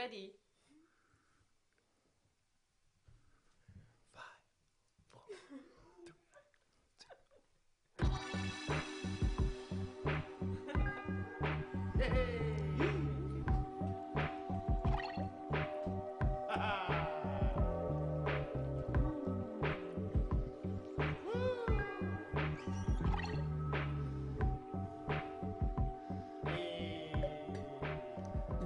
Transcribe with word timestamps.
ready. 0.00 0.32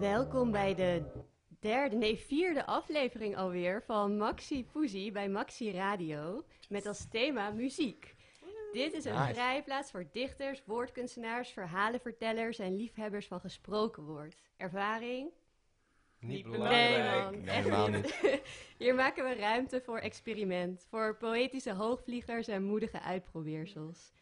Welkom 0.01 0.51
bij 0.51 0.75
de 0.75 1.14
derde, 1.65 1.97
nee 1.97 2.17
vierde 2.17 2.67
aflevering 2.67 3.37
alweer 3.37 3.83
van 3.83 4.17
Maxi 4.17 4.65
Poesie 4.65 5.13
bij 5.13 5.29
Maxi 5.29 5.73
Radio. 5.73 6.45
Met 6.69 6.87
als 6.87 7.09
thema 7.11 7.51
muziek. 7.51 8.15
Dit 8.73 8.93
is 8.93 9.05
een 9.05 9.35
vrijplaats 9.35 9.91
voor 9.91 10.07
dichters, 10.13 10.63
woordkunstenaars, 10.65 11.51
verhalenvertellers 11.51 12.59
en 12.59 12.77
liefhebbers 12.77 13.27
van 13.27 13.41
gesproken 13.41 14.03
woord. 14.03 14.43
Ervaring? 14.57 15.31
Niet 16.19 16.45
Nee 16.45 16.53
belangrijk. 16.53 17.25
man, 17.25 17.41
Nee, 17.41 17.51
echt 17.51 17.65
helemaal 17.65 17.89
niet. 17.89 18.43
Hier 18.79 18.95
maken 18.95 19.25
we 19.25 19.35
ruimte 19.35 19.81
voor 19.81 19.99
experiment, 19.99 20.87
voor 20.89 21.17
poëtische 21.17 21.73
hoogvliegers 21.73 22.49
en 22.49 22.63
moedige 22.63 23.01
uitprobeersels. 23.01 24.13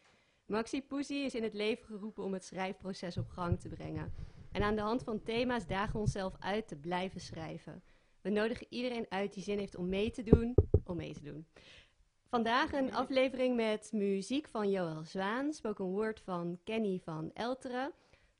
Maxi 0.45 0.83
Poesie 0.83 1.25
is 1.25 1.35
in 1.35 1.43
het 1.43 1.53
leven 1.53 1.85
geroepen 1.85 2.23
om 2.23 2.33
het 2.33 2.45
schrijfproces 2.45 3.17
op 3.17 3.29
gang 3.29 3.59
te 3.59 3.69
brengen. 3.69 4.13
En 4.53 4.63
aan 4.63 4.75
de 4.75 4.81
hand 4.81 5.03
van 5.03 5.23
thema's 5.23 5.67
dagen 5.67 5.93
we 5.93 5.99
onszelf 5.99 6.35
uit 6.39 6.67
te 6.67 6.75
blijven 6.75 7.21
schrijven. 7.21 7.83
We 8.21 8.29
nodigen 8.29 8.67
iedereen 8.69 9.05
uit 9.09 9.33
die 9.33 9.43
zin 9.43 9.57
heeft 9.57 9.75
om 9.75 9.89
mee 9.89 10.11
te 10.11 10.23
doen, 10.23 10.55
om 10.83 10.95
mee 10.95 11.13
te 11.13 11.23
doen. 11.23 11.47
Vandaag 12.27 12.73
een 12.73 12.93
aflevering 12.93 13.55
met 13.55 13.91
muziek 13.91 14.47
van 14.47 14.69
Joël 14.69 15.03
Zwaan, 15.03 15.53
spoken 15.53 15.85
word 15.85 16.19
van 16.19 16.59
Kenny 16.63 16.99
van 17.03 17.31
Elteren, 17.33 17.91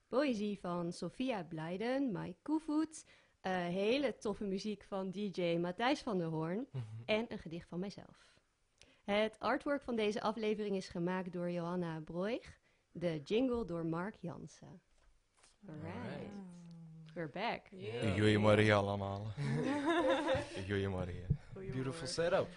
poëzie 0.07 0.59
van 0.59 0.91
Sophia 0.91 1.43
Blijden, 1.43 2.11
Mike 2.11 2.37
Koevoet, 2.41 3.05
eh, 3.41 3.51
hele 3.51 4.17
toffe 4.17 4.45
muziek 4.45 4.83
van 4.83 5.11
DJ 5.11 5.57
Matthijs 5.61 6.01
van 6.01 6.17
der 6.17 6.27
Hoorn 6.27 6.67
en 7.05 7.25
een 7.31 7.39
gedicht 7.39 7.67
van 7.67 7.79
mijzelf. 7.79 8.33
Het 9.03 9.39
artwork 9.39 9.81
van 9.81 9.95
deze 9.95 10.21
aflevering 10.21 10.75
is 10.75 10.87
gemaakt 10.87 11.33
door 11.33 11.51
Johanna 11.51 11.99
Broig, 11.99 12.59
de 12.91 13.21
jingle 13.23 13.65
door 13.65 13.85
Mark 13.85 14.15
Jansen. 14.19 14.81
Alright, 15.69 16.31
we're 17.13 17.27
back. 17.29 17.67
Goeiemorgen 18.17 18.73
allemaal. 18.75 19.33
Goeiemorgen. 20.67 21.37
Beautiful 21.53 22.07
setup. 22.07 22.47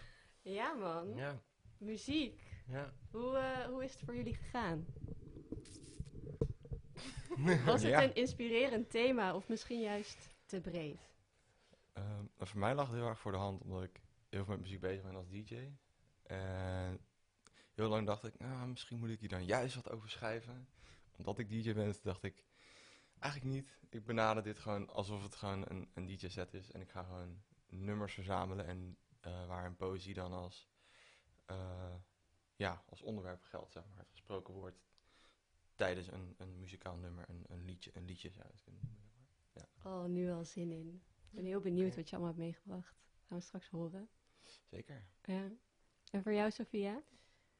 Ja 0.42 0.72
man, 0.72 1.14
Ja, 1.16 1.40
muziek. 1.78 2.40
ja. 2.68 2.92
Hoe, 3.10 3.36
eh, 3.36 3.64
hoe 3.66 3.84
is 3.84 3.92
het 3.92 4.00
voor 4.04 4.16
jullie 4.16 4.34
gegaan? 4.34 4.86
Was 7.66 7.82
het 7.82 7.90
Ja. 7.90 8.02
een 8.02 8.14
inspirerend 8.14 8.90
thema 8.90 9.34
of 9.34 9.48
misschien 9.48 9.80
juist 9.80 10.34
te 10.46 10.60
breed? 10.60 10.98
Ehm, 11.92 12.24
voor 12.38 12.58
mij 12.60 12.74
lag 12.74 12.86
het 12.86 12.96
heel 12.96 13.08
erg 13.08 13.18
voor 13.20 13.32
de 13.32 13.38
hand, 13.38 13.62
omdat 13.62 13.82
ik 13.82 14.00
heel 14.28 14.44
veel 14.44 14.54
met 14.54 14.62
muziek 14.62 14.80
bezig 14.80 15.02
ben 15.02 15.14
als 15.14 15.28
DJ. 15.28 15.56
En 16.22 16.98
heel 17.74 17.88
lang 17.88 18.06
dacht 18.06 18.24
ik, 18.24 18.38
nou, 18.38 18.68
misschien 18.68 18.98
moet 18.98 19.10
ik 19.10 19.20
hier 19.20 19.28
dan 19.28 19.44
juist 19.44 19.74
wat 19.74 19.90
over 19.90 20.10
schrijven. 20.10 20.68
Omdat 21.16 21.38
ik 21.38 21.48
DJ 21.50 21.72
ben, 21.74 21.94
dacht 22.02 22.22
ik, 22.22 22.44
eigenlijk 23.18 23.54
niet. 23.54 23.70
Ik 23.88 24.04
benader 24.04 24.42
dit 24.42 24.58
gewoon 24.58 24.88
alsof 24.88 25.22
het 25.22 25.34
gewoon 25.34 25.64
een, 25.68 25.90
een 25.94 26.06
DJ-set 26.06 26.54
is. 26.54 26.70
En 26.70 26.80
ik 26.80 26.90
ga 26.90 27.02
gewoon 27.02 27.42
nummers 27.68 28.14
verzamelen 28.14 28.66
en 28.66 28.98
eh, 29.20 29.46
waar 29.46 29.66
een 29.66 29.76
poëzie 29.76 30.14
dan 30.14 30.32
als, 30.32 30.68
eh, 31.46 31.94
ja, 32.56 32.82
als 32.88 33.02
onderwerp 33.02 33.42
geldt, 33.42 33.72
zeg 33.72 33.84
maar. 33.88 33.98
Het 33.98 34.10
gesproken 34.10 34.54
woord 34.54 34.74
tijdens 35.74 36.06
een, 36.06 36.34
een 36.38 36.58
muzikaal 36.58 36.96
nummer, 36.96 37.24
een, 37.28 37.44
een, 37.48 37.64
liedje, 37.64 37.90
een 37.94 38.04
liedje 38.04 38.30
zou 38.30 38.46
je 38.46 38.52
het 38.52 38.62
kunnen 38.62 38.82
noemen. 38.82 39.04
maar. 39.52 39.92
Oh, 39.92 40.04
nu 40.04 40.30
al 40.30 40.44
zin 40.44 40.70
in. 40.70 41.02
Ik 41.28 41.32
ben 41.32 41.44
heel 41.44 41.60
benieuwd 41.60 41.96
wat 41.96 42.08
je 42.08 42.16
allemaal 42.16 42.34
hebt 42.34 42.44
meegebracht. 42.44 42.96
Gaan 43.28 43.38
we 43.38 43.44
straks 43.44 43.68
horen. 43.68 44.08
Zeker. 44.70 45.06
Ja. 45.22 45.50
En 46.10 46.22
voor 46.22 46.32
jou, 46.32 46.50
Sophia? 46.50 47.02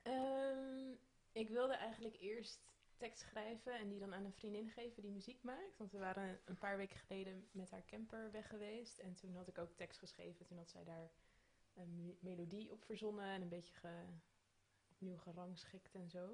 Ehm, 0.03 0.93
ik 1.33 1.49
wilde 1.49 1.75
eigenlijk 1.75 2.17
eerst 2.21 2.76
tekst 2.97 3.21
schrijven 3.23 3.79
en 3.79 3.89
die 3.89 3.99
dan 3.99 4.15
aan 4.15 4.25
een 4.25 4.33
vriendin 4.33 4.71
geven 4.71 5.03
die 5.03 5.11
muziek 5.11 5.43
maakt. 5.43 5.77
Want 5.79 5.93
we 5.93 5.99
waren 5.99 6.41
een 6.45 6.59
paar 6.59 6.77
weken 6.77 6.99
geleden 6.99 7.49
met 7.51 7.71
haar 7.71 7.85
camper 7.85 8.31
weg 8.31 8.49
geweest. 8.49 8.99
En 8.99 9.15
toen 9.15 9.35
had 9.37 9.49
ik 9.49 9.59
ook 9.59 9.77
tekst 9.77 9.99
geschreven. 9.99 10.47
Toen 10.47 10.57
had 10.59 10.71
zij 10.71 10.85
daar 10.85 11.11
een 11.75 12.17
melodie 12.21 12.73
op 12.73 12.85
verzonnen 12.85 13.25
en 13.27 13.43
een 13.43 13.49
beetje 13.49 13.75
ge- 13.75 14.05
opnieuw 14.91 15.17
gerangschikt 15.17 15.95
en 15.95 16.09
zo. 16.11 16.27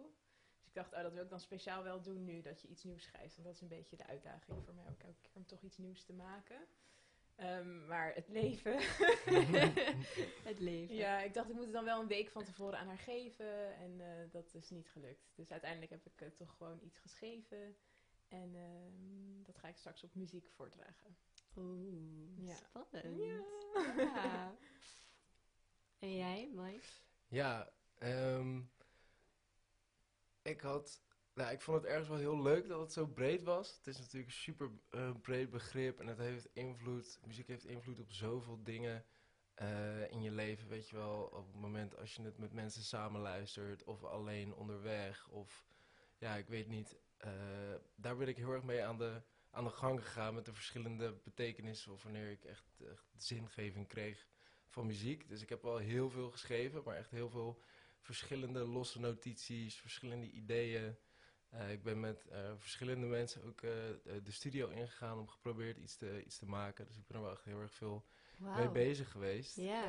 Dus 0.59 0.67
ik 0.67 0.75
dacht, 0.75 0.93
oh, 0.93 1.03
dat 1.03 1.13
wil 1.13 1.23
ik 1.23 1.31
dan 1.31 1.41
speciaal 1.41 1.83
wel 1.83 2.03
doen 2.03 2.25
nu, 2.25 2.41
dat 2.43 2.61
je 2.61 2.69
iets 2.69 2.85
nieuws 2.85 3.03
schrijft. 3.03 3.35
Want 3.35 3.47
dat 3.47 3.55
is 3.55 3.61
een 3.61 3.69
beetje 3.69 3.97
de 3.97 4.07
uitdaging 4.07 4.65
voor 4.65 4.75
mij 4.75 4.85
ook 4.91 5.03
elke 5.03 5.21
keer 5.21 5.33
om 5.35 5.47
toch 5.47 5.63
iets 5.63 5.77
nieuws 5.79 6.03
te 6.05 6.13
maken. 6.13 6.67
Ehm, 7.37 7.87
maar 7.87 8.15
het 8.15 8.29
leven 8.29 8.79
het 10.51 10.59
leven. 10.61 10.95
Ja, 10.95 11.21
ik 11.21 11.35
dacht 11.35 11.49
ik 11.49 11.55
moet 11.55 11.65
het 11.65 11.73
dan 11.73 11.85
wel 11.85 12.01
een 12.01 12.07
week 12.07 12.31
van 12.31 12.45
tevoren 12.45 12.79
aan 12.79 12.87
haar 12.87 12.99
geven. 12.99 13.77
En 13.77 14.01
eh, 14.01 14.31
dat 14.33 14.55
is 14.55 14.71
niet 14.71 14.89
gelukt. 14.89 15.33
Dus 15.35 15.51
uiteindelijk 15.51 15.91
heb 15.91 16.07
ik 16.07 16.21
eh, 16.21 16.29
toch 16.29 16.55
gewoon 16.57 16.81
iets 16.83 16.99
geschreven. 16.99 17.77
En 18.29 18.55
ehm, 18.55 19.43
dat 19.43 19.59
ga 19.59 19.69
ik 19.69 19.77
straks 19.77 20.05
op 20.05 20.15
muziek 20.15 20.49
voordragen. 20.51 21.17
Oeh, 21.57 22.47
Ja. 22.47 22.55
spannend. 22.55 23.19
Ja. 23.19 23.45
Ja. 23.97 24.55
En 25.99 26.15
jij, 26.17 26.51
Mike? 26.55 26.87
Ja, 27.29 27.73
ehm, 27.99 28.61
ik 30.43 30.61
had, 30.61 31.03
nou, 31.35 31.53
ik 31.53 31.61
vond 31.61 31.77
het 31.83 31.87
ergens 31.91 32.09
wel 32.09 32.19
heel 32.19 32.43
leuk 32.43 32.69
dat 32.69 32.81
het 32.81 32.93
zo 32.93 33.07
breed 33.07 33.43
was. 33.43 33.77
Het 33.77 33.87
is 33.87 33.99
natuurlijk 33.99 34.27
een 34.27 34.33
super 34.33 34.71
eh, 34.91 35.11
breed 35.23 35.51
begrip 35.51 36.01
en 36.01 36.07
het 36.07 36.19
heeft 36.19 36.49
invloed, 36.53 37.21
muziek 37.27 37.47
heeft 37.47 37.65
invloed 37.65 38.01
op 38.01 38.13
zoveel 38.13 38.63
dingen 38.63 39.05
eh, 39.55 40.11
in 40.11 40.23
je 40.23 40.31
leven, 40.31 40.69
weet 40.69 40.89
je 40.89 40.97
wel. 40.97 41.23
Op 41.23 41.47
het 41.47 41.61
moment 41.61 41.97
als 41.97 42.15
je 42.15 42.23
het 42.23 42.39
met 42.39 42.53
mensen 42.53 42.83
samen 42.83 43.21
luistert 43.21 43.85
of 43.85 44.05
alleen 44.05 44.55
onderweg 44.55 45.29
of, 45.29 45.67
ja, 46.19 46.35
ik 46.37 46.49
weet 46.49 46.69
niet. 46.69 46.97
eh, 47.17 47.31
daar 47.95 48.17
ben 48.17 48.29
ik 48.29 48.37
heel 48.37 48.53
erg 48.53 48.63
mee 48.63 48.85
aan 48.85 48.99
de, 48.99 49.23
aan 49.51 49.65
de 49.65 49.71
gang 49.71 50.01
gegaan 50.05 50.35
met 50.35 50.45
de 50.45 50.53
verschillende 50.55 51.13
betekenissen 51.25 51.93
of 51.93 52.03
wanneer 52.03 52.31
ik 52.31 52.45
echt, 52.45 52.65
echt 52.91 53.07
zingeving 53.17 53.89
kreeg 53.89 54.27
van 54.69 54.87
muziek. 54.87 55.29
Dus 55.29 55.43
ik 55.43 55.49
heb 55.49 55.63
wel 55.63 55.77
heel 55.77 56.11
veel 56.11 56.31
geschreven, 56.31 56.83
maar 56.85 56.97
echt 56.97 57.11
heel 57.11 57.29
veel 57.31 57.61
verschillende 58.01 58.67
losse 58.67 59.01
notities, 59.01 59.81
verschillende 59.81 60.31
ideeën. 60.31 60.97
Eh, 61.53 61.71
ik 61.73 61.83
ben 61.83 62.01
met 62.01 62.27
eh, 62.29 62.39
verschillende 62.57 63.07
mensen 63.07 63.45
ook 63.45 63.63
eh, 63.63 63.71
de 64.25 64.33
studio 64.33 64.69
ingegaan 64.69 65.19
om 65.19 65.29
geprobeerd 65.29 65.77
iets 65.77 65.97
te, 65.97 66.23
iets 66.25 66.39
te 66.39 66.47
maken. 66.47 66.87
Dus 66.87 66.97
ik 66.97 67.07
ben 67.07 67.17
er 67.17 67.23
wel 67.23 67.33
echt 67.33 67.45
heel 67.45 67.61
erg 67.61 67.73
veel 67.75 68.05
mee 68.57 68.69
bezig 68.71 69.11
geweest. 69.11 69.57
Ja. 69.57 69.85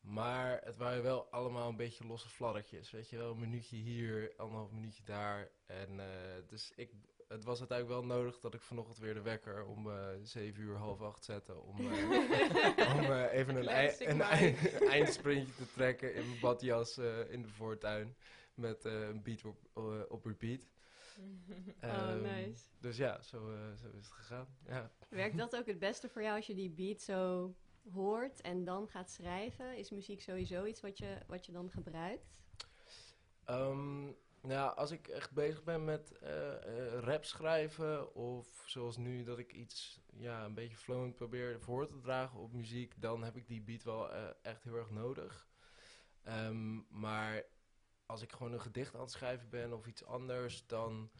Maar 0.00 0.60
het 0.64 0.76
waren 0.76 1.02
wel 1.02 1.30
allemaal 1.30 1.68
een 1.68 1.76
beetje 1.76 2.06
losse 2.06 2.28
fladdertjes. 2.28 2.90
Weet 2.90 3.10
je 3.10 3.16
wel, 3.16 3.30
een 3.30 3.38
minuutje 3.38 3.76
hier, 3.76 4.32
anderhalf 4.36 4.70
minuutje 4.70 5.02
daar. 5.04 5.50
En 5.66 6.00
dus 6.46 6.72
ik, 6.76 6.90
het 7.28 7.44
was 7.44 7.58
uiteindelijk 7.58 7.98
wel 8.00 8.16
nodig 8.16 8.38
dat 8.40 8.54
ik 8.54 8.60
vanochtend 8.62 8.98
weer 8.98 9.14
de 9.14 9.20
wekker 9.22 9.64
om 9.64 9.90
zeven 10.22 10.62
uur, 10.62 10.76
half 10.76 11.00
acht 11.00 11.24
zette. 11.24 11.54
Om, 11.60 11.80
om 12.96 13.12
even 13.12 13.56
een, 13.56 13.68
ei- 13.68 13.94
een 14.06 14.20
ei- 14.22 14.56
eindsprintje 14.88 15.54
te 15.54 15.72
trekken 15.72 16.14
in 16.14 16.28
mijn 16.28 16.40
badjas 16.40 16.98
in 17.28 17.42
de 17.42 17.48
voortuin. 17.48 18.16
Met 18.54 18.84
een 18.84 19.22
beat 19.22 19.44
op, 19.44 19.58
op 20.08 20.24
repeat. 20.24 20.66
Oh, 21.18 21.90
Ehm, 21.90 22.22
nice. 22.22 22.64
Dus 22.80 22.96
ja, 22.96 23.22
zo, 23.22 23.52
eh, 23.52 23.74
zo 23.74 23.88
is 23.88 24.04
het 24.04 24.12
gegaan. 24.12 24.46
Ja. 24.66 24.90
Werkt 25.08 25.36
dat 25.36 25.56
ook 25.58 25.66
het 25.66 25.78
beste 25.78 26.08
voor 26.08 26.22
jou 26.22 26.36
als 26.36 26.46
je 26.46 26.54
die 26.54 26.70
beat 26.70 27.00
zo 27.00 27.54
hoort 27.92 28.40
en 28.40 28.64
dan 28.64 28.88
gaat 28.88 29.10
schrijven? 29.10 29.76
Is 29.76 29.90
muziek 29.90 30.20
sowieso 30.20 30.64
iets 30.64 30.80
wat 30.80 30.98
je, 30.98 31.18
wat 31.26 31.46
je 31.46 31.52
dan 31.52 31.70
gebruikt? 31.70 32.40
Ehm, 33.44 34.04
nou, 34.40 34.76
als 34.76 34.90
ik 34.90 35.08
echt 35.08 35.32
bezig 35.32 35.64
ben 35.64 35.84
met 35.84 36.18
eh, 36.18 36.98
rap 37.00 37.24
schrijven, 37.24 38.14
of 38.14 38.64
zoals 38.66 38.96
nu 38.96 39.24
dat 39.24 39.38
ik 39.38 39.52
iets 39.52 40.00
ja, 40.12 40.44
een 40.44 40.54
beetje 40.54 40.76
flowend 40.76 41.14
probeer 41.14 41.60
voor 41.60 41.86
te 41.86 41.98
dragen 42.00 42.38
op 42.38 42.52
muziek, 42.52 43.00
dan 43.00 43.24
heb 43.24 43.36
ik 43.36 43.48
die 43.48 43.62
beat 43.62 43.82
wel 43.82 44.10
echt 44.42 44.64
heel 44.64 44.76
erg 44.76 44.90
nodig. 44.90 45.48
Ehm, 46.22 46.80
maar 46.88 47.44
als 48.06 48.22
ik 48.22 48.32
gewoon 48.32 48.52
een 48.52 48.60
gedicht 48.60 48.94
aan 48.94 49.00
het 49.00 49.10
schrijven 49.10 49.48
ben 49.48 49.72
of 49.72 49.86
iets 49.86 50.04
anders, 50.04 50.66
dan 50.66 51.10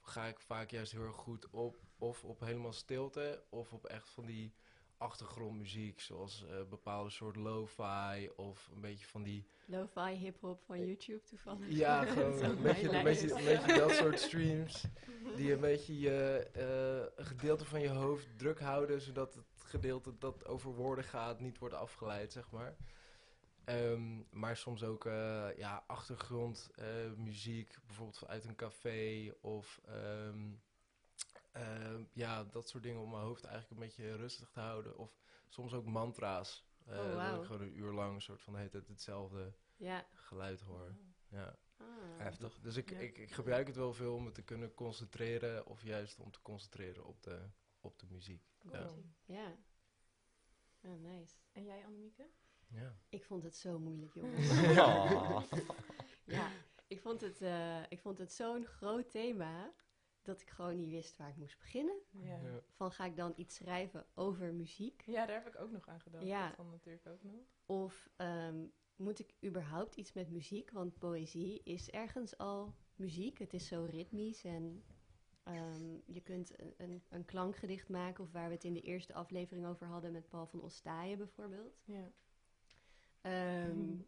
ga 0.00 0.26
ik 0.26 0.40
vaak 0.40 0.70
juist 0.70 0.92
heel 0.92 1.02
erg 1.04 1.16
goed 1.16 1.50
op 1.50 1.76
of 1.98 2.24
op 2.24 2.40
helemaal 2.40 2.72
stilte 2.72 3.44
of 3.48 3.72
op 3.72 3.84
echt 3.84 4.08
van 4.08 4.26
die 4.26 4.54
achtergrondmuziek, 5.00 6.00
zoals 6.00 6.44
eh, 6.46 6.62
bepaalde 6.68 7.10
soort 7.10 7.36
lo-fi 7.36 8.30
of 8.36 8.70
een 8.74 8.80
beetje 8.80 9.06
van 9.06 9.22
die... 9.22 9.46
Lo-fi 9.64 10.10
hip-hop 10.10 10.62
van 10.62 10.86
YouTube 10.86 11.22
toevallig. 11.22 11.68
Ja, 11.68 12.04
gewoon 12.04 12.42
een 12.42 12.62
beetje, 12.62 12.88
een, 12.88 13.04
beetje, 13.04 13.30
een 13.30 13.44
beetje 13.44 13.78
dat 13.78 13.90
soort 13.90 14.20
streams. 14.20 14.84
Die 15.36 15.52
een 15.52 15.60
beetje 15.60 15.98
je, 15.98 16.48
eh, 16.52 17.12
een 17.16 17.26
gedeelte 17.26 17.64
van 17.64 17.80
je 17.80 17.88
hoofd 17.88 18.38
druk 18.38 18.60
houden, 18.60 19.00
zodat 19.00 19.34
het 19.34 19.62
gedeelte 19.64 20.18
dat 20.18 20.46
over 20.46 20.74
woorden 20.74 21.04
gaat 21.04 21.40
niet 21.40 21.58
wordt 21.58 21.74
afgeleid, 21.74 22.32
zeg 22.32 22.50
maar. 22.50 22.76
Ehm, 23.64 24.22
maar 24.30 24.56
soms 24.56 24.82
ook 24.82 25.04
eh, 25.06 25.48
ja, 25.56 25.84
achtergrondmuziek, 25.86 27.76
bijvoorbeeld 27.86 28.26
uit 28.26 28.44
een 28.44 28.56
café 28.56 29.34
of 29.40 29.80
ehm, 29.84 30.50
ehm, 31.52 32.04
ja, 32.12 32.44
dat 32.44 32.68
soort 32.68 32.82
dingen 32.82 33.00
om 33.00 33.10
mijn 33.10 33.22
hoofd 33.22 33.44
eigenlijk 33.44 33.80
een 33.80 33.86
beetje 33.86 34.16
rustig 34.16 34.50
te 34.50 34.60
houden. 34.60 34.96
Of 34.98 35.18
soms 35.48 35.72
ook 35.72 35.84
mantra's. 35.84 36.64
eh, 36.86 36.98
Oh, 36.98 37.30
Dat 37.30 37.40
ik 37.40 37.44
gewoon 37.46 37.60
een 37.62 37.76
uur 37.78 37.92
lang 37.92 38.14
een 38.14 38.22
soort 38.22 38.42
van 38.42 38.54
hetzelfde 38.56 39.52
Ja. 39.76 40.06
geluid 40.14 40.60
hoor. 40.60 40.94
Ja. 41.28 41.58
Ah. 41.76 41.86
Heftig. 42.18 42.58
Dus 42.60 42.76
ik, 42.76 42.90
Ja. 42.90 42.98
ik, 42.98 43.18
ik 43.18 43.32
gebruik 43.32 43.66
het 43.66 43.76
wel 43.76 43.92
veel 43.94 44.14
om 44.14 44.24
me 44.24 44.32
te 44.32 44.42
kunnen 44.42 44.74
concentreren, 44.74 45.66
of 45.66 45.82
juist 45.82 46.18
om 46.18 46.30
te 46.30 46.42
concentreren 46.42 47.04
op 47.04 47.22
de, 47.22 47.48
op 47.80 47.98
de 47.98 48.06
muziek. 48.06 48.42
Cool. 48.66 49.04
Ja. 49.24 49.56
Ah, 50.82 51.00
nice. 51.00 51.34
En 51.52 51.64
jij, 51.64 51.84
Annemieke? 51.84 52.28
Ja. 52.70 52.96
Ik 53.08 53.24
vond 53.24 53.42
het 53.42 53.56
zo 53.56 53.78
moeilijk, 53.78 54.14
jongens. 54.14 54.60
Ja. 54.78 55.44
ja, 56.24 56.50
ik 56.86 57.00
vond 57.00 57.20
het, 57.20 57.42
eh, 57.42 57.82
ik 57.88 58.00
vond 58.00 58.18
het 58.18 58.32
zo'n 58.32 58.64
groot 58.64 59.10
thema 59.10 59.72
dat 60.22 60.40
ik 60.40 60.50
gewoon 60.50 60.76
niet 60.76 60.90
wist 60.90 61.16
waar 61.16 61.28
ik 61.28 61.36
moest 61.36 61.58
beginnen. 61.58 62.00
Ja. 62.10 62.36
Ja. 62.36 62.62
Van 62.70 62.92
ga 62.92 63.04
ik 63.04 63.16
dan 63.16 63.32
iets 63.36 63.54
schrijven 63.54 64.06
over 64.14 64.54
muziek? 64.54 65.02
Ja, 65.06 65.26
daar 65.26 65.42
heb 65.44 65.54
ik 65.54 65.60
ook 65.60 65.70
nog 65.70 65.88
aan 65.88 66.00
gedacht. 66.00 66.26
Ja. 66.26 66.48
Dat 66.48 66.56
dan 66.56 66.70
natuurlijk 66.70 67.06
ook 67.06 67.22
nog. 67.22 67.34
Of 67.66 68.08
ehm, 68.16 68.66
moet 68.96 69.18
ik 69.18 69.34
überhaupt 69.44 69.96
iets 69.96 70.12
met 70.12 70.30
muziek? 70.30 70.70
Want 70.70 70.98
poëzie 70.98 71.60
is 71.62 71.90
ergens 71.90 72.38
al 72.38 72.74
muziek. 72.94 73.38
Het 73.38 73.52
is 73.52 73.66
zo 73.66 73.86
ritmisch 73.90 74.44
en 74.44 74.84
ehm, 75.42 75.98
je 76.06 76.20
kunt 76.20 76.60
een, 76.60 76.74
een, 76.76 77.02
een 77.08 77.24
klankgedicht 77.24 77.88
maken. 77.88 78.24
Of 78.24 78.32
waar 78.32 78.48
we 78.48 78.54
het 78.54 78.64
in 78.64 78.74
de 78.74 78.80
eerste 78.80 79.14
aflevering 79.14 79.66
over 79.66 79.86
hadden 79.86 80.12
met 80.12 80.28
Paul 80.28 80.46
van 80.46 80.62
Ostaaien 80.62 81.18
bijvoorbeeld. 81.18 81.80
Ja. 81.84 82.12
Ehm, 83.20 83.78
Mhm. 83.78 84.00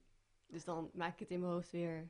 Dus 0.46 0.64
dan 0.64 0.90
maak 0.94 1.12
ik 1.12 1.18
het 1.18 1.30
in 1.30 1.40
mijn 1.40 1.52
hoofd 1.52 1.70
weer 1.70 2.08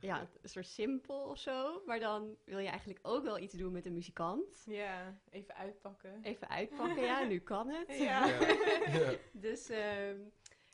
ja, 0.00 0.28
een 0.42 0.48
soort 0.48 0.66
simpel 0.66 1.28
of 1.28 1.38
zo. 1.38 1.82
Maar 1.86 2.00
dan 2.00 2.36
wil 2.44 2.58
je 2.58 2.68
eigenlijk 2.68 2.98
ook 3.02 3.22
wel 3.24 3.38
iets 3.38 3.54
doen 3.54 3.72
met 3.72 3.86
een 3.86 3.92
muzikant. 3.92 4.62
ja, 4.66 5.20
even 5.30 5.54
uitpakken. 5.54 6.22
Even 6.22 6.48
uitpakken, 6.48 7.04
ja, 7.04 7.24
nu 7.24 7.38
kan 7.40 7.68
het. 7.68 7.98
Ja. 7.98 8.26
Ja. 8.26 9.16
Dus 9.32 9.68
ehm, 9.68 10.18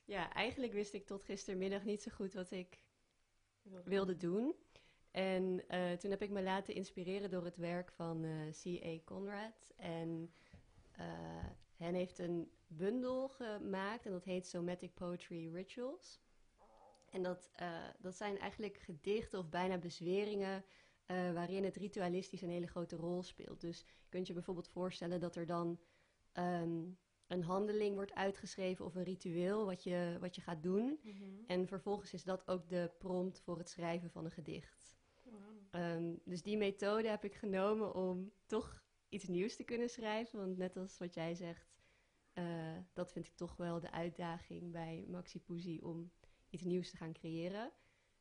ja, 0.05 0.33
eigenlijk 0.33 0.73
wist 0.73 0.95
ik 0.95 1.07
tot 1.07 1.25
gistermiddag 1.25 1.85
niet 1.85 2.03
zo 2.03 2.11
goed 2.15 2.33
wat 2.33 2.51
ik 2.51 2.79
wilde 3.85 4.17
doen. 4.17 4.55
En 5.11 5.69
eh, 5.69 5.93
toen 5.93 6.11
heb 6.11 6.23
ik 6.23 6.31
me 6.31 6.43
laten 6.43 6.75
inspireren 6.75 7.31
door 7.31 7.45
het 7.45 7.57
werk 7.57 7.93
van 7.93 8.25
eh, 8.25 8.33
C.A. 8.63 8.99
Conrad. 9.05 9.73
En 9.77 10.33
eh 10.93 11.47
hen 11.76 11.94
heeft 11.94 12.19
een 12.19 12.50
bundel 12.67 13.29
gemaakt 13.29 14.06
en 14.06 14.12
dat 14.12 14.25
heet 14.25 14.47
Somatic 14.47 14.94
Poetry 14.94 15.53
Rituals. 15.53 16.21
En 17.11 17.23
dat, 17.23 17.50
eh, 17.55 17.88
dat 17.99 18.17
zijn 18.17 18.38
eigenlijk 18.38 18.79
gedichten 18.79 19.38
of 19.38 19.49
bijna 19.49 19.79
bezweringen 19.79 20.65
eh, 21.06 21.32
waarin 21.32 21.65
het 21.65 21.76
ritualistisch 21.76 22.43
een 22.43 22.50
hele 22.50 22.67
grote 22.67 22.97
rol 22.97 23.23
speelt. 23.23 23.61
Dus 23.61 23.81
je 23.81 24.09
kunt 24.09 24.26
je 24.26 24.32
bijvoorbeeld 24.32 24.69
voorstellen 24.69 25.21
dat 25.21 25.37
er 25.37 25.47
dan 25.47 25.81
ehm, 26.32 26.82
een 27.26 27.43
handeling 27.43 27.94
wordt 27.94 28.15
uitgeschreven 28.15 28.85
of 28.85 28.94
een 28.94 29.05
ritueel 29.05 29.65
wat 29.65 29.82
je, 29.82 30.17
wat 30.21 30.35
je 30.35 30.41
gaat 30.41 30.62
doen. 30.62 31.00
Mhm. 31.03 31.25
En 31.47 31.67
vervolgens 31.67 32.12
is 32.12 32.25
dat 32.25 32.49
ook 32.49 32.69
de 32.69 32.91
prompt 32.99 33.41
voor 33.41 33.59
het 33.59 33.69
schrijven 33.69 34.11
van 34.11 34.25
een 34.25 34.31
gedicht. 34.31 34.97
Ehm, 35.71 36.15
dus 36.25 36.43
die 36.43 36.56
methode 36.56 37.09
heb 37.09 37.25
ik 37.25 37.35
genomen 37.35 37.94
om 37.94 38.32
toch 38.47 38.84
iets 39.14 39.28
nieuws 39.28 39.56
te 39.56 39.64
kunnen 39.64 39.90
schrijven. 39.90 40.38
Want 40.38 40.56
net 40.56 40.76
als 40.76 40.99
wat 40.99 41.14
jij 41.14 41.34
zegt, 41.34 41.75
eh, 42.32 42.78
dat 42.93 43.12
vind 43.12 43.26
ik 43.26 43.37
toch 43.37 43.56
wel 43.56 43.81
de 43.81 43.90
uitdaging 43.90 44.72
bij 44.72 45.05
Maxi 45.08 45.40
Poesie 45.40 45.84
om 45.84 46.12
iets 46.50 46.62
nieuws 46.64 46.90
te 46.90 46.96
gaan 46.96 47.12
creëren. 47.12 47.72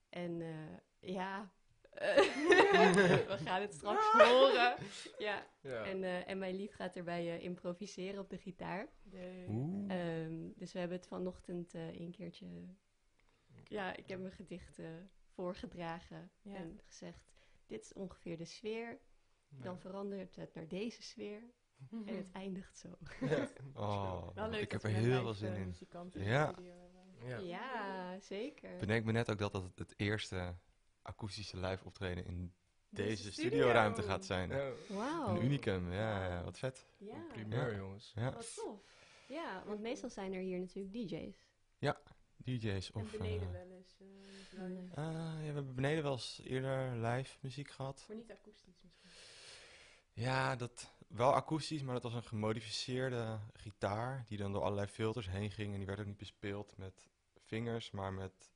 En 0.09 0.41
eh, 0.41 0.77
ja, 0.99 1.53
eh, 1.93 2.15
we 3.27 3.37
gaan 3.43 3.61
het 3.61 3.73
straks 3.73 4.11
horen. 4.29 4.75
Ja. 5.17 5.47
Ja. 5.61 5.85
En, 5.85 6.03
eh, 6.03 6.29
en 6.29 6.37
mijn 6.37 6.55
lief 6.55 6.73
gaat 6.75 6.95
erbij 6.95 7.35
eh, 7.35 7.43
improviseren 7.43 8.19
op 8.19 8.29
de 8.29 8.37
gitaar. 8.37 8.87
Ehm, 9.87 10.49
dus 10.55 10.73
we 10.73 10.79
hebben 10.79 10.97
het 10.97 11.07
vanochtend 11.07 11.73
eh 11.73 11.99
een 11.99 12.11
keertje. 12.11 12.45
Ja, 13.63 13.95
ik 13.95 14.07
heb 14.07 14.19
mijn 14.19 14.31
gedicht 14.33 14.79
voorgedragen 15.27 16.31
Ja. 16.41 16.55
en 16.55 16.79
gezegd: 16.85 17.31
Dit 17.65 17.81
is 17.81 17.93
ongeveer 17.93 18.37
de 18.37 18.45
sfeer. 18.45 18.99
Dan 19.61 19.79
verandert 19.79 20.35
het 20.35 20.53
naar 20.53 20.67
deze 20.67 21.03
sfeer 21.03 21.41
Mhm. 21.89 22.07
en 22.07 22.17
het 22.17 22.31
eindigt 22.31 22.77
zo. 22.77 22.87
Oh, 23.75 24.27
Wel 24.35 24.49
leuk 24.49 24.61
ik 24.61 24.71
heb 24.71 24.83
er 24.83 24.89
heel 24.89 25.21
veel 25.21 25.33
zin 25.33 25.53
in. 25.55 25.75
Ja. 26.13 26.53
Ja. 27.25 27.37
Ja, 27.37 28.19
zeker. 28.19 28.77
Bedenk 28.77 29.05
me 29.05 29.11
net 29.11 29.31
ook 29.31 29.37
dat 29.37 29.51
dat 29.53 29.71
het 29.75 29.93
eerste 29.97 30.55
akoestische 31.01 31.57
live 31.59 31.85
optreden 31.85 32.25
in 32.25 32.53
Deze 32.89 33.07
deze 33.09 33.31
studio. 33.31 33.49
studioruimte 33.49 34.01
gaat 34.03 34.25
zijn. 34.25 34.49
Ja. 34.49 34.71
Wauw. 34.89 35.35
Een 35.35 35.43
unicum, 35.43 35.91
ja, 35.91 36.27
ja, 36.27 36.43
wat 36.43 36.57
vet. 36.59 36.87
Ja, 36.97 37.25
Primeur, 37.27 37.71
Ja. 37.71 37.77
jongens. 37.77 38.11
Ja. 38.15 38.33
wat 38.33 38.55
tof. 38.55 38.81
Ja, 39.27 39.63
want 39.65 39.79
meestal 39.79 40.09
zijn 40.09 40.33
er 40.33 40.41
hier 40.41 40.59
natuurlijk 40.59 40.93
DJ's. 40.93 41.51
DJ's 42.37 42.91
En 42.91 43.01
of... 43.01 43.11
beneden 43.11 43.47
eh, 43.47 43.51
wel 43.53 43.71
eens. 43.71 43.97
eh, 43.99 44.57
live. 44.59 44.95
Ah, 44.95 45.13
ja, 45.13 45.37
we 45.37 45.43
hebben 45.45 45.75
beneden 45.75 46.03
wel 46.03 46.11
eens 46.11 46.41
eerder 46.43 46.95
live 46.97 47.37
muziek 47.41 47.69
gehad. 47.69 48.01
Voor 48.01 48.15
niet 48.15 48.31
akoestisch 48.31 48.77
misschien. 48.81 49.02
Ja, 50.13 50.55
dat, 50.55 50.93
wel 51.07 51.33
akoestisch, 51.33 51.83
maar 51.83 51.93
dat 51.93 52.03
was 52.03 52.13
een 52.13 52.23
gemodificeerde 52.23 53.39
gitaar 53.53 54.23
die 54.27 54.37
dan 54.37 54.51
door 54.51 54.61
allerlei 54.61 54.87
filters 54.87 55.29
heen 55.29 55.51
ging. 55.51 55.71
En 55.71 55.77
die 55.77 55.87
werd 55.87 55.99
ook 55.99 56.05
niet 56.05 56.17
bespeeld 56.17 56.77
met 56.77 57.07
vingers, 57.45 57.91
maar 57.91 58.13
met 58.13 58.51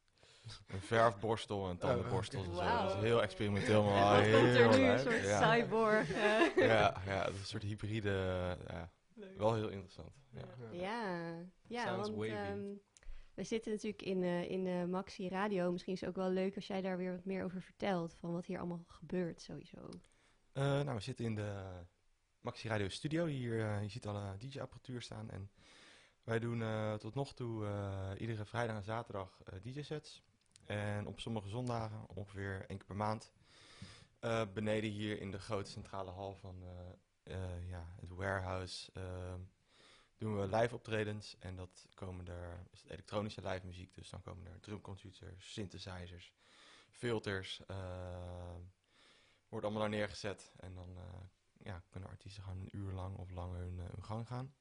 een 0.68 0.82
verfborstel 0.92 1.70
en 1.70 1.78
tandenborstels 1.78 2.48
en 2.48 2.56
zo. 2.56 2.62
Dat 2.62 2.96
is 2.96 3.02
heel 3.02 3.22
experimenteel, 3.22 3.88
en 3.88 3.94
maar 3.94 4.16
wat 4.16 4.26
heel 4.26 4.42
komt 4.42 4.56
er 4.56 4.80
nu? 4.80 4.86
Een 4.86 5.00
soort 5.00 5.24
ja. 5.24 5.56
cyborg. 5.56 6.12
eh. 6.12 6.56
ja, 6.56 7.02
ja, 7.06 7.24
dat 7.24 7.34
is 7.34 7.40
een 7.40 7.46
soort 7.46 7.64
hybride, 7.64 8.58
ja, 8.68 8.92
wel 9.38 9.54
heel 9.54 9.70
interessant. 9.70 10.12
Ja. 10.32 10.46
Ja. 10.72 11.46
Ja, 11.68 11.98
want 11.98 12.24
ehm, 12.24 12.74
we 13.34 13.44
zitten 13.44 13.72
natuurlijk 13.72 14.02
in, 14.02 14.24
eh, 14.24 14.50
in 14.50 14.68
eh, 14.68 14.84
Maxi 14.84 15.30
Radio. 15.30 15.72
Misschien 15.72 15.94
is 15.94 16.00
het 16.00 16.10
ook 16.10 16.16
wel 16.16 16.30
leuk 16.30 16.56
als 16.56 16.68
jij 16.68 16.82
daar 16.82 16.98
weer 16.98 17.12
wat 17.12 17.26
meer 17.26 17.44
over 17.44 17.62
vertelt. 17.62 18.14
Van 18.14 18.32
wat 18.32 18.46
hier 18.46 18.58
allemaal 18.58 18.84
gebeurt 18.88 19.42
sowieso. 19.42 19.90
Eh, 20.58 20.64
nou, 20.64 20.96
we 20.96 21.00
zitten 21.00 21.26
in 21.26 21.36
de 21.36 21.64
Maxi 22.42 22.68
Radio 22.68 22.90
Studio. 22.90 23.26
Hier, 23.26 23.62
eh, 23.62 23.82
je 23.82 23.90
ziet 23.90 24.08
alle 24.08 24.38
DJ-apparatuur 24.38 25.02
staan. 25.02 25.30
En 25.30 25.52
wij 26.24 26.40
doen 26.40 26.62
eh, 26.62 26.94
tot 26.94 27.16
nog 27.16 27.34
toe 27.34 27.68
iedere 28.18 28.46
vrijdag 28.46 28.76
en 28.76 28.84
zaterdag 28.84 29.42
DJ-sets. 29.62 30.24
En 30.66 31.08
op 31.08 31.20
sommige 31.20 31.50
zondagen, 31.50 32.08
ongeveer 32.08 32.66
één 32.68 32.78
keer 32.78 32.88
per 32.88 32.96
maand, 32.96 33.32
beneden 34.54 34.90
hier 34.90 35.22
in 35.22 35.32
de 35.32 35.40
grote 35.40 35.70
centrale 35.70 36.12
hal 36.12 36.36
van 36.36 36.64
ja, 37.68 37.96
het 38.00 38.10
warehouse, 38.10 38.92
eh, 38.94 39.34
doen 40.18 40.40
we 40.40 40.56
live 40.56 40.76
optredens. 40.76 41.36
En 41.40 41.56
dat 41.56 41.88
komen 41.94 42.28
er, 42.28 42.68
is 42.72 42.82
het 42.82 42.92
elektronische 42.92 43.48
live 43.48 43.66
muziek, 43.66 43.96
dus 43.96 44.10
dan 44.10 44.22
komen 44.22 44.48
er 44.48 44.60
drumcomputers, 44.60 45.54
synthesizers, 45.54 46.34
filters, 46.92 47.66
eh, 47.68 48.56
wordt 49.50 49.66
allemaal 49.66 49.84
daar 49.84 49.98
neergezet. 49.98 50.52
En 50.58 50.74
dan 50.74 50.98
eh, 50.98 51.20
ja, 51.64 51.84
kunnen 51.90 52.10
artiesten 52.10 52.44
gewoon 52.44 52.60
een 52.60 52.76
uur 52.78 52.92
lang 52.92 53.18
of 53.18 53.30
langer 53.30 53.60
hun, 53.60 53.80
eh, 53.80 53.86
hun 53.94 54.04
gang 54.04 54.28
gaan. 54.28 54.56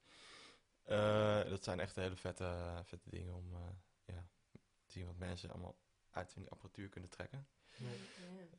Eh, 0.83 1.49
dat 1.49 1.63
zijn 1.63 1.79
echt 1.79 1.95
hele 1.95 2.15
vette, 2.15 2.81
vette 2.83 3.09
dingen 3.09 3.33
om 3.33 3.53
eh, 3.53 3.59
ja, 4.05 4.27
te 4.85 4.91
zien 4.91 5.05
wat 5.05 5.17
mensen 5.17 5.49
allemaal 5.51 5.75
uit 6.11 6.33
hun 6.33 6.49
apparatuur 6.49 6.89
kunnen 6.89 7.09
trekken. 7.09 7.47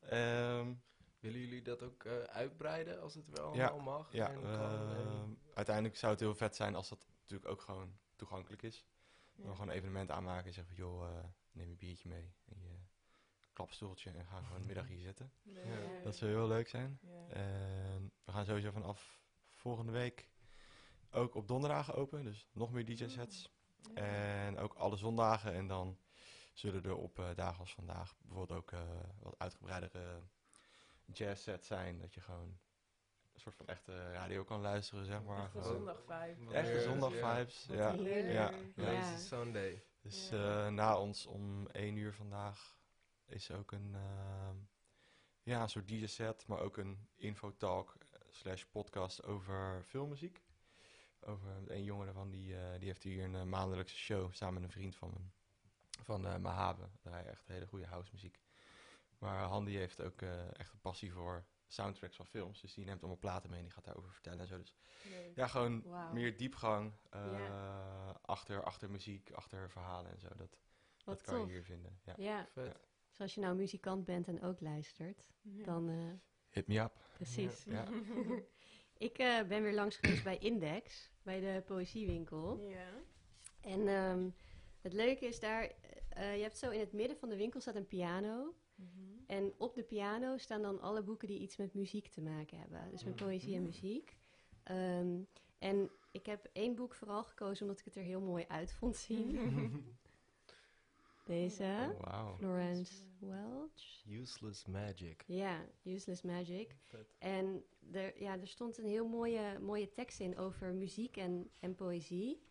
Ehm, 0.00 0.72
Willen 1.20 1.40
jullie 1.40 1.62
dat 1.62 1.82
ook 1.82 2.04
eh, 2.04 2.22
uitbreiden 2.22 3.00
als 3.00 3.14
het 3.14 3.28
wel 3.28 3.54
Ja, 3.54 3.66
allemaal 3.68 3.98
mag? 3.98 4.12
ja, 4.12 4.30
en 4.30 4.42
eh, 4.42 4.90
En- 4.98 5.38
uiteindelijk 5.54 5.96
zou 5.96 6.12
het 6.12 6.20
heel 6.20 6.34
vet 6.34 6.56
zijn 6.56 6.74
als 6.74 6.88
dat 6.88 7.06
natuurlijk 7.20 7.50
ook 7.50 7.60
gewoon 7.60 7.98
toegankelijk 8.16 8.62
is. 8.62 8.84
Ja. 9.34 9.44
Dan 9.44 9.52
gewoon 9.52 9.68
een 9.68 9.76
evenement 9.76 10.10
aanmaken 10.10 10.46
en 10.46 10.52
zeggen 10.52 10.76
van 10.76 10.84
joh, 10.84 11.08
eh, 11.18 11.24
neem 11.52 11.68
een 11.70 11.76
biertje 11.76 12.08
mee 12.08 12.32
en 12.44 12.60
je 12.60 12.67
klapstoeltje 13.58 14.10
en 14.10 14.26
ga 14.26 14.40
gewoon 14.40 14.60
een 14.60 14.66
middag 14.66 14.86
hier 14.86 15.00
zitten. 15.00 15.32
Leuk. 15.42 16.02
Dat 16.02 16.16
zou 16.16 16.30
heel 16.30 16.48
leuk 16.48 16.68
zijn. 16.68 16.98
Ja. 17.02 17.26
En 17.28 18.12
we 18.24 18.32
gaan 18.32 18.44
sowieso 18.44 18.70
vanaf 18.70 19.20
volgende 19.54 19.92
week 19.92 20.28
ook 21.10 21.34
op 21.34 21.48
donderdagen 21.48 21.94
open, 21.94 22.24
dus 22.24 22.46
nog 22.52 22.72
meer 22.72 22.84
DJ-sets. 22.84 23.52
Ja. 23.94 24.02
En 24.02 24.58
ook 24.58 24.74
alle 24.74 24.96
zondagen. 24.96 25.52
En 25.52 25.66
dan 25.66 25.98
zullen 26.52 26.84
er 26.84 26.96
op 26.96 27.18
eh, 27.18 27.34
dagen 27.34 27.60
als 27.60 27.74
vandaag 27.74 28.16
bijvoorbeeld 28.22 28.58
ook 28.58 28.72
eh, 28.72 28.80
wat 29.22 29.38
uitgebreidere 29.38 30.22
jazz 31.04 31.42
sets 31.42 31.66
zijn. 31.66 31.98
Dat 31.98 32.14
je 32.14 32.20
gewoon 32.20 32.58
een 33.32 33.40
soort 33.40 33.54
van 33.54 33.66
echte 33.66 34.12
radio 34.12 34.44
kan 34.44 34.60
luisteren, 34.60 35.04
zeg 35.04 35.22
maar. 35.22 35.44
Echt 35.44 35.54
een 35.54 35.62
Gewoon 35.62 35.76
zondag 35.76 36.02
vibe. 36.06 36.44
Wat 36.44 36.54
Echte 36.54 36.82
zondag 36.82 37.14
ja. 37.14 37.36
vibes, 37.36 37.66
ja. 37.70 37.92
ja, 37.92 38.52
ja. 38.74 39.16
Sunday. 39.16 39.82
Dus 40.00 40.30
eh, 40.30 40.68
na 40.68 40.98
ons 40.98 41.26
om 41.26 41.68
één 41.68 41.96
uur 41.96 42.14
vandaag 42.14 42.77
is 43.30 43.50
ook 43.50 43.72
een, 43.72 43.94
ehm, 43.94 44.56
ja, 45.42 45.62
een 45.62 45.68
soort 45.68 45.88
DJ-set, 45.88 46.46
maar 46.46 46.60
ook 46.60 46.76
een 46.76 47.08
infotalk 47.14 47.96
eh, 47.98 48.20
slash 48.28 48.64
podcast 48.64 49.24
over 49.24 49.82
filmmuziek. 49.84 50.42
Over 51.20 51.70
een 51.70 51.84
jongen 51.84 52.04
daarvan, 52.04 52.30
die, 52.30 52.56
eh, 52.56 52.78
die 52.78 52.88
heeft 52.88 53.02
hier 53.02 53.24
een 53.24 53.34
eh, 53.34 53.42
maandelijkse 53.42 53.96
show 53.96 54.32
samen 54.32 54.54
met 54.54 54.62
een 54.62 54.70
vriend 54.70 54.96
van 54.96 55.12
hem. 55.12 55.32
Van 56.02 56.26
uh, 56.26 56.36
Mahave, 56.36 56.88
daar 57.02 57.26
echt 57.26 57.46
hele 57.46 57.66
goede 57.66 57.86
house 57.86 58.10
muziek. 58.12 58.40
Maar 59.18 59.42
Handy 59.42 59.72
heeft 59.72 60.02
ook 60.02 60.22
eh, 60.22 60.58
echt 60.58 60.72
een 60.72 60.80
passie 60.80 61.12
voor 61.12 61.44
soundtracks 61.66 62.16
van 62.16 62.26
films. 62.26 62.60
Dus 62.60 62.74
die 62.74 62.84
neemt 62.84 63.00
allemaal 63.00 63.18
platen 63.18 63.50
mee 63.50 63.58
en 63.58 63.64
die 63.64 63.74
gaat 63.74 63.84
daarover 63.84 64.12
vertellen 64.12 64.40
en 64.40 64.46
zo. 64.46 64.58
Dus 64.58 64.74
Leuk. 65.02 65.36
ja, 65.36 65.46
gewoon 65.46 65.84
meer 66.12 66.36
diepgang 66.36 66.92
eh, 67.10 68.10
achter, 68.22 68.62
achter 68.62 68.90
muziek, 68.90 69.32
achter 69.32 69.70
verhalen 69.70 70.10
en 70.10 70.20
zo. 70.20 70.28
Dat, 70.28 70.38
dat 70.38 70.58
Wat 71.04 71.22
kan 71.22 71.40
je 71.40 71.46
hier 71.46 71.64
vinden. 71.64 71.98
Ja. 72.02 72.14
Ja, 72.16 72.46
Vet. 72.52 72.87
Dus 73.18 73.26
als 73.26 73.34
je 73.34 73.40
nou 73.40 73.56
muzikant 73.56 74.04
bent 74.04 74.28
en 74.28 74.42
ook 74.42 74.60
luistert, 74.60 75.24
Ja. 75.42 75.64
dan 75.64 75.88
eh, 75.88 75.96
Hit 76.50 76.66
me 76.66 76.78
up. 76.80 76.92
precies. 77.12 77.64
Ja. 77.64 77.84
Ik 79.08 79.18
eh, 79.18 79.42
ben 79.42 79.62
weer 79.62 79.74
langs 79.74 79.96
geweest 79.96 80.24
bij 80.24 80.38
Index, 80.38 81.10
bij 81.22 81.40
de 81.40 81.62
poëziewinkel. 81.66 82.68
Ja. 82.68 82.88
En 83.60 83.88
ehm, 83.88 84.28
het 84.80 84.92
leuke 84.92 85.26
is 85.26 85.40
daar, 85.40 85.72
eh, 86.08 86.36
je 86.36 86.42
hebt 86.42 86.58
zo 86.58 86.70
in 86.70 86.80
het 86.80 86.92
midden 86.92 87.16
van 87.16 87.28
de 87.28 87.36
winkel 87.36 87.60
staat 87.60 87.74
een 87.74 87.86
piano. 87.86 88.54
Mhm. 88.74 88.88
En 89.26 89.52
op 89.58 89.74
de 89.74 89.82
piano 89.82 90.36
staan 90.36 90.62
dan 90.62 90.80
alle 90.80 91.02
boeken 91.02 91.28
die 91.28 91.38
iets 91.40 91.56
met 91.56 91.74
muziek 91.74 92.06
te 92.08 92.20
maken 92.20 92.58
hebben. 92.58 92.90
Dus 92.90 93.04
met 93.04 93.16
poëzie 93.16 93.54
en 93.54 93.62
muziek. 93.62 94.16
Ehm, 94.62 95.20
en 95.58 95.90
ik 96.10 96.26
heb 96.26 96.48
één 96.52 96.74
boek 96.74 96.94
vooral 96.94 97.24
gekozen 97.24 97.62
omdat 97.62 97.78
ik 97.78 97.84
het 97.84 97.96
er 97.96 98.02
heel 98.02 98.20
mooi 98.20 98.44
uit 98.48 98.72
vond 98.72 98.96
zien. 98.96 99.36
Deze, 101.28 101.94
Oh. 102.00 102.36
Florence 102.36 103.04
Welch. 103.18 104.04
Useless 104.06 104.66
Magic. 104.66 105.24
Ja, 105.26 105.64
Useless 105.84 106.22
Magic. 106.22 106.76
Vet. 106.84 107.14
En 107.18 107.64
er, 107.92 108.20
ja, 108.22 108.38
er 108.40 108.48
stond 108.48 108.78
een 108.78 108.86
heel 108.86 109.08
mooie, 109.08 109.58
mooie 109.58 109.92
tekst 109.92 110.20
in 110.20 110.38
over 110.38 110.74
muziek 110.74 111.16
en, 111.16 111.50
en 111.60 111.74
poëzie. 111.74 112.42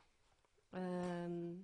Ehm 0.69 1.55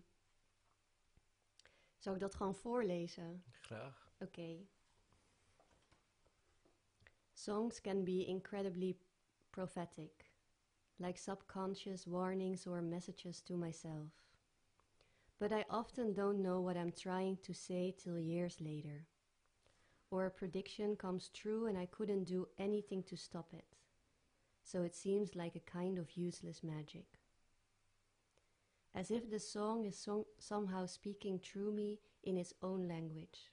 zou 1.98 2.16
ik 2.16 2.22
dat 2.22 2.36
gewoon 2.36 2.56
voorlezen? 2.56 3.44
Graag. 3.52 4.12
Oké. 4.20 4.58
Songs 7.34 7.82
can 7.82 8.04
be 8.04 8.26
incredibly 8.26 8.98
prophetic, 9.50 10.32
like 10.96 11.20
subconscious 11.20 12.06
warnings 12.06 12.68
or 12.68 12.84
messages 12.84 13.42
to 13.42 13.56
myself. 13.56 14.23
But 15.44 15.52
I 15.52 15.66
often 15.70 16.14
don't 16.14 16.42
know 16.42 16.62
what 16.62 16.78
I'm 16.78 16.94
trying 16.94 17.38
to 17.44 17.54
say 17.54 17.94
till 18.02 18.18
years 18.18 18.62
later. 18.62 19.08
Or 20.10 20.26
a 20.26 20.32
prediction 20.32 20.96
comes 20.96 21.28
true 21.34 21.66
and 21.66 21.78
I 21.78 21.86
couldn't 21.86 22.24
do 22.24 22.48
anything 22.58 23.04
to 23.10 23.18
stop 23.18 23.50
it. 23.52 23.76
So 24.64 24.84
it 24.84 24.96
seems 24.96 25.36
like 25.36 25.58
a 25.58 25.72
kind 25.72 26.00
of 26.00 26.16
useless 26.16 26.64
magic. 26.64 27.20
As 28.96 29.12
if 29.12 29.30
the 29.30 29.38
song 29.38 29.86
is 29.86 30.08
somehow 30.40 30.86
speaking 30.86 31.40
through 31.40 31.74
me 31.74 32.00
in 32.24 32.38
its 32.38 32.54
own 32.62 32.88
language 32.88 33.52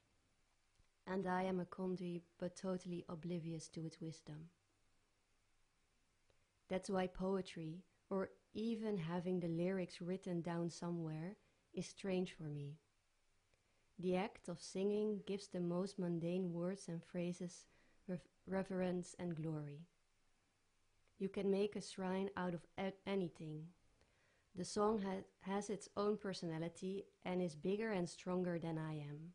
and 1.09 1.27
I 1.27 1.43
am 1.43 1.59
a 1.59 1.65
conduit 1.65 2.23
but 2.39 2.55
totally 2.55 3.05
oblivious 3.09 3.67
to 3.71 3.85
its 3.85 4.01
wisdom. 4.01 4.51
That's 6.69 6.89
why 6.89 7.09
poetry, 7.09 7.83
or 8.09 8.31
even 8.55 8.97
having 8.97 9.41
the 9.41 9.49
lyrics 9.49 10.01
written 10.01 10.41
down 10.41 10.71
somewhere, 10.71 11.35
is 11.75 11.87
strange 11.87 12.33
for 12.33 12.45
me. 12.45 12.79
The 13.99 14.17
act 14.17 14.49
of 14.49 14.61
singing 14.61 15.21
gives 15.27 15.49
the 15.49 15.61
most 15.61 15.99
mundane 15.99 16.53
words 16.53 16.89
and 16.89 17.03
phrases 17.05 17.67
rev- 18.09 18.21
reverence 18.47 19.15
and 19.19 19.35
glory. 19.37 19.87
You 21.19 21.29
can 21.29 21.51
make 21.51 21.77
a 21.77 21.83
shrine 21.83 22.31
out 22.37 22.55
of 22.55 22.67
anything. 23.07 23.67
The 24.57 24.65
song 24.65 25.03
ha- 25.03 25.25
has 25.41 25.69
its 25.69 25.89
own 25.97 26.17
personality 26.17 27.05
and 27.25 27.43
is 27.43 27.55
bigger 27.55 27.93
and 27.93 28.09
stronger 28.09 28.59
than 28.59 28.79
I 28.79 28.95
am 28.95 29.35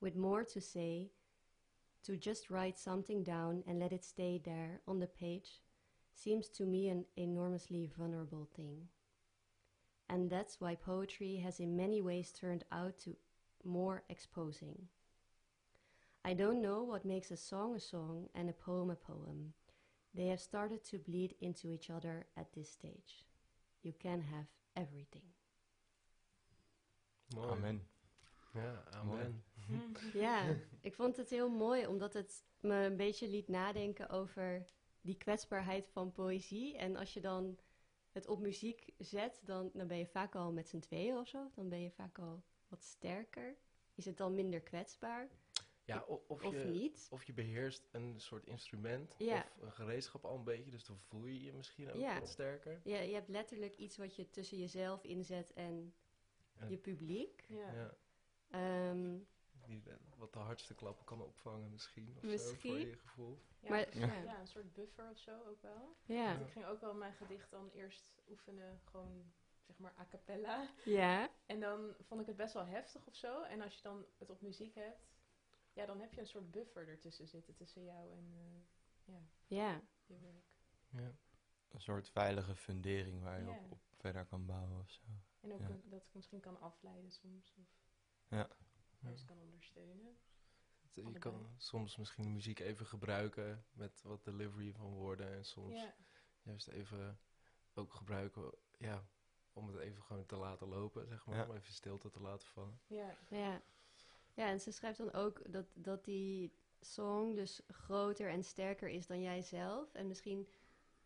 with 0.00 0.16
more 0.16 0.44
to 0.44 0.60
say, 0.60 1.10
to 2.04 2.16
just 2.16 2.50
write 2.50 2.78
something 2.78 3.22
down 3.22 3.62
and 3.66 3.78
let 3.78 3.92
it 3.92 4.04
stay 4.04 4.40
there 4.42 4.80
on 4.88 4.98
the 4.98 5.06
page 5.06 5.60
seems 6.14 6.48
to 6.48 6.64
me 6.64 6.88
an 6.88 7.04
enormously 7.16 7.90
vulnerable 7.98 8.48
thing. 8.56 8.88
And 10.12 10.28
that's 10.28 10.60
why 10.60 10.74
poetry 10.74 11.36
has 11.36 11.60
in 11.60 11.76
many 11.76 12.00
ways 12.02 12.32
turned 12.32 12.64
out 12.72 12.98
to 13.04 13.16
more 13.62 14.02
exposing. 14.08 14.88
I 16.24 16.34
don't 16.34 16.60
know 16.60 16.82
what 16.82 17.04
makes 17.04 17.30
a 17.30 17.36
song 17.36 17.76
a 17.76 17.80
song 17.80 18.28
and 18.34 18.50
a 18.50 18.52
poem 18.52 18.90
a 18.90 18.96
poem. 18.96 19.54
They 20.12 20.26
have 20.26 20.40
started 20.40 20.82
to 20.90 20.98
bleed 20.98 21.36
into 21.40 21.70
each 21.70 21.90
other 21.90 22.26
at 22.36 22.52
this 22.52 22.68
stage. 22.68 23.24
You 23.82 23.92
can 24.02 24.20
have 24.20 24.46
everything. 24.74 25.22
Mooi. 27.36 27.50
Amen. 27.50 27.80
Ja, 28.54 28.84
amen. 28.94 29.42
Ja, 30.14 30.56
ik 30.80 30.94
vond 30.94 31.16
het 31.16 31.30
heel 31.30 31.50
mooi 31.50 31.86
omdat 31.86 32.12
het 32.12 32.44
me 32.60 32.74
een 32.74 32.96
beetje 32.96 33.28
liet 33.28 33.48
nadenken 33.48 34.08
over 34.08 34.64
die 35.00 35.16
kwetsbaarheid 35.16 35.88
van 35.88 36.12
poëzie. 36.12 36.76
En 36.76 36.96
als 36.96 37.14
je 37.14 37.20
dan 37.20 37.58
het 38.12 38.26
op 38.26 38.38
muziek 38.40 38.84
zet, 38.98 39.40
dan, 39.44 39.70
dan 39.74 39.86
ben 39.86 39.98
je 39.98 40.06
vaak 40.06 40.34
al 40.34 40.52
met 40.52 40.68
z'n 40.68 40.78
tweeën 40.78 41.16
of 41.16 41.28
zo. 41.28 41.50
Dan 41.54 41.68
ben 41.68 41.80
je 41.82 41.90
vaak 41.90 42.18
al 42.18 42.42
wat 42.68 42.82
sterker. 42.84 43.56
Is 43.94 44.04
het 44.04 44.16
dan 44.16 44.34
minder 44.34 44.60
kwetsbaar 44.60 45.28
Ja, 45.84 46.04
of, 46.06 46.20
of 46.26 46.42
je, 46.42 46.64
niet? 46.64 47.06
of 47.10 47.24
je 47.24 47.32
beheerst 47.32 47.88
een 47.92 48.20
soort 48.20 48.46
instrument 48.46 49.14
Ja. 49.18 49.38
of 49.56 49.62
een 49.62 49.72
gereedschap 49.72 50.24
al 50.24 50.36
een 50.36 50.44
beetje, 50.44 50.70
dus 50.70 50.84
dan 50.84 50.98
voel 50.98 51.26
je 51.26 51.42
je 51.44 51.52
misschien 51.52 51.90
ook 51.92 52.00
Ja. 52.00 52.18
wat 52.18 52.28
sterker. 52.28 52.80
Ja, 52.84 52.98
je 52.98 53.14
hebt 53.14 53.28
letterlijk 53.28 53.76
iets 53.76 53.96
wat 53.96 54.16
je 54.16 54.30
tussen 54.30 54.58
jezelf 54.58 55.04
inzet 55.04 55.52
en 55.52 55.94
En- 56.58 56.70
je 56.70 56.76
publiek. 56.76 57.44
Ja. 57.48 57.72
Ja. 57.72 57.96
Eh, 59.70 59.94
wat 60.16 60.32
de 60.32 60.38
hardste 60.38 60.74
klappen 60.74 61.04
kan 61.04 61.22
opvangen 61.22 61.70
misschien, 61.70 62.12
of 62.16 62.20
zo, 62.22 62.26
Misschien. 62.28 62.70
voor 62.70 62.78
je 62.80 62.96
gevoel. 62.96 63.38
Ja, 63.60 63.68
Maar- 63.70 63.98
ja. 63.98 64.14
ja. 64.22 64.40
een 64.40 64.46
soort 64.46 64.72
buffer 64.72 65.10
of 65.10 65.18
zo 65.18 65.42
ook 65.48 65.62
wel. 65.62 65.96
ja. 66.04 66.38
Ik 66.38 66.50
ging 66.50 66.64
ook 66.64 66.80
wel 66.80 66.94
mijn 66.94 67.12
gedicht 67.14 67.50
dan 67.50 67.70
eerst 67.70 68.20
oefenen, 68.28 68.80
gewoon 68.84 69.32
zeg 69.66 69.78
maar 69.78 69.94
a 69.98 70.06
cappella. 70.10 70.68
ja, 70.84 71.30
En 71.46 71.60
dan 71.60 71.94
vond 72.00 72.20
ik 72.20 72.26
het 72.26 72.36
best 72.36 72.54
wel 72.54 72.66
heftig 72.66 73.06
of 73.06 73.14
zo. 73.14 73.42
En 73.42 73.60
als 73.60 73.76
je 73.76 73.82
dan 73.82 74.06
het 74.18 74.30
op 74.30 74.40
muziek 74.40 74.74
hebt, 74.74 75.08
ja, 75.72 75.86
dan 75.86 76.00
heb 76.00 76.12
je 76.14 76.20
een 76.20 76.26
soort 76.26 76.50
buffer 76.50 76.88
ertussen 76.88 77.28
zitten, 77.28 77.54
tussen 77.54 77.84
jou 77.84 78.12
en 78.16 78.32
eh, 79.06 79.14
ja, 79.46 79.80
je 80.06 80.18
werk. 80.18 80.44
Ja. 80.88 81.12
Een 81.70 81.80
soort 81.80 82.08
veilige 82.10 82.56
fundering 82.56 83.22
waar 83.22 83.38
je 83.38 83.44
Ja. 83.44 83.50
op, 83.50 83.70
op 83.72 83.80
verder 83.96 84.26
kan 84.26 84.46
bouwen 84.46 84.80
of 84.80 84.90
zo. 84.90 85.02
En 85.40 85.52
ook 85.52 85.60
Ja. 85.60 85.68
een- 85.68 85.82
dat 85.88 86.00
ik 86.02 86.08
misschien 86.14 86.40
kan 86.40 86.60
afleiden 86.60 87.10
soms, 87.12 87.54
of 87.58 87.66
Ja. 88.28 88.48
Kan 89.26 89.38
ondersteunen. 89.40 90.16
Je 90.92 91.02
Allebei. 91.02 91.22
kan 91.22 91.54
soms 91.56 91.96
misschien 91.96 92.24
de 92.24 92.30
muziek 92.30 92.58
even 92.58 92.86
gebruiken 92.86 93.64
met 93.72 94.02
wat 94.02 94.24
delivery 94.24 94.72
van 94.72 94.92
woorden 94.94 95.32
en 95.32 95.44
soms 95.44 95.74
Ja, 95.74 95.94
juist 96.42 96.68
even 96.68 97.18
ook 97.74 97.92
gebruiken, 97.92 98.52
ja, 98.78 99.04
om 99.52 99.66
het 99.68 99.76
even 99.76 100.02
gewoon 100.02 100.26
te 100.26 100.36
laten 100.36 100.68
lopen, 100.68 101.06
zeg 101.06 101.26
maar, 101.26 101.36
Ja. 101.36 101.44
om 101.48 101.54
even 101.54 101.72
stilte 101.72 102.10
te 102.10 102.20
laten 102.20 102.48
vallen. 102.48 102.80
ja, 102.86 103.16
Ja. 103.28 103.62
ja, 104.34 104.48
en 104.48 104.60
ze 104.60 104.70
schrijft 104.72 104.98
dan 104.98 105.12
ook 105.12 105.52
dat, 105.52 105.66
dat 105.74 106.04
die 106.04 106.52
song 106.80 107.34
dus 107.34 107.60
groter 107.68 108.28
en 108.30 108.44
sterker 108.44 108.88
is 108.88 109.06
dan 109.06 109.20
jijzelf. 109.22 109.94
En 109.94 110.06
misschien 110.06 110.48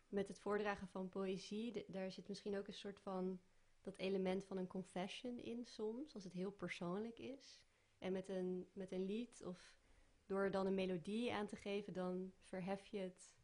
met 0.09 0.29
het 0.29 0.39
voordragen 0.39 0.89
van 0.89 1.09
poëzie, 1.09 1.85
daar 1.89 2.13
zit 2.13 2.29
misschien 2.29 2.57
ook 2.59 2.67
een 2.67 2.75
soort 2.75 3.01
van 3.01 3.41
dat 3.83 3.97
element 3.97 4.45
van 4.45 4.57
een 4.57 4.67
confession 4.67 5.39
in 5.39 5.65
soms, 5.67 6.15
als 6.15 6.25
het 6.25 6.33
heel 6.33 6.51
persoonlijk 6.51 7.19
is. 7.19 7.61
En 7.99 8.13
met 8.13 8.29
een, 8.29 8.69
met 8.73 8.93
een 8.93 9.05
lied 9.05 9.43
of 9.45 9.75
door 10.27 10.51
dan 10.51 10.67
een 10.67 10.75
melodie 10.75 11.33
aan 11.33 11.47
te 11.47 11.57
geven, 11.57 11.93
dan 11.93 12.33
verhef 12.43 12.87
je 12.87 12.99
het 12.99 13.37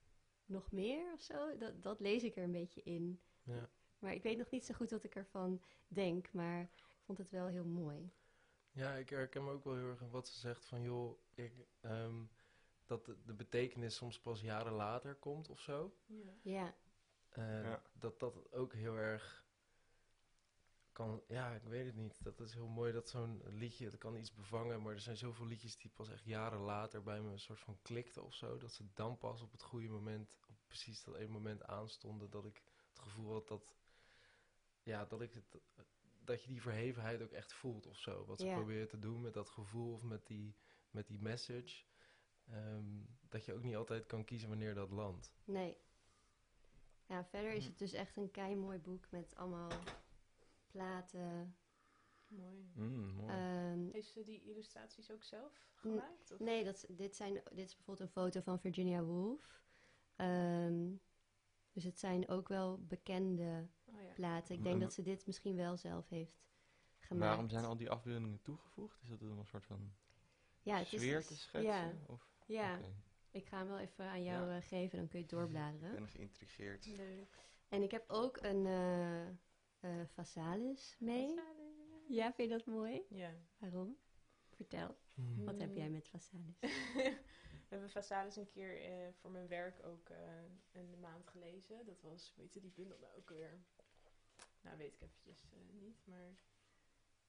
nog 0.47 0.73
meer 0.73 1.13
of 1.13 1.21
zo. 1.21 1.57
Dat, 1.57 1.83
dat 1.83 2.01
lees 2.01 2.23
ik 2.23 2.37
er 2.37 2.43
een 2.43 2.53
beetje 2.53 2.83
in. 2.83 3.21
Ja. 3.43 3.69
Maar 3.99 4.13
ik 4.15 4.23
weet 4.23 4.39
nog 4.39 4.51
niet 4.51 4.65
zo 4.65 4.75
goed 4.75 4.91
wat 4.91 5.05
ik 5.05 5.15
ervan 5.15 5.63
denk, 5.89 6.33
maar 6.33 6.63
ik 6.63 6.99
vond 7.03 7.19
het 7.19 7.31
wel 7.31 7.47
heel 7.47 7.65
mooi. 7.65 8.13
Ja, 8.73 8.95
ik 8.95 9.09
herken 9.11 9.45
me 9.45 9.51
ook 9.51 9.65
wel 9.65 9.77
heel 9.77 9.89
erg 9.89 10.01
in 10.01 10.11
wat 10.11 10.29
ze 10.29 10.39
zegt 10.39 10.65
van, 10.65 10.83
joh, 10.83 11.19
ik, 11.35 11.53
ehm, 11.81 12.23
dat 12.87 13.05
de, 13.07 13.17
de 13.25 13.35
betekenis 13.35 13.95
soms 13.95 14.21
pas 14.21 14.41
jaren 14.41 14.73
later 14.73 15.15
komt 15.15 15.49
of 15.49 15.61
zo. 15.61 15.95
ja. 16.07 16.33
Ja, 16.43 16.75
Eh, 17.31 17.63
Ja. 17.63 17.83
Dat 17.93 18.21
dat 18.21 18.53
ook 18.53 18.73
heel 18.73 18.97
erg 18.97 19.45
kan, 20.93 21.23
ja, 21.29 21.53
ik 21.55 21.63
weet 21.63 21.87
het 21.87 21.95
niet. 21.95 22.25
Dat 22.25 22.41
is 22.41 22.55
heel 22.55 22.69
mooi 22.69 22.93
dat 22.93 23.09
zo'n 23.09 23.43
liedje, 23.45 23.91
dat 23.91 23.99
kan 23.99 24.17
iets 24.17 24.33
bevangen, 24.35 24.83
maar 24.83 24.93
er 24.93 25.01
zijn 25.01 25.17
zoveel 25.17 25.47
liedjes 25.47 25.77
die 25.77 25.91
pas 25.91 26.09
echt 26.11 26.25
jaren 26.25 26.61
later 26.61 27.03
bij 27.03 27.21
me 27.21 27.31
een 27.31 27.39
soort 27.39 27.61
van 27.61 27.79
klikten 27.83 28.25
of 28.25 28.35
zo, 28.35 28.59
dat 28.59 28.73
ze 28.73 28.85
dan 28.95 29.19
pas 29.19 29.43
op 29.43 29.53
het 29.53 29.63
goede 29.63 29.89
moment, 29.89 30.31
op 30.49 30.57
precies 30.67 31.03
dat 31.03 31.15
ene 31.17 31.29
moment 31.29 31.65
aanstonden 31.65 32.31
dat 32.31 32.45
ik 32.47 32.63
het 32.89 32.99
gevoel 32.99 33.33
had 33.33 33.49
dat, 33.49 33.75
ja, 34.83 35.05
dat 35.05 35.21
ik 35.21 35.35
het, 35.35 35.61
dat 36.25 36.43
je 36.43 36.49
die 36.49 36.63
verhevenheid 36.63 37.23
ook 37.23 37.33
echt 37.33 37.53
voelt 37.53 37.87
of 37.87 37.99
zo. 37.99 38.25
Wat 38.25 38.41
ze 38.41 38.47
Ja. 38.47 38.55
proberen 38.55 38.89
te 38.89 38.99
doen 38.99 39.21
met 39.21 39.35
dat 39.35 39.49
gevoel 39.49 39.93
of 39.93 40.03
met 40.03 40.27
die, 40.27 40.57
met 40.91 41.07
die 41.07 41.19
message. 41.21 41.85
Ehm, 42.47 42.85
dat 43.29 43.45
je 43.45 43.55
ook 43.55 43.63
niet 43.63 43.77
altijd 43.77 44.07
kan 44.07 44.25
kiezen 44.25 44.49
wanneer 44.49 44.75
dat 44.75 44.91
landt. 44.91 45.33
Nee. 45.45 45.77
Ja, 47.07 47.25
verder 47.25 47.53
is 47.53 47.65
het 47.65 47.79
dus 47.79 47.93
echt 47.93 48.17
een 48.17 48.31
kei 48.31 48.57
mooi 48.57 48.79
boek 48.79 49.11
met 49.11 49.35
allemaal 49.35 49.69
platen. 50.71 51.57
Mooi. 52.27 52.71
Mm, 52.75 53.15
mooi. 53.15 53.31
Ehm, 53.31 53.91
Heeft 53.93 54.09
ze 54.09 54.25
die 54.25 54.43
illustraties 54.43 55.11
ook 55.11 55.23
zelf 55.25 55.69
gemaakt? 55.75 56.31
Of? 56.33 56.39
nee, 56.39 56.65
dat, 56.65 56.87
dit, 56.89 57.17
zijn, 57.17 57.35
dit 57.35 57.67
is 57.69 57.75
bijvoorbeeld 57.77 58.01
een 58.09 58.23
foto 58.23 58.41
van 58.41 58.61
Virginia 58.61 59.03
Woolf. 59.03 59.61
Ehm, 60.17 60.91
dus 61.73 61.85
het 61.85 61.99
zijn 61.99 62.29
ook 62.29 62.49
wel 62.49 62.85
bekende 62.85 63.69
Oh 63.85 64.03
ja. 64.03 64.13
platen. 64.15 64.55
Ik 64.55 64.63
denk 64.63 64.77
m- 64.77 64.81
dat 64.81 64.93
ze 64.93 65.03
dit 65.03 65.27
misschien 65.27 65.57
wel 65.57 65.77
zelf 65.77 66.09
heeft 66.09 66.43
gemaakt. 66.99 67.29
Waarom 67.31 67.49
zijn 67.51 67.65
al 67.65 67.77
die 67.77 67.91
afbeeldingen 67.91 68.43
toegevoegd? 68.43 69.03
Is 69.03 69.09
dat 69.09 69.23
om 69.23 69.39
een 69.39 69.47
soort 69.47 69.67
van 69.67 69.93
ja, 70.63 70.77
het 70.79 70.93
is, 70.93 71.27
te 71.27 71.37
schetsen? 71.37 71.63
Ja, 71.63 71.93
Of? 72.07 72.29
ja. 72.47 72.79
Ik 73.31 73.47
ga 73.47 73.59
hem 73.59 73.69
wel 73.69 73.79
even 73.79 74.05
aan 74.05 74.23
jou 74.25 74.49
Ja. 74.49 74.57
eh, 74.57 74.63
geven, 74.63 74.99
dan 74.99 75.09
kun 75.09 75.19
je 75.19 75.25
het 75.25 75.33
Ik 75.35 75.39
doorbladeren. 75.39 75.95
ben 75.95 76.09
geïntrigeerd. 76.09 76.87
Leuk. 76.87 77.49
En 77.69 77.83
ik 77.83 77.91
heb 77.91 78.05
ook 78.11 78.37
een 78.43 78.67
eh 78.67 79.27
eh, 79.81 80.05
Phasalis 80.13 80.97
mee. 80.99 81.35
Ja, 82.09 82.33
vind 82.33 82.51
je 82.51 82.57
dat 82.57 82.67
mooi? 82.67 83.03
Ja. 83.09 83.35
Waarom? 83.59 83.97
Vertel. 84.51 84.97
Wat 85.45 85.61
heb 85.61 85.75
jij 85.75 85.91
met 85.91 86.09
Phasalis? 86.09 86.59
We 87.71 87.77
hebben 87.77 87.91
Vasalis 87.91 88.37
een 88.37 88.47
keer 88.47 88.83
eh, 88.83 89.13
voor 89.13 89.31
mijn 89.31 89.49
werk 89.49 89.87
ook 89.87 90.09
eh, 90.09 90.43
een 90.73 91.01
maand 91.01 91.27
gelezen. 91.27 91.87
Dat 91.87 92.01
was, 92.01 92.35
weet 92.37 92.55
je, 92.55 92.61
die 92.61 92.71
bundel 92.71 92.99
nou 92.99 93.17
ook 93.17 93.29
weer. 93.29 93.61
Nou, 94.61 94.77
weet 94.77 94.95
ik 94.95 95.01
eventjes 95.01 95.45
eh, 95.51 95.59
niet, 95.73 96.07
maar... 96.07 96.37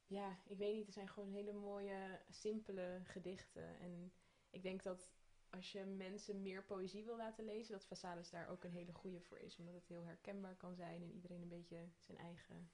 Ja, 0.07 0.39
ik 0.45 0.57
weet 0.57 0.75
niet, 0.75 0.87
er 0.87 0.93
zijn 0.93 1.09
gewoon 1.09 1.29
hele 1.29 1.53
mooie, 1.53 2.21
simpele 2.29 3.01
gedichten. 3.03 3.79
En 3.79 4.13
ik 4.49 4.63
denk 4.63 4.83
dat 4.83 5.11
als 5.51 5.71
je 5.71 5.85
mensen 5.85 6.41
meer 6.41 6.63
poëzie 6.63 7.03
wil 7.03 7.17
laten 7.17 7.45
lezen, 7.45 7.71
dat 7.71 7.85
Vasalis 7.85 8.29
daar 8.29 8.49
ook 8.49 8.63
een 8.63 8.71
hele 8.71 8.93
goede 8.93 9.21
voor 9.21 9.37
is. 9.39 9.57
Omdat 9.57 9.73
het 9.73 9.87
heel 9.87 10.05
herkenbaar 10.05 10.55
kan 10.55 10.75
zijn 10.75 11.01
en 11.01 11.11
iedereen 11.11 11.41
een 11.41 11.47
beetje 11.47 11.87
zijn 11.97 12.17
eigen 12.17 12.71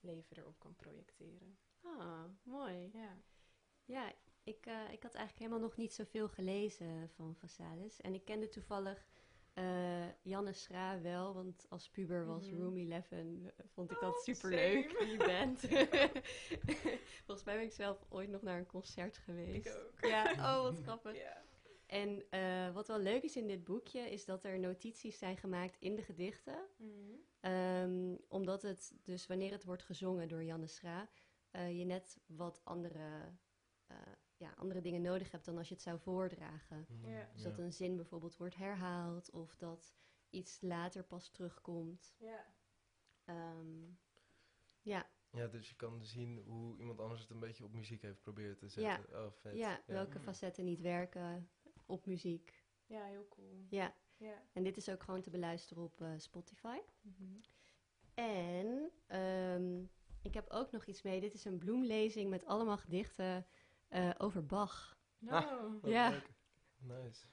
leven 0.00 0.36
erop 0.36 0.58
kan 0.58 0.74
projecteren. 0.76 1.58
Ah, 1.82 2.24
mooi. 2.42 2.90
Ja. 2.92 3.16
Ja, 3.84 4.12
ik, 4.42 4.66
eh, 4.66 4.92
ik 4.92 5.02
had 5.02 5.14
eigenlijk 5.14 5.38
helemaal 5.38 5.68
nog 5.68 5.76
niet 5.76 5.92
zoveel 5.94 6.28
gelezen 6.28 7.10
van 7.14 7.36
Vasalis. 7.36 8.00
En 8.00 8.14
ik 8.14 8.24
kende 8.24 8.48
toevallig 8.48 9.06
eh 9.52 10.06
Janne 10.22 10.52
Schra 10.52 11.00
wel, 11.00 11.34
want 11.34 11.66
als 11.68 11.88
puber 11.88 12.26
was 12.26 12.50
Mhm. 12.50 12.60
Room 12.60 12.76
11, 12.92 13.10
eh, 13.10 13.18
vond 13.66 13.90
ik 13.90 13.96
Oh, 13.96 14.02
dat 14.02 14.22
superleuk, 14.22 14.90
same. 14.90 15.04
die 15.06 15.16
band. 15.16 15.60
Volgens 17.26 17.44
mij 17.46 17.54
ben 17.56 17.62
ik 17.64 17.72
zelf 17.72 18.04
ooit 18.08 18.28
nog 18.28 18.42
naar 18.42 18.58
een 18.58 18.66
concert 18.66 19.16
geweest. 19.16 19.66
Ik 19.66 19.74
ook. 19.76 20.06
Ja, 20.10 20.32
oh 20.32 20.62
wat 20.62 20.78
grappig. 20.82 21.16
Ja. 21.16 21.42
En 21.88 22.30
eh, 22.30 22.72
wat 22.72 22.88
wel 22.88 22.98
leuk 22.98 23.22
is 23.22 23.36
in 23.36 23.46
dit 23.46 23.64
boekje, 23.64 24.00
is 24.10 24.24
dat 24.24 24.44
er 24.44 24.58
notities 24.58 25.18
zijn 25.18 25.36
gemaakt 25.36 25.76
in 25.80 25.94
de 25.94 26.02
gedichten. 26.02 26.66
Mhm. 26.76 26.90
Ehm, 27.40 28.16
omdat 28.28 28.62
het 28.62 28.94
dus 29.02 29.26
wanneer 29.26 29.50
het 29.50 29.64
wordt 29.64 29.82
gezongen 29.82 30.28
door 30.28 30.44
Janne 30.44 30.66
Schra, 30.66 31.08
eh, 31.50 31.78
je 31.78 31.84
net 31.84 32.18
wat 32.26 32.60
andere, 32.64 33.36
eh, 33.86 33.96
ja, 34.36 34.52
andere 34.56 34.80
dingen 34.80 35.02
nodig 35.02 35.30
hebt 35.30 35.44
dan 35.44 35.58
als 35.58 35.68
je 35.68 35.74
het 35.74 35.82
zou 35.82 35.98
voordragen. 35.98 36.86
Ja. 37.02 37.30
Dus 37.32 37.42
dat 37.42 37.58
een 37.58 37.72
zin 37.72 37.96
bijvoorbeeld 37.96 38.36
wordt 38.36 38.56
herhaald 38.56 39.30
of 39.30 39.56
dat 39.56 39.94
iets 40.30 40.60
later 40.60 41.04
pas 41.04 41.30
terugkomt. 41.30 42.14
Ja. 42.18 42.54
Ehm, 43.24 43.84
ja, 44.82 45.10
Ja, 45.30 45.46
dus 45.46 45.68
je 45.68 45.76
kan 45.76 46.04
zien 46.04 46.42
hoe 46.46 46.78
iemand 46.78 47.00
anders 47.00 47.20
het 47.20 47.30
een 47.30 47.40
beetje 47.40 47.64
op 47.64 47.72
muziek 47.72 48.02
heeft 48.02 48.20
proberen 48.20 48.56
te 48.56 48.68
zetten. 48.68 49.24
Oh, 49.24 49.32
vet. 49.32 49.56
ja, 49.56 49.82
welke 49.86 50.20
facetten 50.20 50.64
niet 50.64 50.80
werken 50.80 51.50
op 51.88 52.06
muziek. 52.06 52.64
ja, 52.86 53.04
heel 53.04 53.28
cool. 53.28 53.66
Ja, 53.68 53.94
Ja. 54.16 54.42
en 54.52 54.62
dit 54.64 54.76
is 54.76 54.88
ook 54.88 55.02
gewoon 55.02 55.20
te 55.20 55.30
beluisteren 55.30 55.82
op 55.82 56.00
eh, 56.00 56.12
Spotify. 56.16 56.78
Mhm. 57.00 57.24
En 58.14 58.90
ehm, 59.06 59.82
ik 60.22 60.34
heb 60.34 60.50
ook 60.50 60.70
nog 60.70 60.86
iets 60.86 61.02
mee. 61.02 61.20
Dit 61.20 61.34
is 61.34 61.44
een 61.44 61.58
bloemlezing 61.58 62.30
met 62.30 62.44
allemaal 62.44 62.78
gedichten 62.78 63.46
eh, 63.88 64.10
over 64.18 64.46
Bach. 64.46 64.98
Nou, 65.18 65.78
Wat 65.80 65.90
Ja. 65.90 66.10
leuk. 66.10 66.30
Nice. 66.78 67.26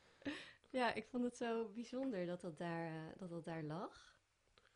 Ja, 0.70 0.94
ik 0.94 1.08
vond 1.08 1.24
het 1.24 1.38
zo 1.38 1.68
bijzonder 1.70 2.26
dat 2.26 2.41
dat 2.41 2.58
daar, 2.58 2.88
eh, 2.88 3.20
dat 3.20 3.30
dat 3.30 3.46
daar 3.46 3.63
lag. 3.63 4.20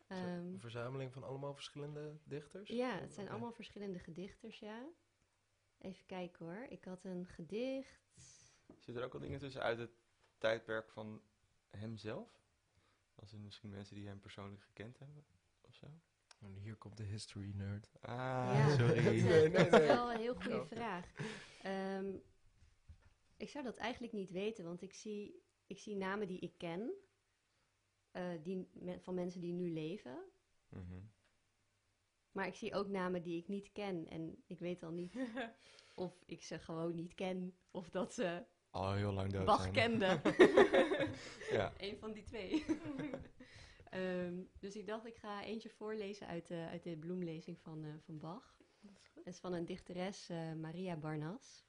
Zo, 0.08 0.14
Ehm, 0.14 0.24
een 0.26 0.60
verzameling 0.60 1.12
van 1.12 1.22
allemaal 1.24 1.54
verschillende 1.54 2.16
dichters? 2.24 2.68
ja, 2.68 2.98
het 2.98 3.14
zijn 3.14 3.28
allemaal 3.28 3.52
verschillende 3.52 3.98
gedichters, 3.98 4.58
ja. 4.58 4.86
Even 5.78 6.06
kijken 6.06 6.46
hoor. 6.46 6.66
Ik 6.68 6.84
had 6.84 7.04
een 7.04 7.26
gedicht. 7.26 8.39
Zitten 8.78 8.96
er 8.96 9.04
ook 9.08 9.14
al 9.14 9.20
dingen 9.20 9.38
tussen 9.38 9.62
uit 9.62 9.78
het 9.78 9.90
tijdperk 10.38 10.90
van 10.90 11.22
hemzelf? 11.70 12.38
Als 13.14 13.32
in 13.32 13.42
misschien 13.44 13.70
mensen 13.70 13.94
die 13.96 14.06
hem 14.06 14.20
persoonlijk 14.20 14.62
gekend 14.62 14.98
hebben 14.98 15.24
of 15.60 15.74
zo? 15.74 15.86
En 16.40 16.54
hier 16.54 16.76
komt 16.76 16.96
de 16.96 17.02
history 17.04 17.52
nerd. 17.54 17.90
Ah, 18.00 18.10
Ja, 18.54 18.66
dat 18.68 18.78
sorry. 18.78 19.06
is, 19.16 19.22
Nee, 19.22 19.48
nee, 19.48 19.50
dat 19.70 19.80
is 19.80 19.86
wel 19.86 20.10
een 20.12 20.18
heel 20.20 20.34
goede 20.34 20.50
Ja. 20.50 20.66
vraag. 20.66 21.12
Ehm, 21.62 22.12
ik 23.36 23.48
zou 23.48 23.64
dat 23.64 23.76
eigenlijk 23.76 24.12
niet 24.12 24.30
weten, 24.30 24.64
want 24.64 24.82
ik 24.82 24.92
zie, 24.94 25.42
ik 25.66 25.78
zie 25.78 25.96
namen 25.96 26.26
die 26.26 26.38
ik 26.40 26.58
ken. 26.58 26.92
eh, 28.10 28.42
die, 28.42 28.68
me- 28.72 29.00
van 29.00 29.14
mensen 29.14 29.40
die 29.40 29.52
nu 29.52 29.72
leven. 29.72 30.24
Mhm. 30.68 31.00
Maar 32.32 32.46
ik 32.46 32.54
zie 32.54 32.74
ook 32.74 32.88
namen 32.88 33.22
die 33.22 33.38
ik 33.38 33.48
niet 33.48 33.72
ken. 33.72 34.08
En 34.08 34.42
ik 34.46 34.58
weet 34.58 34.82
al 34.82 34.90
niet 34.92 35.14
of 35.94 36.22
ik 36.26 36.42
ze 36.42 36.58
gewoon 36.58 36.94
niet 36.94 37.14
ken. 37.14 37.56
Of 37.70 37.90
dat 37.90 38.14
ze 38.14 38.44
Al 38.70 38.92
heel 38.92 39.12
lang 39.12 39.32
dood 39.32 39.44
Bach 39.44 39.60
zijn. 39.60 39.72
kenden. 39.72 40.20
Ja. 41.50 41.72
Eén 41.76 41.98
van 41.98 42.12
die 42.12 42.22
twee. 42.22 42.64
Ehm, 43.90 44.42
dus 44.58 44.76
ik 44.76 44.86
dacht, 44.86 45.06
ik 45.06 45.16
ga 45.16 45.44
eentje 45.44 45.70
voorlezen 45.70 46.26
uit 46.26 46.46
de, 46.46 46.66
uit 46.70 46.82
de 46.82 46.96
bloemlezing 46.96 47.60
van, 47.60 47.84
eh, 47.84 47.90
van 48.04 48.18
Bach. 48.18 48.58
Het 49.14 49.26
is 49.26 49.38
van 49.38 49.52
een 49.52 49.64
dichteres, 49.64 50.28
eh, 50.28 50.52
Maria 50.52 50.96
Barnas. 50.96 51.66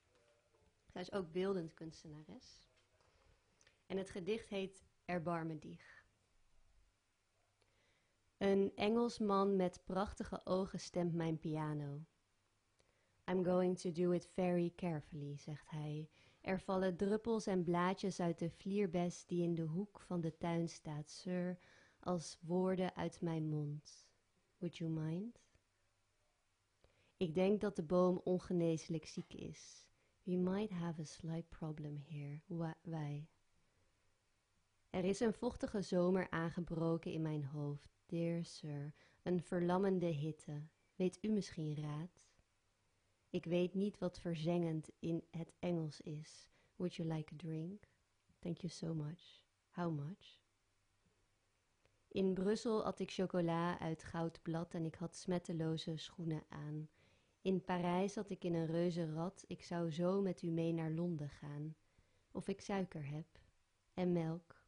Zij 0.88 1.02
is 1.02 1.12
ook 1.12 1.32
beeldend 1.32 1.74
kunstenares. 1.74 2.70
En 3.86 3.98
het 3.98 4.10
gedicht 4.10 4.50
heet 4.50 4.84
Erbarme 5.06 5.60
dich. 5.60 6.06
Een 8.38 8.72
Engelsman 8.76 9.56
met 9.56 9.82
prachtige 9.86 10.46
ogen 10.46 10.80
stemt 10.80 11.14
mijn 11.14 11.40
piano. 11.40 12.06
I'm 13.30 13.44
going 13.44 13.80
to 13.80 13.92
do 13.92 14.12
it 14.12 14.30
very 14.34 14.74
carefully, 14.76 15.38
zegt 15.38 15.70
hij. 15.70 16.10
Er 16.42 16.60
vallen 16.60 16.98
druppels 16.98 17.48
en 17.48 17.64
blaadjes 17.64 18.20
uit 18.20 18.40
de 18.40 18.50
vlierbes 18.50 19.26
die 19.26 19.44
in 19.44 19.56
de 19.56 19.62
hoek 19.62 20.00
van 20.00 20.22
de 20.22 20.38
tuin 20.38 20.70
staat, 20.70 21.10
sir, 21.10 21.58
als 22.00 22.38
woorden 22.42 22.96
uit 22.96 23.22
mijn 23.22 23.50
mond. 23.50 24.08
Would 24.58 24.78
you 24.78 24.92
mind? 24.92 25.40
Ik 27.18 27.34
denk 27.34 27.62
dat 27.62 27.76
de 27.76 27.84
boom 27.84 28.22
ongeneeslijk 28.24 29.06
ziek 29.06 29.34
is. 29.34 29.86
We 30.24 30.36
might 30.36 30.72
have 30.72 31.02
a 31.02 31.04
slight 31.04 31.50
problem 31.50 32.04
here. 32.08 32.42
Wij. 32.82 33.28
Er 34.90 35.04
is 35.04 35.20
een 35.20 35.34
vochtige 35.34 35.82
zomer 35.82 36.30
aangebroken 36.30 37.12
in 37.12 37.22
mijn 37.22 37.46
hoofd, 37.46 38.02
dear 38.06 38.46
sir. 38.46 38.94
Een 39.24 39.42
verlammende 39.42 40.06
hitte. 40.06 40.62
Weet 40.96 41.18
u 41.22 41.30
misschien 41.30 41.76
raad? 41.76 42.31
Ik 43.32 43.46
weet 43.46 43.74
niet 43.74 43.98
wat 43.98 44.20
verzengend 44.20 44.90
in 45.00 45.24
het 45.30 45.54
Engels 45.60 46.02
is. 46.02 46.50
Would 46.76 46.96
you 46.96 47.14
like 47.14 47.34
a 47.34 47.38
drink? 47.38 47.84
Thank 48.40 48.58
you 48.58 48.72
so 48.72 48.94
much. 48.94 49.44
How 49.70 49.92
much? 49.92 50.40
In 52.08 52.34
Brussel 52.34 52.86
at 52.86 53.00
ik 53.00 53.12
chocola 53.12 53.80
uit 53.80 54.04
goudblad 54.04 54.74
en 54.74 54.86
ik 54.86 54.96
had 54.96 55.16
smetteloze 55.16 55.98
schoenen 55.98 56.44
aan. 56.50 56.90
In 57.42 57.64
Parijs 57.64 58.14
zat 58.14 58.30
ik 58.30 58.44
in 58.44 58.54
een 58.54 58.66
reuzenrad, 58.66 59.44
ik 59.48 59.64
zou 59.64 59.92
zo 59.92 60.22
met 60.22 60.42
u 60.42 60.48
mee 60.48 60.74
naar 60.74 60.92
Londen 60.92 61.30
gaan. 61.30 61.76
Of 62.32 62.48
ik 62.48 62.62
suiker 62.62 63.06
heb. 63.06 63.40
En 63.94 64.12
melk. 64.12 64.66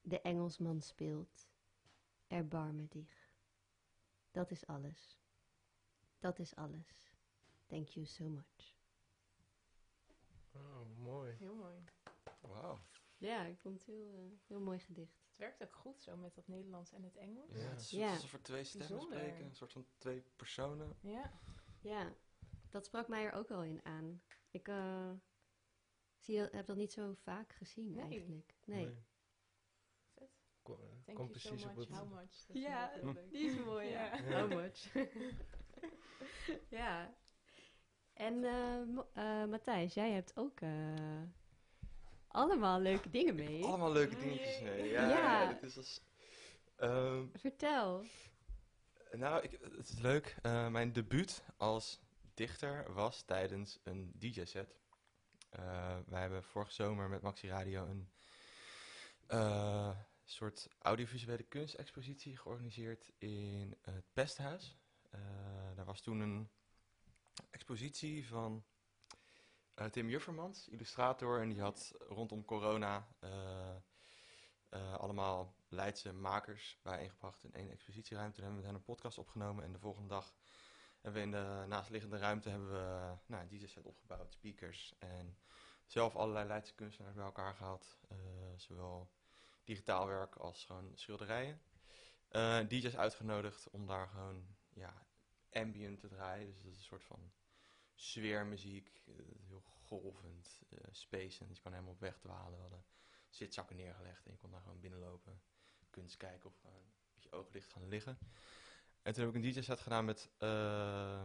De 0.00 0.20
Engelsman 0.20 0.80
speelt. 0.80 1.48
Erbarme 2.26 2.88
dich. 2.88 3.32
Dat 4.30 4.50
is 4.50 4.66
alles. 4.66 5.18
Dat 6.18 6.38
is 6.38 6.56
alles. 6.56 7.13
Thank 7.66 7.88
you 7.88 8.06
so 8.06 8.24
much. 8.28 8.74
Oh, 10.54 10.86
mooi. 10.98 11.32
Heel 11.38 11.54
mooi. 11.54 11.84
Wauw. 12.40 12.78
Ja, 13.16 13.44
ik 13.44 13.58
vond 13.58 13.74
het 13.78 13.86
heel, 13.86 14.14
eh, 14.14 14.38
heel 14.46 14.60
mooi 14.60 14.78
gedicht. 14.78 15.22
Het 15.28 15.36
werkt 15.38 15.62
ook 15.62 15.74
goed 15.76 16.02
zo 16.02 16.16
met 16.16 16.34
dat 16.34 16.46
Nederlands 16.48 16.92
en 16.92 17.02
het 17.02 17.16
Engels. 17.16 17.50
Ja. 17.52 17.58
Het 17.68 17.80
is 17.80 17.90
Ja. 17.90 18.10
alsof 18.12 18.32
er 18.32 18.42
twee 18.42 18.64
stemmen 18.64 18.88
Bijzonder. 18.88 19.18
spreken. 19.18 19.44
Een 19.44 19.54
soort 19.54 19.72
van 19.72 19.86
twee 19.98 20.22
personen. 20.36 20.96
Ja. 21.00 21.40
Ja, 21.80 22.14
dat 22.70 22.84
sprak 22.84 23.08
mij 23.08 23.24
er 23.24 23.32
ook 23.32 23.48
wel 23.48 23.62
in 23.64 23.84
aan. 23.84 24.22
Ik 24.50 24.68
eh, 24.68 25.10
zie, 26.18 26.38
heb 26.40 26.66
dat 26.66 26.76
niet 26.76 26.92
zo 26.92 27.14
vaak 27.14 27.52
gezien 27.52 27.92
Nee. 27.92 28.04
eigenlijk. 28.04 28.54
Nee. 28.64 29.04
Vet. 30.14 30.30
Kom, 30.62 30.76
Thank 31.04 31.18
kom 31.18 31.26
you 31.26 31.38
so 31.38 31.48
precies 31.48 31.66
op 31.68 31.76
het... 31.76 31.88
how 31.88 32.12
much. 32.12 32.44
Dat 32.46 32.56
Ja, 32.56 32.92
die 33.30 33.50
is 33.50 33.64
mooi, 33.64 33.88
ja. 33.88 34.14
Ja. 34.16 34.40
How 34.40 34.52
much? 34.54 34.92
ja. 36.80 37.16
En 38.14 38.44
eh, 38.44 38.80
eh, 39.12 39.48
Matthijs, 39.48 39.94
jij 39.94 40.10
hebt 40.10 40.32
ook 40.36 40.60
eh, 40.60 40.70
allemaal 42.28 42.80
leuke 42.80 43.10
dingen 43.10 43.34
mee. 43.34 43.64
Allemaal 43.64 43.92
leuke 43.92 44.16
dingetjes 44.16 44.60
mee. 44.60 44.88
Ja, 44.90 45.08
Ja. 45.08 45.58
is 45.60 45.76
als... 45.76 46.00
Ehm, 46.76 47.26
Vertel. 47.34 48.04
nou, 49.12 49.42
ik, 49.42 49.58
het 49.76 49.88
is 49.88 49.98
leuk. 49.98 50.36
Mijn 50.42 50.92
debuut 50.92 51.44
als 51.56 52.00
dichter 52.34 52.92
was 52.92 53.22
tijdens 53.22 53.78
een 53.82 54.12
DJ-set. 54.18 54.76
Eh, 55.50 55.98
wij 56.06 56.20
hebben 56.20 56.44
vorige 56.44 56.72
zomer 56.72 57.08
met 57.08 57.22
Maxi 57.22 57.48
Radio 57.48 57.86
een 57.86 58.08
soort 60.24 60.68
audiovisuele 60.78 61.42
kunstexpositie 61.42 62.36
georganiseerd 62.36 63.12
in 63.18 63.76
het 63.80 64.04
Pesthuis. 64.12 64.78
Daar 65.74 65.84
was 65.84 66.00
toen 66.00 66.20
een 66.20 66.50
expositie 67.50 68.26
van 68.28 68.64
eh, 69.74 69.86
Tim 69.86 70.08
Juffermans, 70.08 70.68
illustrator. 70.68 71.40
En 71.40 71.48
die 71.48 71.60
had 71.60 71.94
rondom 71.98 72.44
corona 72.44 73.08
eh, 74.74 74.94
allemaal 74.94 75.54
Leidse 75.68 76.12
makers 76.12 76.78
bijeengebracht 76.82 77.44
in 77.44 77.52
één 77.52 77.70
expositieruimte. 77.70 78.34
Toen 78.34 78.44
hebben 78.44 78.62
we 78.62 78.66
met 78.66 78.76
hen 78.76 78.86
een 78.86 78.94
podcast 78.94 79.18
opgenomen. 79.18 79.64
En 79.64 79.72
de 79.72 79.78
volgende 79.78 80.08
dag 80.08 80.34
hebben 81.00 81.20
we 81.20 81.26
in 81.26 81.30
de 81.32 81.64
naastliggende 81.68 82.18
ruimte 82.18 82.48
hebben 82.48 82.70
we 82.70 83.14
nou, 83.26 83.42
een 83.42 83.48
DJ-set 83.48 83.86
opgebouwd, 83.86 84.32
speakers. 84.32 84.94
En 84.98 85.38
zelf 85.86 86.16
allerlei 86.16 86.46
Leidse 86.46 86.74
kunstenaars 86.74 87.14
bij 87.14 87.24
elkaar 87.24 87.54
gehaald. 87.54 87.98
eh, 88.08 88.16
zowel 88.56 89.10
digitaal 89.64 90.06
werk 90.06 90.36
als 90.36 90.64
gewoon 90.64 90.92
schilderijen. 90.94 91.60
Eh 92.28 92.58
DJ's 92.68 92.96
uitgenodigd 92.96 93.70
om 93.70 93.86
daar 93.86 94.08
gewoon 94.08 94.46
ja, 94.72 95.06
ambient 95.54 96.00
te 96.00 96.08
draaien. 96.08 96.46
Dus 96.46 96.56
dat 96.62 96.72
is 96.72 96.76
een 96.78 96.84
soort 96.84 97.04
van 97.04 97.32
sfeermuziek. 97.94 99.02
eh, 99.06 99.14
heel 99.46 99.60
golvend, 99.60 100.62
eh 100.68 100.78
spacend. 100.90 101.48
Dus 101.48 101.56
je 101.56 101.62
kan 101.62 101.72
helemaal 101.72 101.92
op 101.94 102.00
weg 102.00 102.18
dwalen. 102.18 102.54
We 102.54 102.60
hadden 102.60 102.84
zitzakken 103.28 103.76
neergelegd 103.76 104.26
en 104.26 104.32
je 104.32 104.38
kon 104.38 104.50
daar 104.50 104.60
gewoon 104.60 104.80
binnenlopen. 104.80 105.42
Kunst 105.90 106.16
kijken 106.16 106.48
of 106.48 106.56
gewoon 106.56 106.92
je 107.18 107.32
ogen 107.32 107.52
dicht 107.52 107.72
gaan 107.72 107.88
liggen. 107.88 108.18
En 109.02 109.12
toen 109.12 109.24
heb 109.24 109.34
ik 109.34 109.42
een 109.42 109.52
DJ-set 109.52 109.80
gedaan 109.80 110.04
met 110.04 110.30
eh, 110.38 111.24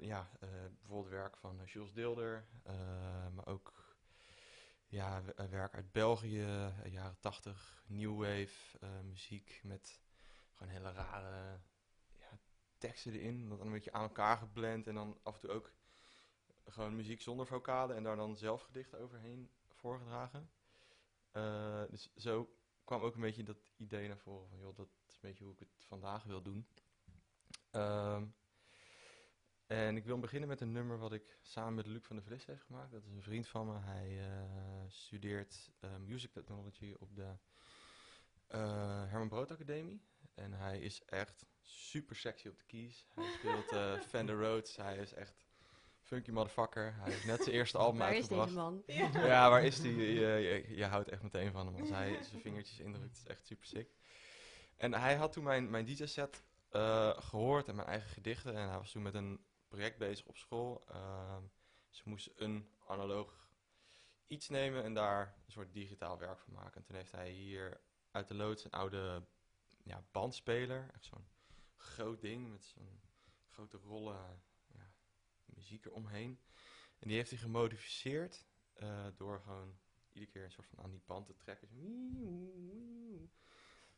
ja, 0.00 0.30
bijvoorbeeld 0.78 1.08
werk 1.08 1.36
van 1.36 1.62
Jules 1.64 1.92
Deelder. 1.92 2.46
maar 3.32 3.46
ook 3.46 3.96
ja, 4.86 5.22
werk 5.50 5.74
uit 5.74 5.92
België, 5.92 6.72
jaren 6.84 7.20
tachtig, 7.20 7.84
new 7.86 8.18
wave 8.18 8.78
muziek 9.02 9.60
met 9.62 10.00
gewoon 10.52 10.72
hele 10.72 10.92
rare 10.92 11.60
teksten 12.78 13.12
erin. 13.12 13.48
Dat 13.48 13.58
dan 13.58 13.66
een 13.66 13.72
beetje 13.72 13.92
aan 13.92 14.02
elkaar 14.02 14.36
geblend 14.36 14.86
en 14.86 14.94
dan 14.94 15.18
af 15.22 15.34
en 15.34 15.40
toe 15.40 15.50
ook 15.50 15.72
gewoon 16.66 16.96
muziek 16.96 17.20
zonder 17.20 17.46
vocalen 17.46 17.96
en 17.96 18.02
daar 18.02 18.16
dan 18.16 18.36
zelf 18.36 18.62
gedichten 18.62 19.00
overheen 19.00 19.50
voorgedragen. 19.68 20.50
Eh, 21.30 21.82
dus 21.90 22.10
zo 22.16 22.56
kwam 22.84 23.00
ook 23.00 23.14
een 23.14 23.20
beetje 23.20 23.42
dat 23.42 23.72
idee 23.76 24.08
naar 24.08 24.18
voren 24.18 24.48
van, 24.48 24.58
joh, 24.58 24.76
dat 24.76 24.88
is 25.08 25.14
een 25.14 25.20
beetje 25.20 25.44
hoe 25.44 25.52
ik 25.52 25.58
het 25.58 25.84
vandaag 25.86 26.24
wil 26.24 26.42
doen. 26.42 26.66
Ehm, 27.70 28.26
en 29.66 29.96
ik 29.96 30.04
wil 30.04 30.18
beginnen 30.18 30.48
met 30.48 30.60
een 30.60 30.72
nummer 30.72 30.98
wat 30.98 31.12
ik 31.12 31.38
samen 31.42 31.74
met 31.74 31.86
Luc 31.86 32.04
van 32.04 32.16
der 32.16 32.24
Vlis 32.24 32.46
heb 32.46 32.60
gemaakt. 32.60 32.92
Dat 32.92 33.02
is 33.04 33.10
een 33.10 33.22
vriend 33.22 33.48
van 33.48 33.66
me. 33.66 33.78
Hij 33.78 34.20
eh, 34.20 34.84
studeert 34.88 35.70
eh, 35.80 35.96
Music 35.96 36.32
Technology 36.32 36.94
op 36.98 37.16
de 37.16 37.36
Herman 39.08 39.28
Brood 39.28 39.50
Academie. 39.50 40.00
En 40.36 40.52
hij 40.52 40.78
is 40.78 41.02
echt 41.04 41.46
super 41.62 42.16
sexy 42.16 42.48
op 42.48 42.58
de 42.58 42.64
keys. 42.64 43.06
Hij 43.14 43.30
speelt 43.32 43.72
eh 43.72 44.00
Fender 44.10 44.38
Rhodes. 44.38 44.76
Hij 44.76 44.96
is 44.96 45.12
echt 45.12 45.46
funky 46.00 46.30
motherfucker. 46.30 46.94
Hij 46.94 47.12
heeft 47.12 47.24
net 47.24 47.42
zijn 47.42 47.54
eerste 47.56 47.78
album 47.78 47.98
Waar 47.98 48.10
is 48.10 48.16
uitgebracht. 48.16 48.48
deze 48.48 48.60
man? 48.60 48.82
Ja, 49.12 49.50
waar 49.50 49.64
is 49.64 49.80
die? 49.80 49.96
Je, 49.96 50.26
je, 50.26 50.76
je 50.76 50.84
houdt 50.84 51.08
echt 51.08 51.22
meteen 51.22 51.52
van 51.52 51.66
hem. 51.66 51.80
Als 51.80 51.90
hij 51.90 52.22
zijn 52.22 52.40
vingertjes 52.40 52.78
indrukt, 52.78 53.16
is 53.16 53.26
echt 53.26 53.46
super 53.46 53.66
sick. 53.66 53.90
En 54.76 54.92
hij 54.94 55.14
had 55.16 55.32
toen 55.32 55.44
mijn, 55.44 55.70
mijn 55.70 55.84
DJ-set 55.84 56.42
eh, 56.70 57.20
gehoord 57.20 57.68
en 57.68 57.74
mijn 57.74 57.88
eigen 57.88 58.08
gedichten. 58.10 58.54
En 58.54 58.68
hij 58.68 58.78
was 58.78 58.90
toen 58.90 59.02
met 59.02 59.14
een 59.14 59.40
project 59.68 59.98
bezig 59.98 60.26
op 60.26 60.36
school. 60.36 60.84
Ehm, 60.88 61.42
ze 61.90 62.02
moesten 62.04 62.32
een 62.36 62.68
analoog 62.86 63.50
iets 64.26 64.48
nemen 64.48 64.84
en 64.84 64.94
daar 64.94 65.34
een 65.46 65.52
soort 65.52 65.72
digitaal 65.72 66.18
werk 66.18 66.38
van 66.38 66.52
maken. 66.52 66.74
En 66.76 66.82
toen 66.82 66.96
heeft 66.96 67.12
hij 67.12 67.30
hier 67.30 67.80
uit 68.10 68.28
de 68.28 68.34
loods 68.34 68.64
een 68.64 68.70
oude 68.70 69.26
ja, 69.86 70.04
bandspeler. 70.10 70.90
Echt 70.94 71.04
zo'n 71.04 71.26
groot 71.76 72.20
ding 72.20 72.50
met 72.50 72.64
zo'n 72.64 73.00
grote 73.48 73.76
rollen 73.76 74.42
ja, 74.66 74.92
muziek 75.44 75.84
eromheen. 75.84 76.40
En 76.98 77.08
die 77.08 77.16
heeft 77.16 77.30
hij 77.30 77.38
gemodificeerd 77.38 78.46
eh, 78.72 79.06
door 79.16 79.40
gewoon 79.40 79.78
iedere 80.12 80.32
keer 80.32 80.44
een 80.44 80.52
soort 80.52 80.66
van 80.66 80.78
aan 80.84 80.90
die 80.90 81.02
band 81.06 81.26
te 81.26 81.36
trekken. 81.36 81.68
Zo. 81.68 81.76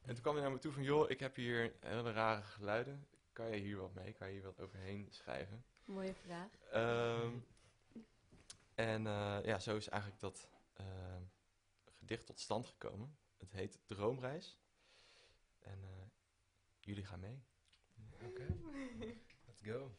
En 0.01 0.15
toen 0.15 0.23
kwam 0.23 0.35
hij 0.35 0.43
naar 0.43 0.53
me 0.53 0.59
toe 0.59 0.73
van, 0.73 0.83
joh, 0.83 1.11
ik 1.11 1.21
heb 1.21 1.37
hier 1.37 1.77
hele 1.81 2.13
rare 2.13 2.43
geluiden. 2.43 3.07
Kan 3.33 3.51
je 3.51 3.57
hier 3.57 3.77
wat 3.77 3.95
mee? 3.95 4.13
Kan 4.13 4.27
je 4.27 4.33
hier 4.33 4.43
wat 4.43 4.61
overheen 4.61 5.07
schrijven? 5.11 5.65
Mooie 5.85 6.15
vraag. 6.15 6.51
Ehm, 6.71 7.39
en 8.75 9.07
eh, 9.07 9.39
ja, 9.45 9.59
zo 9.59 9.77
is 9.77 9.89
eigenlijk 9.89 10.21
dat 10.21 10.49
ehm, 10.73 11.23
gedicht 11.85 12.27
tot 12.27 12.41
stand 12.41 12.67
gekomen. 12.67 13.19
Het 13.37 13.53
heet 13.53 13.79
Droomreis. 13.87 14.59
En 15.69 15.83
eh, 15.85 16.07
jullie 16.81 17.05
gaan 17.05 17.21
mee. 17.21 17.43
Oké, 18.25 18.47
let's 19.47 19.61
go. 19.63 19.91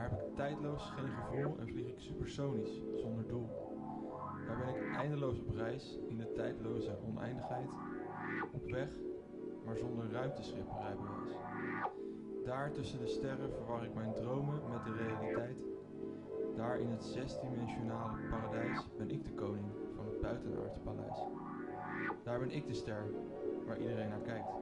Daar 0.00 0.10
heb 0.10 0.20
ik 0.20 0.34
tijdloos 0.34 0.90
geen 0.96 1.08
gevoel 1.08 1.58
en 1.58 1.68
vlieg 1.68 1.86
ik 1.86 1.98
supersonisch, 1.98 2.80
zonder 2.96 3.28
doel. 3.28 3.48
Daar 4.46 4.56
ben 4.56 4.68
ik 4.68 4.96
eindeloos 4.96 5.38
op 5.38 5.54
reis, 5.54 5.98
in 6.08 6.18
de 6.18 6.32
tijdloze 6.32 6.98
oneindigheid. 7.06 7.70
Op 8.52 8.70
weg, 8.70 8.88
maar 9.64 9.76
zonder 9.76 10.10
ruimteschip 10.10 10.66
rijbewijs. 10.80 11.36
Daar 12.44 12.72
tussen 12.72 12.98
de 12.98 13.06
sterren 13.06 13.52
verwar 13.52 13.84
ik 13.84 13.94
mijn 13.94 14.12
dromen 14.12 14.60
met 14.70 14.84
de 14.84 14.92
realiteit. 14.92 15.64
Daar 16.56 16.80
in 16.80 16.90
het 16.90 17.04
zesdimensionale 17.04 18.18
paradijs 18.30 18.88
ben 18.96 19.10
ik 19.10 19.24
de 19.24 19.32
koning 19.32 19.66
van 19.96 20.06
het 20.06 20.20
buitenaardse 20.20 20.80
paleis. 20.80 21.18
Daar 22.22 22.38
ben 22.38 22.50
ik 22.50 22.66
de 22.66 22.74
ster 22.74 23.04
waar 23.66 23.78
iedereen 23.80 24.08
naar 24.08 24.20
kijkt. 24.20 24.52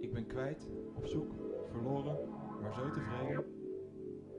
Ik 0.00 0.12
ben 0.12 0.26
kwijt, 0.26 0.70
op 0.94 1.06
zoek, 1.06 1.32
verloren, 1.70 2.16
maar 2.60 2.74
zo 2.74 2.90
tevreden. 2.90 3.57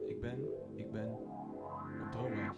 Ik 0.09 0.21
ben, 0.21 0.47
ik 0.75 0.91
ben 0.91 1.07
op 1.07 2.11
droomreis. 2.11 2.57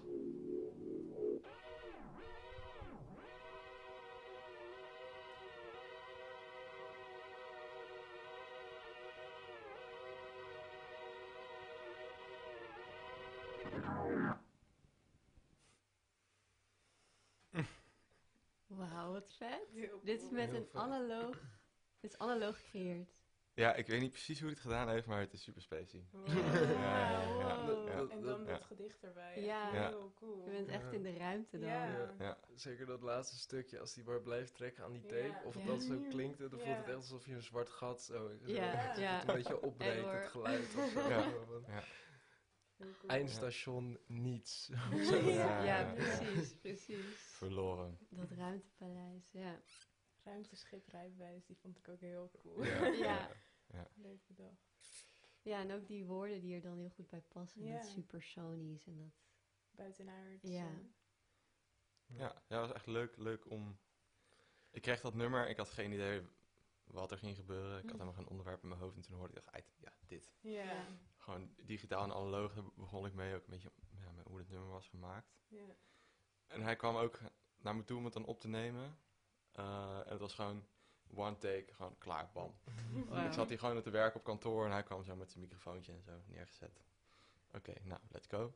Wauw, 18.68 19.12
wat 19.12 19.34
vet. 19.34 19.68
Heel 19.72 20.02
Dit 20.04 20.22
is 20.22 20.30
met 20.30 20.54
een 20.54 20.68
analoog... 20.74 21.42
Dit 22.00 22.14
is 22.14 22.18
analoog 22.18 22.58
gecreëerd. 22.60 23.21
Ja, 23.54 23.74
ik 23.76 23.88
weet 23.88 24.02
niet 24.02 24.12
precies 24.12 24.38
hoe 24.40 24.48
hij 24.48 24.58
het 24.58 24.68
gedaan 24.68 24.90
heeft, 24.90 25.06
maar 25.08 25.20
het 25.20 25.34
is 25.34 25.44
super 25.44 25.62
spacey. 25.62 26.06
Wow. 26.12 26.28
Ja, 26.28 27.10
ja, 27.10 27.22
ja. 27.22 27.66
Wow. 27.66 27.88
Ja. 27.88 28.16
En 28.16 28.22
dan 28.22 28.40
Ja. 28.46 28.52
dat 28.52 28.64
gedicht 28.64 29.04
erbij. 29.04 29.42
Ja. 29.42 29.74
Ja. 29.74 29.88
Heel 29.88 30.14
cool. 30.16 30.46
Je 30.46 30.52
bent 30.52 30.68
echt 30.68 30.92
in 30.94 31.04
de 31.04 31.18
ruimte 31.18 31.60
dan. 31.60 31.70
Ja. 31.70 32.14
Ja. 32.20 32.38
Zeker 32.56 32.86
dat 32.86 33.02
laatste 33.02 33.38
stukje, 33.38 33.80
als 33.80 33.94
die 33.94 34.04
maar 34.04 34.22
blijft 34.22 34.54
trekken 34.56 34.84
aan 34.84 34.92
die 34.92 35.02
tape. 35.06 35.28
Ja. 35.28 35.42
Of 35.46 35.56
dan 35.56 35.82
zo 35.82 36.00
klinkt, 36.10 36.40
dan 36.40 36.50
voelt 36.50 36.62
het 36.64 36.88
echt 36.88 36.96
alsof 36.96 37.26
je 37.26 37.34
een 37.34 37.42
zwart 37.44 37.70
gat 37.70 38.02
zo, 38.02 38.14
zo 38.38 38.52
Ja, 38.52 38.94
zo 38.96 39.02
ja. 39.02 39.20
het 39.20 39.28
een 39.28 39.36
beetje 39.36 39.62
opbreekt, 39.62 40.12
het 40.12 40.28
geluid 40.28 40.76
of 40.76 40.90
zo. 40.92 41.00
Cool. 43.00 43.10
Eindstation 43.10 44.00
niets. 44.08 44.70
Ja, 44.72 44.90
Ja, 45.20 45.64
ja, 45.64 45.64
ja. 45.64 45.94
precies, 45.94 46.54
precies. 46.62 47.06
Verloren. 47.16 47.98
Dat 48.10 48.32
ruimtepaleis, 48.32 49.32
ja. 49.32 49.62
Ruimteschip 50.24 50.88
rijbewijs, 50.88 51.46
die 51.46 51.58
vond 51.58 51.78
ik 51.78 51.88
ook 51.88 52.00
heel 52.00 52.32
cool. 52.42 52.64
Ja. 52.64 53.30
Ja. 53.74 53.88
Leuk 53.96 54.28
bedacht. 54.28 54.70
Ja, 55.42 55.60
en 55.60 55.72
ook 55.72 55.88
die 55.88 56.06
woorden 56.06 56.42
die 56.42 56.56
er 56.56 56.62
dan 56.62 56.78
heel 56.78 56.90
goed 56.90 57.08
bij 57.10 57.22
passen. 57.22 57.64
Ja. 57.66 57.74
Dat 57.74 57.86
supersonisch 57.86 58.86
en 58.88 58.98
dat... 58.98 59.12
Buitenaards. 59.72 60.44
Ja. 60.44 60.70
Ja, 62.06 62.42
ja, 62.48 62.60
was 62.60 62.72
echt 62.72 62.86
leuk, 62.86 63.18
leuk 63.18 63.50
om... 63.50 63.80
Ik 64.72 64.82
kreeg 64.82 65.02
dat 65.02 65.14
nummer, 65.14 65.50
ik 65.50 65.58
had 65.58 65.70
geen 65.70 65.92
idee 65.92 66.22
wat 66.84 67.12
er 67.12 67.18
ging 67.18 67.36
gebeuren. 67.36 67.78
Ik 67.78 67.82
had 67.84 67.92
Hm. 67.92 67.92
helemaal 67.92 68.14
geen 68.14 68.28
onderwerp 68.28 68.62
in 68.62 68.68
mijn 68.68 68.82
hoofd 68.82 68.96
en 68.96 69.02
toen 69.02 69.16
hoorde 69.18 69.34
ik, 69.34 69.44
dacht, 69.44 69.56
"Eit, 69.56 69.74
ja, 69.80 69.94
dit. 70.08 70.32
Ja. 70.42 70.64
Ja. 70.64 70.86
Gewoon 71.18 71.54
digitaal 71.66 72.04
en 72.04 72.12
analoog, 72.12 72.54
daar 72.54 72.64
begon 72.76 73.06
ik 73.06 73.14
mee 73.14 73.36
ook 73.36 73.44
een 73.44 73.50
beetje 73.50 73.72
ja, 73.98 74.12
met 74.12 74.26
hoe 74.28 74.38
het 74.38 74.50
nummer 74.50 74.70
was 74.70 74.88
gemaakt. 74.88 75.34
Ja. 75.48 75.76
En 76.48 76.62
hij 76.62 76.76
kwam 76.76 76.96
ook 76.96 77.20
naar 77.58 77.76
me 77.76 77.84
toe 77.84 77.98
om 77.98 78.04
het 78.04 78.14
dan 78.14 78.26
op 78.26 78.40
te 78.40 78.48
nemen. 78.48 78.98
Eh, 79.52 79.98
en 80.06 80.12
het 80.12 80.20
was 80.20 80.34
gewoon 80.34 80.64
one 81.16 81.38
take, 81.38 81.74
gewoon 81.74 81.98
klaar, 81.98 82.30
bam. 82.34 82.56
Ik 83.26 83.34
zat 83.34 83.50
hier 83.50 83.60
gewoon 83.60 83.82
te 83.82 83.90
werken 83.90 84.20
op 84.20 84.26
kantoor 84.26 84.66
en 84.66 84.72
hij 84.72 84.84
kwam 84.84 85.04
zo 85.04 85.16
met 85.16 85.30
zijn 85.32 85.44
microfoontje 85.44 85.92
en 85.94 86.02
zo 86.02 86.12
neergezet. 86.26 86.84
Oké, 87.54 87.74
nou, 87.84 88.02
let's 88.10 88.28
go. 88.28 88.54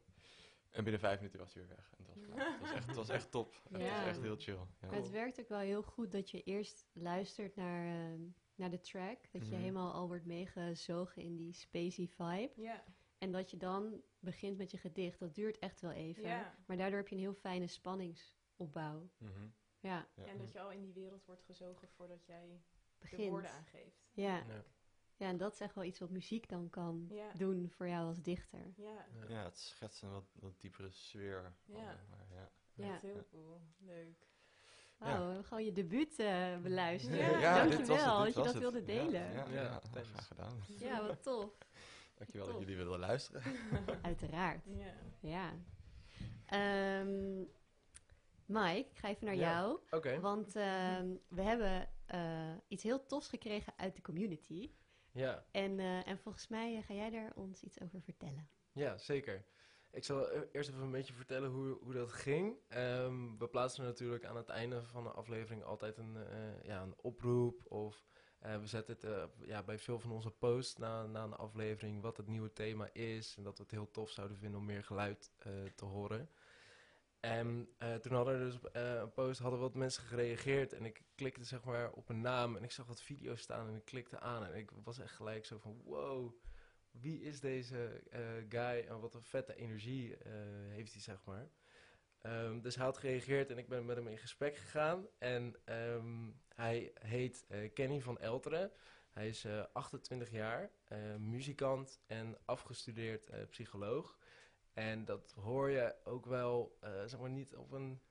En 0.70 0.84
binnen 0.84 1.02
vijf 1.02 1.18
minuten 1.18 1.40
was 1.40 1.54
hij 1.54 1.66
weer 1.68 1.76
weg. 1.76 1.92
En 1.98 2.06
het 2.06 2.16
was 2.16 2.26
klaar. 2.26 2.52
Het 2.52 2.60
was 2.62 2.72
echt, 2.74 2.86
het 2.88 2.96
was 2.96 3.10
echt 3.10 3.32
top. 3.32 3.62
Het 3.70 3.82
Ja. 3.82 3.98
was 3.98 4.06
echt 4.08 4.22
heel 4.22 4.36
chill. 4.38 4.54
Ja. 4.54 4.68
Maar 4.88 4.96
het 4.96 5.10
werkt 5.10 5.40
ook 5.40 5.48
wel 5.50 5.60
heel 5.60 5.84
goed 5.84 6.12
dat 6.12 6.32
je 6.32 6.44
eerst 6.44 6.86
luistert 6.94 7.56
naar, 7.56 7.86
ehm, 8.12 8.22
naar 8.56 8.70
de 8.70 8.80
track. 8.80 9.32
Dat 9.32 9.46
je 9.46 9.52
Mhm. 9.52 9.60
helemaal 9.62 9.94
al 9.94 10.08
wordt 10.08 10.26
meegezogen 10.26 11.22
in 11.22 11.36
die 11.36 11.54
spacey 11.54 12.08
vibe. 12.08 12.52
Ja. 12.62 12.84
En 13.18 13.32
dat 13.32 13.52
je 13.52 13.58
dan 13.58 14.02
begint 14.20 14.58
met 14.58 14.72
je 14.72 14.78
gedicht. 14.78 15.20
Dat 15.20 15.36
duurt 15.36 15.60
echt 15.60 15.82
wel 15.82 15.92
even. 15.92 16.24
Ja. 16.24 16.56
Maar 16.66 16.78
daardoor 16.78 17.00
heb 17.00 17.08
je 17.08 17.16
een 17.16 17.22
heel 17.22 17.34
fijne 17.34 17.68
spanningsopbouw. 17.68 19.10
Mhm. 19.18 19.48
Ja, 19.86 20.08
Ja. 20.16 20.26
En 20.26 20.38
dat 20.38 20.52
je 20.52 20.60
al 20.60 20.72
in 20.72 20.82
die 20.82 20.94
wereld 20.94 21.26
wordt 21.26 21.44
gezogen 21.44 21.88
voordat 21.90 22.26
jij 22.26 22.48
de 22.48 22.60
begint. 23.00 23.30
woorden 23.30 23.52
aangeeft. 23.52 24.06
Ja. 24.14 24.36
Ja. 24.38 24.64
ja, 25.16 25.28
en 25.28 25.38
dat 25.38 25.54
is 25.54 25.60
echt 25.60 25.76
wel 25.76 25.84
iets 25.84 26.00
wat 26.00 26.10
muziek 26.10 26.50
dan 26.50 26.70
kan 26.70 27.06
Ja. 27.10 27.32
doen 27.38 27.70
voor 27.70 27.88
jou 27.88 28.08
als 28.08 28.22
dichter. 28.22 28.74
Ja. 28.76 29.06
Ja, 29.28 29.44
het 29.44 29.58
schetst 29.58 30.02
een 30.02 30.12
wat, 30.12 30.26
wat 30.40 30.60
diepere 30.62 30.90
sfeer. 30.90 31.54
Ja. 31.66 31.76
eh, 31.78 32.10
maar 32.10 32.26
ja. 32.30 32.50
Ja. 32.74 33.00
Heel 33.02 33.26
cool. 33.32 33.62
Leuk. 33.78 34.28
Wauw, 34.98 35.12
Ja. 35.14 35.20
we 35.20 35.26
hebben 35.26 35.44
gewoon 35.46 35.64
je 35.66 35.72
debuut 35.72 36.20
eh, 36.20 36.58
beluisterd. 36.58 37.16
Ja. 37.20 37.38
Ja, 37.40 37.64
dit 37.64 37.72
Dankjewel 37.72 38.18
was 38.18 38.26
het, 38.26 38.36
dit 38.36 38.44
dat 38.44 38.54
je 38.54 38.60
dat 38.60 38.74
het. 38.74 38.74
wilde 38.74 38.84
delen. 38.84 39.22
Ja, 39.32 39.46
ja, 39.46 39.46
Ja, 39.54 39.62
ja, 39.62 39.80
thanks. 39.80 40.10
graag 40.10 40.28
gedaan. 40.28 40.64
Ja, 40.68 41.08
wat 41.08 41.24
tof. 41.24 41.58
Dankjewel 42.16 42.46
dat 42.46 42.56
Tof. 42.56 42.64
jullie 42.66 42.78
wilden 42.78 43.00
luisteren. 43.00 43.42
Uiteraard. 44.02 44.66
Ja. 44.66 44.94
Ja. 45.20 45.54
Mike, 48.46 48.90
ik 48.92 48.98
ga 48.98 49.08
even 49.10 49.26
naar 49.26 49.36
Ja. 49.36 49.52
jou. 49.90 50.20
Want 50.22 50.56
ehm, 50.56 51.16
we 51.28 51.42
hebben 51.42 51.90
eh, 52.06 52.54
iets 52.68 52.84
heel 52.84 53.06
tofs 53.06 53.28
gekregen 53.28 53.74
uit 53.78 53.96
de 53.96 54.02
community. 54.02 54.72
ja. 55.12 55.46
En, 55.52 55.80
eh, 55.80 56.08
en 56.08 56.18
volgens 56.18 56.48
mij 56.48 56.76
eh, 56.78 56.84
ga 56.84 56.94
jij 56.94 57.10
daar 57.10 57.32
ons 57.36 57.64
iets 57.64 57.82
over 57.82 58.02
vertellen. 58.02 58.50
Ja, 58.72 58.98
zeker. 58.98 59.46
Ik 59.92 60.04
zal 60.04 60.30
eerst 60.52 60.70
even 60.70 60.82
een 60.82 60.92
beetje 60.92 61.14
vertellen 61.14 61.50
hoe, 61.50 61.78
hoe 61.82 61.94
dat 61.94 62.12
ging. 62.12 62.56
Ehm, 62.68 63.38
we 63.38 63.48
plaatsen 63.48 63.84
natuurlijk 63.84 64.26
aan 64.26 64.36
het 64.36 64.50
einde 64.50 64.84
van 64.84 65.06
een 65.06 65.14
aflevering 65.14 65.64
altijd 65.64 65.98
een, 65.98 66.18
ja, 66.64 66.82
een 66.82 66.96
oproep. 66.98 67.72
Of 67.72 68.06
we 68.40 68.62
zetten 68.68 68.96
het 69.00 69.30
ja, 69.48 69.64
bij 69.64 69.80
veel 69.80 70.00
van 70.00 70.12
onze 70.12 70.32
posts 70.32 70.78
na, 70.78 71.06
na 71.06 71.24
een 71.24 71.34
aflevering 71.36 72.02
wat 72.02 72.18
het 72.18 72.28
nieuwe 72.28 72.54
thema 72.54 72.90
is. 72.94 73.36
En 73.38 73.44
dat 73.44 73.58
we 73.58 73.64
het 73.64 73.72
heel 73.72 73.92
tof 73.92 74.10
zouden 74.10 74.38
vinden 74.38 74.60
om 74.60 74.66
meer 74.66 74.84
geluid 74.84 75.32
te 75.76 75.86
horen. 75.86 76.30
En 77.26 77.70
eh, 77.78 77.96
toen 77.96 78.14
hadden 78.14 78.34
er 78.34 78.40
dus 78.40 78.72
eh, 78.72 78.94
een 78.94 79.12
post, 79.12 79.40
hadden 79.40 79.60
wat 79.60 79.76
mensen 79.76 80.04
gereageerd. 80.04 80.74
En 80.74 80.86
ik 80.86 81.04
klikte 81.16 81.44
zeg 81.44 81.64
maar 81.64 81.92
op 81.92 82.10
een 82.10 82.22
naam 82.22 82.56
en 82.56 82.64
ik 82.64 82.72
zag 82.72 82.86
wat 82.86 83.02
video's 83.02 83.42
staan 83.42 83.68
en 83.68 83.76
ik 83.76 83.86
klikte 83.86 84.20
aan. 84.20 84.46
En 84.46 84.56
ik 84.56 84.72
was 84.84 85.00
echt 85.00 85.16
gelijk 85.16 85.46
zo 85.46 85.58
van 85.58 85.82
wow 85.84 86.36
wie 86.92 87.22
is 87.22 87.40
deze 87.40 88.02
eh, 88.10 88.20
guy 88.50 88.86
en 88.88 89.00
wat 89.00 89.14
een 89.14 89.24
vette 89.24 89.56
energie 89.56 90.18
heeft 90.70 90.92
hij, 90.92 91.02
zeg 91.02 91.24
maar. 91.26 91.50
Ehm, 92.22 92.62
dus 92.62 92.76
hij 92.76 92.86
had 92.86 92.98
gereageerd 92.98 93.50
en 93.50 93.58
ik 93.58 93.68
ben 93.68 93.86
met 93.86 93.96
hem 93.96 94.08
in 94.08 94.18
gesprek 94.18 94.58
gegaan. 94.58 95.08
En 95.18 95.56
ehm, 95.64 96.30
hij 96.56 96.92
heet 96.94 97.48
Kenny 97.74 98.02
van 98.02 98.20
Elteren. 98.20 98.72
Hij 99.10 99.28
is 99.28 99.46
eh, 99.46 99.64
28 99.74 100.32
jaar, 100.32 100.72
muzikant 101.20 102.00
en 102.08 102.38
afgestudeerd 102.46 103.50
psycholoog. 103.50 104.18
En 104.76 105.06
dat 105.06 105.32
hoor 105.32 105.70
je 105.70 105.96
ook 106.04 106.26
wel, 106.26 106.78
eh, 106.80 106.90
zeg 107.06 107.20
maar 107.20 107.30
niet 107.30 107.56
op 107.56 107.72
een 107.72 108.02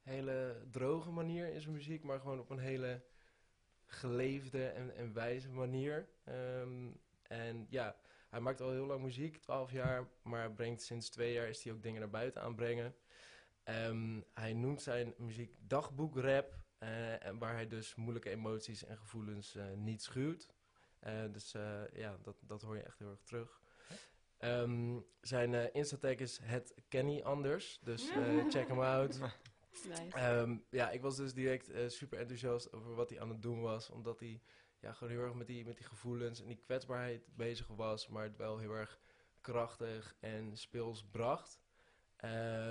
hele 0.00 0.66
droge 0.70 1.10
manier 1.10 1.48
in 1.52 1.60
zijn 1.60 1.72
muziek, 1.74 2.02
maar 2.02 2.20
gewoon 2.20 2.40
op 2.40 2.50
een 2.50 2.58
hele 2.58 3.02
geleefde 3.86 4.66
en, 4.66 4.94
en 4.96 5.12
wijze 5.12 5.50
manier. 5.50 6.08
Ehm, 6.24 6.90
en 7.22 7.66
ja, 7.70 7.96
hij 8.28 8.40
maakt 8.40 8.60
al 8.60 8.70
heel 8.70 8.86
lang 8.86 9.02
muziek, 9.02 9.36
12 9.36 9.72
jaar, 9.72 10.08
maar 10.22 10.52
brengt 10.52 10.82
sinds 10.82 11.10
twee 11.10 11.32
jaar 11.32 11.48
is 11.48 11.64
hij 11.64 11.72
ook 11.72 11.82
dingen 11.82 12.00
naar 12.00 12.10
buiten 12.10 12.42
aanbrengen. 12.42 12.94
Ehm, 13.62 14.20
hij 14.34 14.52
noemt 14.52 14.82
zijn 14.82 15.14
muziek 15.16 15.56
dagboekrap, 15.60 16.58
eh, 16.78 17.24
en 17.24 17.38
waar 17.38 17.54
hij 17.54 17.68
dus 17.68 17.94
moeilijke 17.94 18.30
emoties 18.30 18.84
en 18.84 18.96
gevoelens 18.96 19.54
eh, 19.54 19.72
niet 19.72 20.02
schuwt. 20.02 20.52
Dus 21.30 21.52
ja, 21.92 22.18
dat, 22.22 22.36
dat 22.46 22.62
hoor 22.62 22.76
je 22.76 22.82
echt 22.82 22.98
heel 22.98 23.10
erg 23.10 23.22
terug. 23.22 23.63
Ehm, 24.38 24.98
zijn 25.20 25.54
eh 25.54 25.64
Insta-tag 25.72 26.14
is 26.14 26.38
het 26.42 26.74
Kenny 26.88 27.20
Anders, 27.22 27.78
dus 27.82 28.08
eh, 28.10 28.44
check 28.52 28.68
hem 28.68 28.80
out. 28.80 29.18
Nice. 29.88 30.16
Ehm, 30.16 30.56
ja, 30.70 30.90
ik 30.90 31.00
was 31.02 31.16
dus 31.16 31.34
direct 31.34 31.70
eh, 31.70 31.88
super 31.88 32.18
enthousiast 32.18 32.72
over 32.72 32.94
wat 32.94 33.10
hij 33.10 33.20
aan 33.20 33.28
het 33.28 33.42
doen 33.42 33.60
was. 33.60 33.90
Omdat 33.90 34.20
hij 34.20 34.40
ja, 34.80 34.92
gewoon 34.92 35.12
heel 35.12 35.22
erg 35.22 35.34
met 35.34 35.46
die, 35.46 35.64
met 35.64 35.76
die 35.76 35.86
gevoelens 35.86 36.40
en 36.40 36.46
die 36.46 36.56
kwetsbaarheid 36.64 37.28
bezig 37.36 37.66
was. 37.66 38.08
Maar 38.08 38.22
het 38.22 38.36
wel 38.36 38.58
heel 38.58 38.72
erg 38.74 38.98
krachtig 39.40 40.14
en 40.20 40.56
speels 40.56 41.04
bracht. 41.10 41.60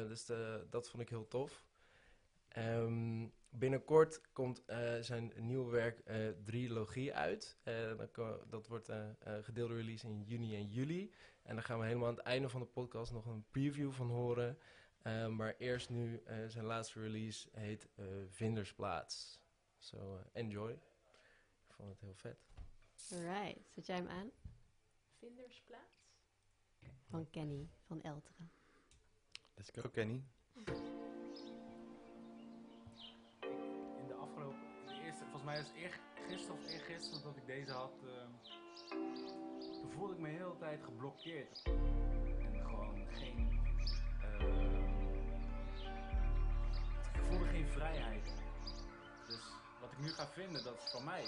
Dus 0.07 0.25
de- 0.25 0.67
dat 0.69 0.89
vond 0.89 1.03
ik 1.03 1.09
heel 1.09 1.27
tof. 1.27 1.65
Ehm, 2.47 3.27
binnenkort 3.49 4.21
komt 4.31 4.63
zijn 5.01 5.33
nieuwe 5.39 5.71
werk 5.71 5.99
eh 5.99 6.27
Trilogie 6.43 7.13
uit. 7.13 7.57
Ko- 8.11 8.43
dat 8.49 8.67
wordt 8.67 8.89
eh, 8.89 9.05
gedeelde 9.41 9.75
release 9.75 10.07
in 10.07 10.21
juni 10.23 10.55
en 10.55 10.67
juli. 10.69 11.13
En 11.43 11.55
daar 11.55 11.63
gaan 11.63 11.79
we 11.79 11.85
helemaal 11.85 12.07
aan 12.07 12.15
het 12.15 12.25
einde 12.25 12.49
van 12.49 12.59
de 12.61 12.67
podcast 12.67 13.11
nog 13.11 13.25
een 13.25 13.45
preview 13.51 13.91
van 13.91 14.09
horen. 14.09 14.57
Eh, 15.01 15.27
maar 15.27 15.55
eerst 15.57 15.89
nu, 15.89 16.21
eh, 16.25 16.37
zijn 16.47 16.65
laatste 16.65 16.99
release 16.99 17.49
heet 17.51 17.87
eh, 17.95 18.05
Vindersplaats. 18.27 19.41
So 19.77 20.17
eh, 20.17 20.41
enjoy. 20.41 20.71
Ik 21.67 21.73
vond 21.73 21.89
het 21.89 21.99
heel 21.99 22.15
vet. 22.15 22.37
Alright, 23.11 23.69
zet 23.69 23.85
jij 23.85 23.95
hem 23.95 24.07
aan? 24.07 24.31
Vindersplaats. 25.19 25.83
Van 27.09 27.29
Kenny 27.29 27.69
van 27.87 28.01
Elteren. 28.01 28.51
Let's 29.55 29.69
go, 29.73 29.89
Kenny. 29.89 30.23
in 33.97 34.07
de 34.07 34.13
afgelopen, 34.13 34.59
de 34.85 35.01
eerste, 35.03 35.23
volgens 35.23 35.43
mij 35.43 35.57
was 35.57 35.67
het 35.67 35.77
eer, 35.77 35.99
gisteren 36.27 36.55
of 36.57 36.67
eergisteren 36.67 37.23
dat 37.23 37.37
ik 37.37 37.45
deze 37.45 37.71
had, 37.71 37.93
ehm, 38.03 38.31
toen 39.83 39.91
voelde 39.91 40.13
ik 40.13 40.19
me 40.19 40.27
de 40.27 40.33
hele 40.33 40.57
tijd 40.59 40.83
geblokkeerd. 40.83 41.61
En 42.39 42.65
gewoon 42.65 43.07
geen, 43.07 43.59
ehm, 44.21 44.89
ik 47.13 47.21
voelde 47.29 47.45
geen 47.45 47.67
vrijheid. 47.67 48.33
Dus 49.27 49.51
wat 49.81 49.91
ik 49.91 49.99
nu 49.99 50.07
ga 50.07 50.27
vinden, 50.27 50.63
dat 50.63 50.73
is 50.83 50.91
van 50.91 51.03
mij. 51.03 51.23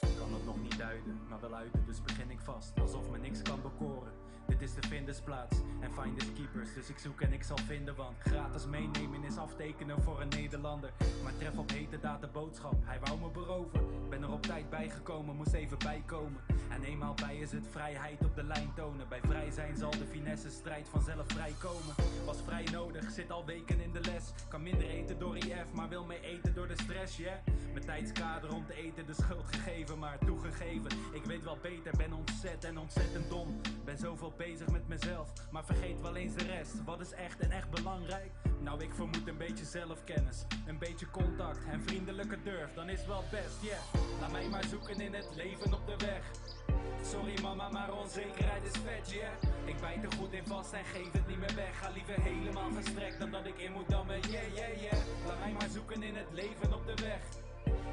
Ik 0.00 0.16
kan 0.18 0.32
het 0.32 0.44
nog 0.44 0.62
niet 0.62 0.78
duiden, 0.78 1.28
maar 1.28 1.40
wel 1.40 1.54
uiten, 1.54 1.86
dus 1.86 2.02
begin 2.02 2.30
ik 2.30 2.40
vast. 2.40 2.80
Alsof 2.80 3.10
me 3.10 3.18
niks 3.18 3.42
kan 3.42 3.62
bekoren. 3.62 4.12
Dit 4.46 4.62
is 4.62 4.74
de 4.74 4.88
vindersplaats 4.88 5.56
en 5.80 5.92
finders 5.92 6.32
keepers. 6.32 6.74
Dus 6.74 6.88
ik 6.88 6.98
zoek 6.98 7.20
en 7.20 7.32
ik 7.32 7.42
zal 7.42 7.56
vinden, 7.56 7.94
want 7.94 8.16
gratis 8.18 8.66
meenemen 8.66 9.24
is 9.24 9.36
aftekenen 9.36 10.02
voor 10.02 10.20
een 10.20 10.28
Nederlander. 10.28 10.90
Maar 11.22 11.36
tref 11.38 11.58
op 11.58 11.70
hete 11.70 12.00
daad 12.00 12.20
de 12.20 12.26
boodschap, 12.26 12.74
hij 12.84 12.98
wou 13.00 13.20
me 13.20 13.30
beroven. 13.30 14.08
Ben 14.08 14.22
er 14.22 14.32
op 14.32 14.42
tijd 14.42 14.70
bijgekomen, 14.70 15.36
moest 15.36 15.52
even 15.52 15.78
bijkomen. 15.78 16.40
En 16.68 16.82
eenmaal 16.82 17.14
bij 17.14 17.36
is 17.36 17.52
het 17.52 17.66
vrijheid 17.70 18.24
op 18.24 18.34
de 18.34 18.44
lijn 18.44 18.72
tonen. 18.74 19.08
Bij 19.08 19.20
vrij 19.20 19.50
zijn 19.50 19.76
zal 19.76 19.90
de 19.90 20.06
finesse 20.10 20.50
strijd 20.50 20.88
vanzelf 20.88 21.26
vrijkomen. 21.26 21.94
Was 22.26 22.42
vrij 22.46 22.64
nodig, 22.72 23.10
zit 23.10 23.30
al 23.30 23.44
weken 23.44 23.80
in 23.80 23.92
de 23.92 24.00
les. 24.00 24.32
Kan 24.48 24.62
minder 24.62 24.88
eten 24.88 25.18
door 25.18 25.36
IF, 25.36 25.72
maar 25.72 25.88
wil 25.88 26.04
meer 26.04 26.22
eten 26.22 26.54
door 26.54 26.68
de 26.68 26.76
stress, 26.82 27.16
yeah. 27.16 27.36
Mijn 27.72 27.84
tijdskader 27.84 28.54
om 28.54 28.66
te 28.66 28.74
eten 28.74 29.06
de 29.06 29.14
schuld 29.14 29.44
gegeven, 29.46 29.98
maar 29.98 30.18
toegegeven. 30.18 30.90
Ik 31.12 31.24
weet 31.24 31.44
wel 31.44 31.58
beter, 31.62 31.92
ben 31.96 32.12
ontzet 32.12 32.64
en 32.64 32.78
ontzettend 32.78 33.30
dom. 33.30 33.60
Ben 33.84 33.98
zoveel 33.98 34.31
bezig 34.36 34.68
met 34.68 34.88
mezelf, 34.88 35.32
maar 35.50 35.64
vergeet 35.64 36.00
wel 36.00 36.16
eens 36.16 36.34
de 36.34 36.44
rest. 36.44 36.84
Wat 36.84 37.00
is 37.00 37.12
echt 37.12 37.40
en 37.40 37.50
echt 37.50 37.70
belangrijk? 37.70 38.30
Nou, 38.60 38.82
ik 38.82 38.94
vermoed 38.94 39.28
een 39.28 39.36
beetje 39.36 39.64
zelfkennis, 39.64 40.44
een 40.66 40.78
beetje 40.78 41.10
contact 41.10 41.64
en 41.70 41.82
vriendelijke 41.82 42.42
durf. 42.42 42.74
Dan 42.74 42.88
is 42.88 43.06
wel 43.06 43.24
best, 43.30 43.62
yeah. 43.62 43.78
Laat 44.20 44.32
mij 44.32 44.48
maar 44.48 44.64
zoeken 44.64 45.00
in 45.00 45.14
het 45.14 45.28
leven 45.34 45.74
op 45.74 45.86
de 45.86 46.06
weg. 46.06 46.30
Sorry 47.02 47.42
mama, 47.42 47.68
maar 47.68 47.92
onzekerheid 47.92 48.62
is 48.64 48.80
vet, 48.84 49.10
yeah. 49.10 49.32
Ik 49.64 49.80
bijt 49.80 50.04
er 50.04 50.12
goed 50.12 50.32
in 50.32 50.46
vast 50.46 50.72
en 50.72 50.84
geef 50.84 51.12
het 51.12 51.26
niet 51.26 51.38
meer 51.38 51.54
weg. 51.54 51.78
Ga 51.78 51.90
liever 51.90 52.22
helemaal 52.22 52.70
gestrekt 52.70 53.18
dan 53.18 53.30
dat 53.30 53.46
ik 53.46 53.58
in 53.58 53.72
moet 53.72 53.88
dammen, 53.88 54.20
yeah, 54.20 54.54
yeah, 54.54 54.80
yeah. 54.82 54.98
Laat 55.26 55.38
mij 55.38 55.52
maar 55.52 55.68
zoeken 55.68 56.02
in 56.02 56.14
het 56.14 56.32
leven 56.32 56.74
op 56.74 56.86
de 56.86 56.94
weg. 57.02 57.20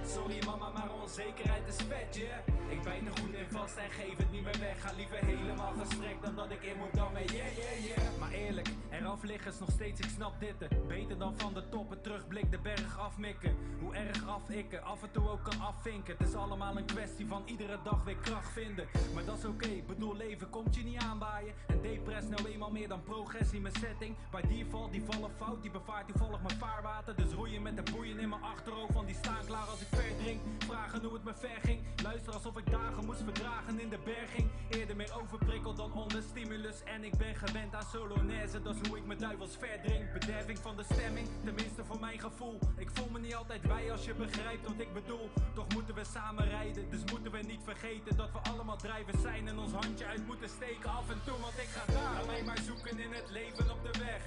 Sorry 0.06 0.40
mama, 0.46 0.70
maar 0.70 0.90
onzekerheid 1.02 1.68
is 1.68 1.76
vet, 1.76 2.16
yeah. 2.16 2.38
Ik 2.70 2.82
bijt 2.84 3.06
er 3.06 3.22
goed 3.22 3.34
in 3.34 3.46
vast 3.50 3.76
en 3.76 3.90
geef 3.92 4.18
het 4.18 4.32
niet 4.32 4.44
meer 4.44 4.60
weg. 4.60 4.82
Ga 4.82 4.92
liever 4.96 5.18
helemaal 5.26 5.74
gestrekt 5.80 6.24
dan 6.24 6.36
dat 6.36 6.52
ik 6.52 6.64
in 6.64 6.78
moet 6.78 6.94
dammen, 6.94 7.26
yeah, 7.26 7.58
yeah, 7.58 7.86
yeah. 7.86 8.18
Maar 8.20 8.32
eerlijk, 8.32 8.70
eraf 8.90 9.24
liggen 9.24 9.52
is 9.52 9.60
nog 9.60 9.72
steeds, 9.72 10.00
ik 10.00 10.10
snap 10.16 10.40
dit. 10.40 10.62
eh. 10.62 10.68
Beter 10.88 11.18
dan 11.18 11.34
van 11.38 11.54
de 11.54 11.70
toppen, 11.70 12.02
terugblik 12.02 12.52
de 12.52 12.60
berg 12.60 13.00
afmikken. 13.00 13.56
Hoe 13.80 13.96
erg 13.96 14.28
afikken, 14.28 14.84
af 14.84 15.04
en 15.04 15.12
toe 15.12 15.30
ook 15.30 15.44
kan 15.44 15.62
afvinken. 15.62 16.16
Het 16.18 16.28
is 16.28 16.36
allemaal 16.36 16.78
een 16.78 16.86
kwestie 16.86 17.28
van 17.28 17.42
iedere 17.46 17.80
dag 17.84 18.04
weer 18.04 18.18
kracht 18.18 18.52
vinden. 18.52 18.88
Maar 19.14 19.26
dat 19.26 19.38
is 19.38 19.46
oké, 19.46 19.82
bedoel 19.88 20.16
leven 20.16 20.50
komt 20.50 20.76
je 20.76 20.84
niet 20.84 21.02
aanwaaien. 21.02 21.54
En 21.68 21.82
depress 21.82 22.28
nou 22.28 22.48
eenmaal 22.48 22.72
meer 22.72 22.88
dan 22.88 23.04
progressie 23.04 23.62
mijn 23.62 23.76
setting. 23.80 24.16
Bij 24.32 24.42
default, 24.42 24.92
die 24.92 25.04
vallen 25.04 25.32
fout, 25.38 25.62
die 25.62 25.72
bevaart 25.72 26.08
toevallig 26.08 26.42
mijn 26.42 26.60
vaarwater. 26.60 27.16
Dus 27.16 27.32
roeien 27.32 27.62
met 27.62 27.76
de 27.86 27.92
boeien 27.92 28.20
in 28.20 28.30
mijn 28.30 28.42
achterhoofd, 28.42 28.94
van 28.94 29.06
die 29.06 29.16
staan 29.16 29.46
klaar 29.46 29.66
als 29.68 29.82
ik 29.82 29.88
verdrink. 29.92 30.42
Vragen 30.58 31.04
hoe 31.04 31.14
het 31.14 31.24
me 31.24 31.34
ver 31.34 31.60
ging, 31.64 31.80
luister 32.04 32.34
alsof 32.34 32.58
ik 32.58 32.72
dagen 32.72 33.06
moest 33.06 33.24
verdragen 33.24 33.80
in 33.80 33.90
de 33.90 34.00
berging. 34.06 34.50
Eerder 34.70 34.96
meer 34.96 35.14
overprikkeld 35.22 35.78
dan 35.78 35.94
onder 35.94 36.22
stimulus. 36.22 36.84
En 36.84 37.04
ik 37.04 37.18
ben 37.18 37.36
gewend 37.36 37.76
aan 37.76 37.88
solonaise, 37.94 38.62
dat 38.62 38.76
is 38.76 38.88
hoe 38.88 38.98
ik 38.98 39.06
mijn 39.06 39.20
duivels 39.20 39.58
verdrink. 39.58 40.14
Bederving 40.14 40.58
van 40.58 40.76
de 40.76 40.84
stemming, 40.84 41.28
tenminste 41.44 41.84
voor 41.86 42.00
mijn 42.00 42.20
gevoel. 42.20 42.60
Ik 42.78 42.90
voel 42.94 43.10
me 43.12 43.20
niet 43.20 43.36
altijd 43.36 43.62
bij 43.62 43.92
als 43.92 44.06
je 44.06 44.14
begrijpt 44.14 44.68
wat 44.68 44.80
ik 44.80 44.94
bedoel. 44.94 45.30
Toch 45.54 45.68
moeten 45.74 45.96
we 45.96 46.04
samen 46.04 46.50
rijden, 46.50 46.90
dus 46.90 47.04
moeten 47.12 47.32
we 47.32 47.38
niet 47.38 47.62
vergeten 47.64 48.18
dat 48.18 48.32
we 48.32 48.40
allemaal 48.52 48.78
drijvers 48.78 49.22
zijn. 49.22 49.48
En 49.48 49.60
ons 49.60 49.72
handje 49.72 50.06
uit 50.06 50.28
moeten 50.28 50.50
steken 50.50 50.90
af 50.90 51.10
en 51.10 51.22
toe, 51.26 51.40
want 51.40 51.58
ik 51.58 51.70
ga 51.76 51.92
daar. 51.94 52.26
Mij 52.26 52.44
maar 52.44 52.58
zoeken 52.58 53.00
in 53.00 53.12
het 53.12 53.30
leven 53.30 53.72
op 53.72 53.84
de 53.84 54.00
weg. 54.00 54.22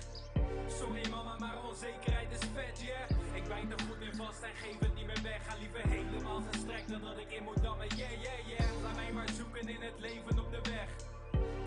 Sorry 0.69 1.11
mama, 1.11 1.39
maar 1.39 1.57
onzekerheid 1.69 2.31
is 2.31 2.49
vet, 2.55 2.81
yeah. 2.81 3.11
Ik 3.35 3.45
bijt 3.49 3.73
er 3.73 3.87
goed 3.87 4.01
in 4.01 4.17
vast 4.17 4.43
en 4.43 4.55
geef 4.55 4.79
het 4.79 4.95
niet 4.95 5.07
meer 5.07 5.23
weg. 5.23 5.52
Ga 5.53 5.59
liever 5.59 5.89
helemaal 5.89 6.43
gestrekt 6.51 6.89
dan 6.89 7.01
dat 7.01 7.19
ik 7.19 7.31
in 7.39 7.45
moet 7.45 7.63
dammen, 7.63 7.87
yeah, 7.97 8.11
yeah, 8.23 8.39
yeah. 8.49 8.83
Laat 8.83 8.95
mij 8.95 9.13
maar 9.13 9.29
zoeken 9.39 9.69
in 9.69 9.81
het 9.81 9.99
leven 10.01 10.39
op 10.45 10.51
de 10.51 10.61
weg. 10.71 10.89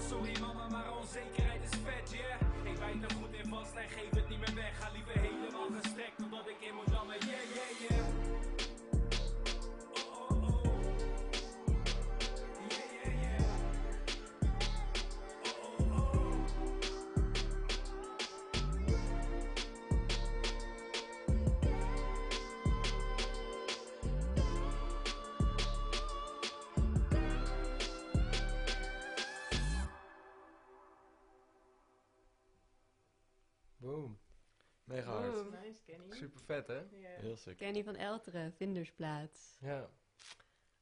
Sorry 0.09 0.39
mama, 0.39 0.67
maar 0.67 0.97
onzekerheid 0.99 1.63
is 1.63 1.77
vet, 1.83 2.11
yeah. 2.11 2.71
Ik 2.71 2.79
bijt 2.79 3.03
er 3.03 3.15
goed 3.19 3.33
in 3.41 3.49
vast 3.49 3.73
en 3.75 3.89
geef 3.89 4.11
het 4.19 4.29
niet 4.29 4.39
meer 4.39 4.55
weg. 4.55 4.71
Ga 4.79 4.89
liever 4.93 5.17
helemaal 5.27 5.69
gestrekt 5.81 6.17
Mega 34.95 35.11
hard. 35.11 35.31
Boom. 35.33 35.49
Nice, 35.63 35.81
Kenny. 35.83 36.11
Super 36.15 36.41
vet, 36.41 36.67
hè? 36.67 36.81
Heel 36.91 37.35
sick. 37.37 37.57
Kenny 37.57 37.83
van 37.83 37.95
Elteren, 37.95 38.53
Vindersplaats. 38.53 39.57
Ja. 39.59 39.89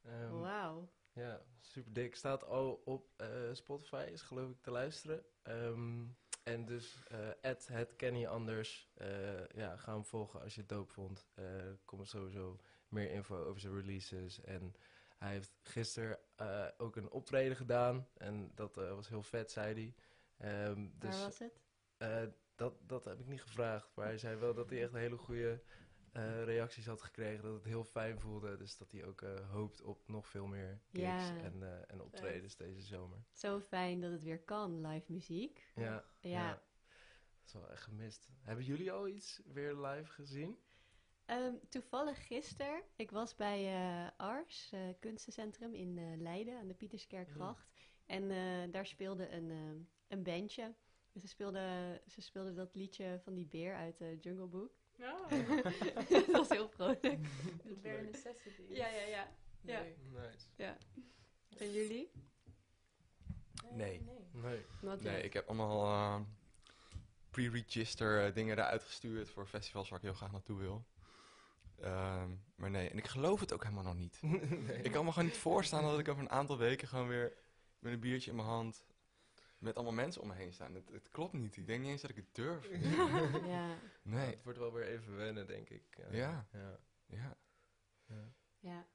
Ehm, 0.02 0.40
Wauw. 0.40 0.90
Ja, 1.14 1.42
super 1.60 1.94
dik. 1.94 2.16
Staat 2.16 2.44
al 2.44 2.82
op 2.86 3.10
eh, 3.16 3.28
Spotify, 3.54 4.08
is 4.12 4.22
geloof 4.22 4.50
ik 4.50 4.62
te 4.62 4.72
luisteren. 4.72 5.26
Ehm, 5.42 6.04
en 6.44 6.66
dus 6.66 7.04
uh, 7.12 7.30
het 7.42 7.96
Kenny 7.96 8.26
Anders. 8.26 8.90
eh, 8.94 9.48
ja, 9.48 9.78
ga 9.78 9.94
hem 9.94 10.06
volgen 10.06 10.42
als 10.42 10.54
je 10.56 10.60
het 10.60 10.70
dope 10.70 10.92
vond. 10.92 11.28
Eh, 11.34 11.46
Er 11.46 11.80
komt 11.86 12.08
sowieso 12.10 12.60
meer 12.88 13.12
info 13.12 13.44
over 13.44 13.62
zijn 13.62 13.74
releases. 13.76 14.42
En 14.42 14.76
hij 15.18 15.32
heeft 15.32 15.52
gisteren 15.62 16.20
eh, 16.36 16.68
ook 16.78 16.96
een 16.96 17.10
optreden 17.12 17.58
gedaan. 17.58 18.08
En 18.14 18.52
dat 18.56 18.78
eh, 18.78 18.94
was 18.94 19.08
heel 19.10 19.24
vet, 19.24 19.52
zei 19.52 19.74
hij. 19.74 19.94
Ehm, 20.50 20.88
dus 20.94 21.16
Waar 21.16 21.24
was 21.26 21.40
het? 21.40 21.62
Dat, 22.64 22.90
dat 22.90 23.06
heb 23.06 23.20
ik 23.20 23.28
niet 23.28 23.42
gevraagd. 23.42 23.92
Maar 23.96 24.06
hij 24.06 24.18
zei 24.18 24.36
wel 24.36 24.54
dat 24.54 24.70
hij 24.70 24.84
echt 24.84 24.92
hele 24.94 25.18
goede 25.18 25.62
eh, 26.12 26.44
reacties 26.44 26.86
had 26.86 27.02
gekregen. 27.02 27.44
Dat 27.44 27.54
het 27.54 27.64
heel 27.64 27.84
fijn 27.84 28.20
voelde. 28.20 28.58
Dus 28.58 28.78
dat 28.78 28.92
hij 28.92 29.06
ook 29.06 29.22
eh, 29.22 29.50
hoopt 29.52 29.82
op 29.82 30.08
nog 30.08 30.28
veel 30.28 30.48
meer 30.48 30.82
gigs 30.92 31.04
Ja. 31.28 31.38
en, 31.38 31.64
eh, 31.64 31.92
en 31.92 32.02
optredens 32.02 32.56
deze 32.56 32.82
zomer. 32.82 33.24
Zo 33.32 33.60
fijn 33.60 34.02
dat 34.02 34.12
het 34.12 34.24
weer 34.24 34.40
kan, 34.44 34.88
live 34.88 35.12
muziek. 35.12 35.72
Ja, 35.76 36.06
Ja. 36.22 36.50
Dat 36.52 37.46
is 37.46 37.54
wel 37.54 37.72
echt 37.72 37.84
gemist. 37.84 38.32
Hebben 38.42 38.66
jullie 38.66 38.92
al 38.92 39.08
iets 39.08 39.42
weer 39.46 39.76
live 39.76 40.12
gezien? 40.12 40.58
Ehm, 41.26 41.54
toevallig 41.70 42.28
gisteren, 42.28 42.84
ik 42.96 43.12
was 43.12 43.36
bij 43.36 44.12
Ars, 44.18 44.74
kunstencentrum 45.00 45.74
in 45.74 46.22
Leiden 46.22 46.58
aan 46.60 46.68
de 46.68 46.74
Pieterskerkgracht. 46.74 47.72
En 48.06 48.32
eh, 48.32 48.72
daar 48.72 48.86
speelde 48.86 49.30
een, 49.30 49.50
een 50.08 50.24
bandje. 50.24 50.76
Ze 51.22 51.28
speelden 51.28 52.02
ze 52.08 52.22
speelde 52.22 52.54
dat 52.54 52.76
liedje 52.76 53.20
van 53.24 53.34
die 53.34 53.46
beer 53.46 53.76
uit 53.76 54.02
eh, 54.02 54.22
Jungle 54.22 54.48
Book. 54.48 54.72
Oh, 55.00 55.30
dat 56.10 56.26
was 56.26 56.50
heel 56.50 56.70
vrolijk. 56.70 57.02
the 57.02 57.76
bare 57.82 58.02
necessities. 58.02 58.70
Ja, 58.70 58.88
ja, 58.88 59.06
ja. 59.06 59.28
Ja. 59.62 59.82
Nee. 59.82 59.96
Nice. 60.12 60.76
En 61.58 61.72
jullie? 61.72 62.12
Nee. 63.72 64.02
nee. 64.32 64.66
Nee. 64.82 64.98
Nee, 65.02 65.24
ik 65.24 65.34
heb 65.34 65.48
allemaal 65.48 65.84
eh, 65.86 66.22
pre-register 67.30 68.26
eh, 68.26 68.34
dingen 68.34 68.58
eruit 68.58 68.84
gestuurd 68.84 69.30
voor 69.30 69.48
festivals 69.48 69.90
waar 69.90 70.00
ik 70.00 70.06
heel 70.06 70.14
graag 70.14 70.32
naartoe 70.32 70.58
wil. 70.58 70.86
Ehm, 71.80 72.30
maar 72.56 72.70
nee, 72.70 72.90
en 72.90 72.98
ik 72.98 73.08
geloof 73.08 73.40
het 73.40 73.54
ook 73.54 73.64
helemaal 73.64 73.84
nog 73.84 73.96
niet. 73.96 74.20
nee. 74.68 74.82
Ik 74.82 74.92
kan 74.92 75.06
me 75.06 75.12
gewoon 75.12 75.28
niet 75.28 75.38
voorstellen 75.38 75.90
dat 75.90 76.00
ik 76.00 76.08
over 76.08 76.22
een 76.22 76.30
aantal 76.30 76.58
weken 76.58 76.88
gewoon 76.88 77.08
weer 77.08 77.34
met 77.80 77.94
een 77.94 78.00
biertje 78.00 78.30
in 78.30 78.36
mijn 78.36 78.48
hand 78.48 78.84
met 79.64 79.76
allemaal 79.76 79.94
mensen 79.94 80.22
om 80.22 80.28
me 80.28 80.34
heen 80.34 80.54
staan. 80.54 80.74
Het, 80.76 80.90
het 80.92 81.10
klopt 81.10 81.34
niet. 81.34 81.58
Ik 81.58 81.68
denk 81.68 81.82
niet 81.82 81.90
eens 81.92 82.02
dat 82.02 82.10
ik 82.10 82.16
het 82.16 82.36
durf. 82.36 82.70
ja, 83.56 83.76
Nee. 84.02 84.26
Het 84.36 84.44
wordt 84.44 84.60
wel 84.60 84.74
weer 84.74 84.86
even 84.88 85.16
wennen, 85.16 85.48
denk 85.48 85.70
ik. 85.70 85.98
Ja. 86.12 86.48
ja. 86.52 86.80
Ja. 87.06 87.38
ja. 88.06 88.34
ja. 88.60 88.86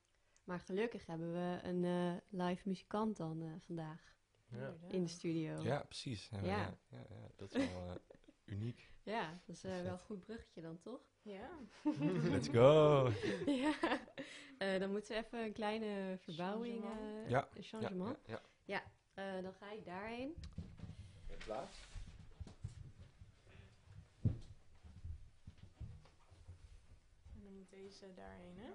Maar 0.45 0.61
gelukkig 0.61 1.07
hebben 1.07 1.33
we 1.33 1.59
een 1.63 1.85
eh, 1.85 2.41
live 2.47 2.69
muzikant 2.69 3.17
dan 3.17 3.43
eh, 3.43 3.53
vandaag 3.59 4.17
Ja. 4.47 4.75
In 4.89 5.03
de 5.03 5.09
studio. 5.09 5.63
Ja, 5.63 5.79
precies. 5.83 6.29
Ja, 6.29 6.41
Ja. 6.43 6.79
ja. 6.91 7.07
Dat 7.37 7.55
is 7.55 7.73
wel 7.73 7.89
eh, 7.89 7.95
uniek. 8.55 8.91
Ja, 9.03 9.31
dat 9.47 9.57
is 9.57 9.65
eh, 9.65 9.83
wel 9.83 9.93
een 9.93 9.99
goed 9.99 10.21
bruggetje 10.21 10.61
dan, 10.61 10.79
toch? 10.81 11.01
Ja. 11.23 11.51
Let's 12.33 12.49
go! 12.49 13.11
ja. 13.47 13.75
Eh, 14.59 14.79
dan 14.81 14.91
moeten 14.91 15.15
we 15.17 15.25
even 15.25 15.39
een 15.45 15.53
kleine 15.53 16.17
verbouwing, 16.19 16.83
Changement. 16.85 17.25
eh, 17.25 17.31
Ja, 17.31 17.49
een 17.55 17.63
changement. 17.63 18.19
Ja, 18.65 18.83
Eh, 19.19 19.43
dan 19.43 19.53
ga 19.53 19.73
ik 19.73 19.85
daarheen. 19.85 20.35
Plaats? 21.45 21.77
En 27.35 27.43
dan 27.43 27.53
moet 27.57 27.71
deze 27.71 28.15
daarheen, 28.15 28.57
hè? 28.57 28.71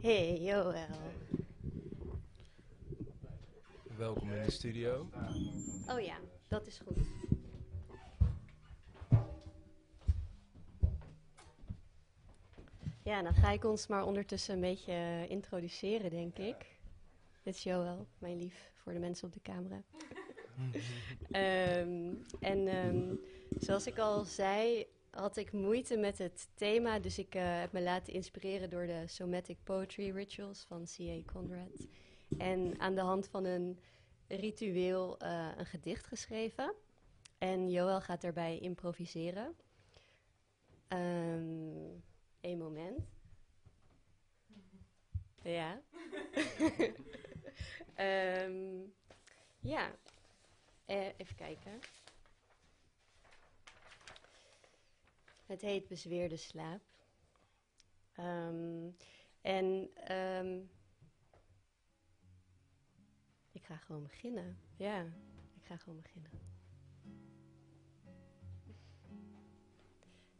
Hey, 0.00 0.40
Joël. 0.40 0.86
Welkom 3.96 4.30
in 4.30 4.42
de 4.42 4.50
studio. 4.50 5.10
Oh 5.88 6.00
ja, 6.00 6.16
dat 6.48 6.66
is 6.66 6.78
goed. 6.78 7.06
Ja, 13.02 13.22
dan 13.22 13.34
ga 13.34 13.50
ik 13.50 13.64
ons 13.64 13.86
maar 13.86 14.04
ondertussen 14.04 14.54
een 14.54 14.60
beetje 14.60 15.26
introduceren, 15.28 16.10
denk 16.10 16.38
ik. 16.38 16.75
Dit 17.46 17.54
is 17.54 17.62
Joël, 17.62 18.06
mijn 18.18 18.38
lief, 18.38 18.70
voor 18.74 18.92
de 18.92 18.98
mensen 18.98 19.26
op 19.26 19.32
de 19.32 19.42
camera. 19.42 19.82
Ehm, 21.30 22.14
en 22.40 22.68
ehm, 22.68 23.14
zoals 23.58 23.86
ik 23.86 23.98
al 23.98 24.24
zei, 24.24 24.86
had 25.10 25.36
ik 25.36 25.52
moeite 25.52 25.96
met 25.96 26.18
het 26.18 26.48
thema. 26.54 26.98
Dus 26.98 27.18
ik 27.18 27.34
eh, 27.34 27.60
heb 27.60 27.72
me 27.72 27.82
laten 27.82 28.12
inspireren 28.12 28.70
door 28.70 28.86
de 28.86 29.02
Somatic 29.06 29.56
Poetry 29.62 30.10
Rituals 30.10 30.64
van 30.68 30.84
C.A. 30.96 31.32
Conrad. 31.32 31.86
En 32.38 32.80
aan 32.80 32.94
de 32.94 33.00
hand 33.00 33.28
van 33.28 33.44
een 33.44 33.78
ritueel 34.28 35.18
eh, 35.18 35.48
een 35.56 35.66
gedicht 35.66 36.06
geschreven. 36.06 36.74
En 37.38 37.70
Joël 37.70 38.00
gaat 38.00 38.20
daarbij 38.20 38.58
improviseren. 38.58 39.56
Eén 40.88 42.58
moment. 42.58 43.08
Ja. 45.42 45.80
Ehm, 47.94 48.80
ja. 49.60 49.94
Eh, 50.84 51.06
even 51.16 51.36
kijken. 51.36 51.80
Het 55.46 55.60
heet 55.60 55.88
Bezweerde 55.88 56.36
Slaap. 56.36 56.82
Ehm, 58.12 58.90
en 59.40 59.90
ehm, 59.94 60.60
ik 63.52 63.62
ga 63.62 63.76
gewoon 63.76 64.02
beginnen. 64.02 64.58
Ja, 64.76 65.02
ik 65.54 65.64
ga 65.64 65.76
gewoon 65.76 66.00
beginnen. 66.02 66.30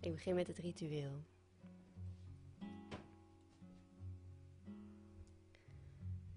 Ik 0.01 0.13
begin 0.13 0.35
met 0.35 0.47
het 0.47 0.59
ritueel. 0.59 1.25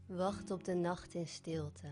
Wacht 0.09 0.51
op 0.51 0.63
de 0.63 0.73
nacht 0.73 1.13
in 1.13 1.27
stilte. 1.27 1.87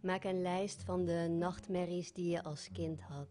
Maak 0.00 0.24
een 0.24 0.42
lijst 0.42 0.82
van 0.82 1.04
de 1.04 1.34
nachtmerries 1.38 2.12
die 2.12 2.30
je 2.30 2.42
als 2.42 2.68
kind 2.72 3.00
had. 3.00 3.28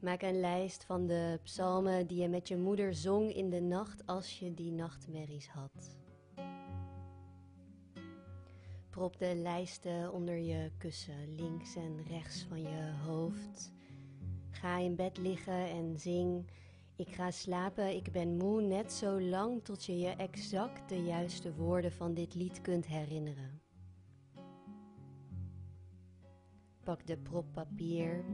Maak 0.00 0.22
een 0.22 0.40
lijst 0.40 0.84
van 0.84 1.06
de 1.06 1.40
psalmen 1.42 2.06
die 2.06 2.20
je 2.22 2.28
met 2.28 2.48
je 2.48 2.56
moeder 2.56 2.94
zong 2.94 3.32
in 3.32 3.50
de 3.50 3.60
nacht 3.60 4.06
als 4.06 4.38
je 4.38 4.54
die 4.54 4.72
nachtmerries 4.72 5.48
had. 5.48 5.96
Prop 8.90 9.18
de 9.18 9.34
lijsten 9.34 10.12
onder 10.12 10.36
je 10.36 10.70
kussen, 10.78 11.34
links 11.34 11.76
en 11.76 12.02
rechts 12.08 12.44
van 12.48 12.62
je 12.62 12.92
hoofd. 13.04 13.72
Ga 14.50 14.78
in 14.78 14.96
bed 14.96 15.16
liggen 15.18 15.68
en 15.68 15.98
zing. 15.98 16.50
Ik 16.96 17.08
ga 17.08 17.30
slapen, 17.30 17.96
ik 17.96 18.12
ben 18.12 18.36
moe, 18.36 18.60
net 18.60 18.92
zo 18.92 19.20
lang 19.20 19.64
tot 19.64 19.84
je 19.84 19.98
je 19.98 20.08
exact 20.08 20.88
de 20.88 21.02
juiste 21.02 21.54
woorden 21.54 21.92
van 21.92 22.14
dit 22.14 22.34
lied 22.34 22.60
kunt 22.60 22.86
herinneren. 22.86 23.62
Pak 26.82 27.06
de 27.06 27.18
prop 27.18 27.52
papier. 27.52 28.24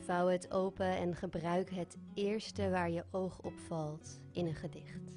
Vouw 0.00 0.26
het 0.26 0.50
open 0.50 0.96
en 0.96 1.16
gebruik 1.16 1.70
het 1.70 1.98
eerste 2.14 2.70
waar 2.70 2.90
je 2.90 3.04
oog 3.10 3.40
op 3.40 3.58
valt 3.58 4.20
in 4.32 4.46
een 4.46 4.54
gedicht. 4.54 5.14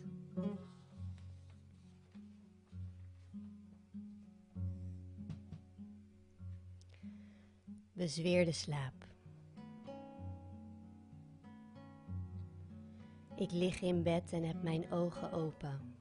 Bezweerde 7.93 8.51
slaap. 8.51 9.14
Ik 13.35 13.51
lig 13.51 13.81
in 13.81 14.03
bed 14.03 14.31
en 14.33 14.43
heb 14.43 14.63
mijn 14.63 14.91
ogen 14.91 15.31
open. 15.31 15.95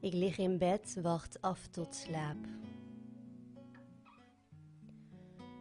Ik 0.00 0.12
lig 0.12 0.38
in 0.38 0.58
bed, 0.58 0.98
wacht 1.02 1.42
af 1.42 1.66
tot 1.66 1.94
slaap. 1.94 2.36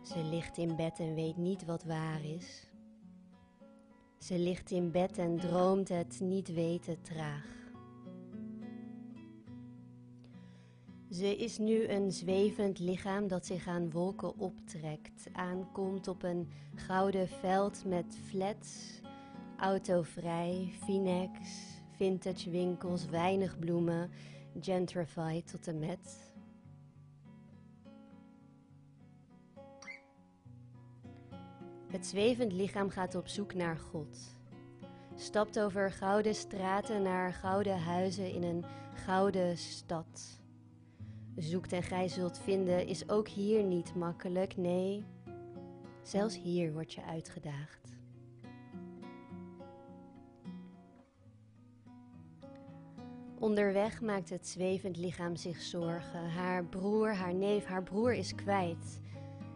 Ze 0.04 0.24
ligt 0.24 0.58
in 0.58 0.76
bed 0.76 1.00
en 1.00 1.16
weet 1.16 1.38
niet 1.38 1.66
wat 1.66 1.84
waar 1.84 2.26
is. 2.26 2.68
Ze 4.20 4.40
ligt 4.40 4.72
in 4.72 4.92
bed 4.92 5.18
en 5.18 5.40
droomt 5.40 5.90
het 5.90 6.20
niet 6.20 6.54
weten 6.54 7.02
traag. 7.02 7.57
Ze 11.12 11.38
is 11.38 11.58
nu 11.58 11.88
een 11.88 12.12
zwevend 12.12 12.80
lichaam 12.80 13.28
dat 13.28 13.46
zich 13.46 13.68
aan 13.68 13.92
wolken 13.92 14.38
optrekt, 14.38 15.28
aankomt 15.32 16.08
op 16.08 16.24
een 16.24 16.50
gouden 16.76 17.28
veld 17.28 17.86
met 17.86 18.18
flats, 18.30 19.02
autovrij, 19.58 20.74
Finex, 20.84 21.40
vintage 21.96 22.50
winkels, 22.50 23.06
weinig 23.06 23.60
bloemen, 23.60 24.12
gentrified 24.62 25.48
tot 25.48 25.68
en 25.68 25.80
met. 25.80 26.32
Het 31.88 32.06
zwevend 32.06 32.52
lichaam 32.52 32.90
gaat 32.90 33.16
op 33.16 33.28
zoek 33.28 33.54
naar 33.54 33.78
God. 33.78 34.38
Stapt 35.16 35.60
over 35.60 35.92
gouden 35.92 36.36
straten 36.36 37.02
naar 37.02 37.34
gouden 37.34 37.80
huizen 37.80 38.34
in 38.34 38.44
een 38.44 38.66
gouden 38.94 39.58
stad. 39.58 40.37
Zoekt 41.38 41.74
en 41.74 41.84
gij 41.84 42.08
zult 42.08 42.40
vinden 42.40 42.88
is 42.88 43.10
ook 43.10 43.28
hier 43.28 43.64
niet 43.64 43.96
makkelijk, 43.96 44.58
nee, 44.58 45.04
zelfs 46.02 46.38
hier 46.42 46.74
word 46.74 46.94
je 46.94 47.04
uitgedaagd. 47.04 47.96
Onderweg 53.40 54.02
maakt 54.02 54.30
het 54.30 54.48
zwevend 54.48 54.98
lichaam 54.98 55.36
zich 55.36 55.62
zorgen. 55.62 56.30
Haar 56.30 56.66
broer, 56.66 57.14
haar 57.14 57.34
neef, 57.34 57.66
haar 57.66 57.84
broer 57.84 58.14
is 58.14 58.36
kwijt. 58.36 59.02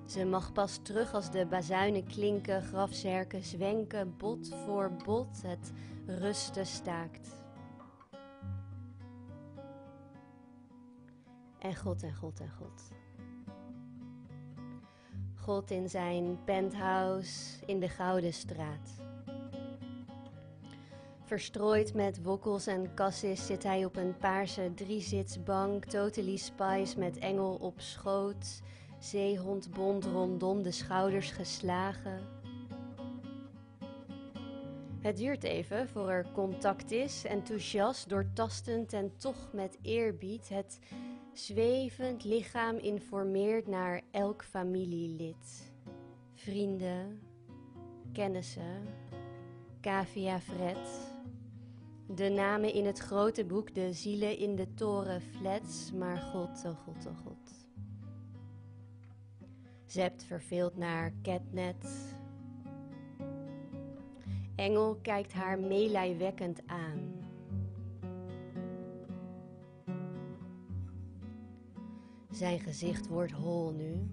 Ze 0.05 0.25
mag 0.25 0.51
pas 0.51 0.79
terug 0.81 1.13
als 1.13 1.31
de 1.31 1.45
bazuinen 1.45 2.05
klinken, 2.05 2.61
grafzerken 2.61 3.43
zwenken, 3.43 4.17
bot 4.17 4.55
voor 4.65 4.91
bot 5.05 5.41
het 5.41 5.71
rusten 6.05 6.65
staakt. 6.65 7.40
En 11.61 11.75
God 11.75 12.03
en 12.03 12.15
God 12.15 12.39
en 12.39 12.51
God. 12.51 12.91
God 15.35 15.71
in 15.71 15.89
zijn 15.89 16.43
penthouse 16.43 17.65
in 17.65 17.79
de 17.79 17.89
Gouden 17.89 18.33
Straat. 18.33 18.99
Verstrooid 21.23 21.93
met 21.93 22.23
wokkels 22.23 22.67
en 22.67 22.93
kassis 22.93 23.45
zit 23.45 23.63
hij 23.63 23.85
op 23.85 23.95
een 23.95 24.17
paarse 24.17 24.71
driezitsbank, 24.75 25.85
totally 25.85 26.37
spice 26.37 26.99
met 26.99 27.17
engel 27.17 27.55
op 27.55 27.81
schoot, 27.81 28.61
zeehondbond 28.99 30.05
rondom 30.05 30.63
de 30.63 30.71
schouders 30.71 31.31
geslagen. 31.31 32.21
Het 35.01 35.17
duurt 35.17 35.43
even 35.43 35.89
voor 35.89 36.09
er 36.09 36.25
contact 36.33 36.91
is, 36.91 37.25
enthousiast, 37.25 38.09
doortastend 38.09 38.93
en 38.93 39.11
toch 39.17 39.49
met 39.53 39.77
eerbied. 39.81 40.49
Het 40.49 40.79
zwevend 41.33 42.23
lichaam 42.23 42.77
informeert 42.77 43.67
naar 43.67 44.01
elk 44.11 44.43
familielid. 44.43 45.71
Vrienden, 46.33 47.21
kennissen, 48.13 48.83
cavia 49.81 50.39
Fred. 50.39 51.09
De 52.07 52.29
namen 52.29 52.73
in 52.73 52.85
het 52.85 52.99
grote 52.99 53.45
boek, 53.45 53.75
de 53.75 53.93
zielen 53.93 54.37
in 54.37 54.55
de 54.55 54.73
toren 54.73 55.21
flats, 55.21 55.91
maar 55.91 56.17
God, 56.17 56.65
oh 56.65 56.77
God, 56.83 57.05
oh 57.05 57.17
God. 57.17 57.69
Zept 59.85 60.23
verveeld 60.23 60.77
naar 60.77 61.13
Catnet. 61.21 62.15
Engel 64.55 64.95
kijkt 65.01 65.33
haar 65.33 65.59
meelijwekkend 65.59 66.61
aan. 66.65 67.20
Zijn 72.41 72.59
gezicht 72.59 73.07
wordt 73.07 73.31
hol 73.31 73.71
nu. 73.71 74.09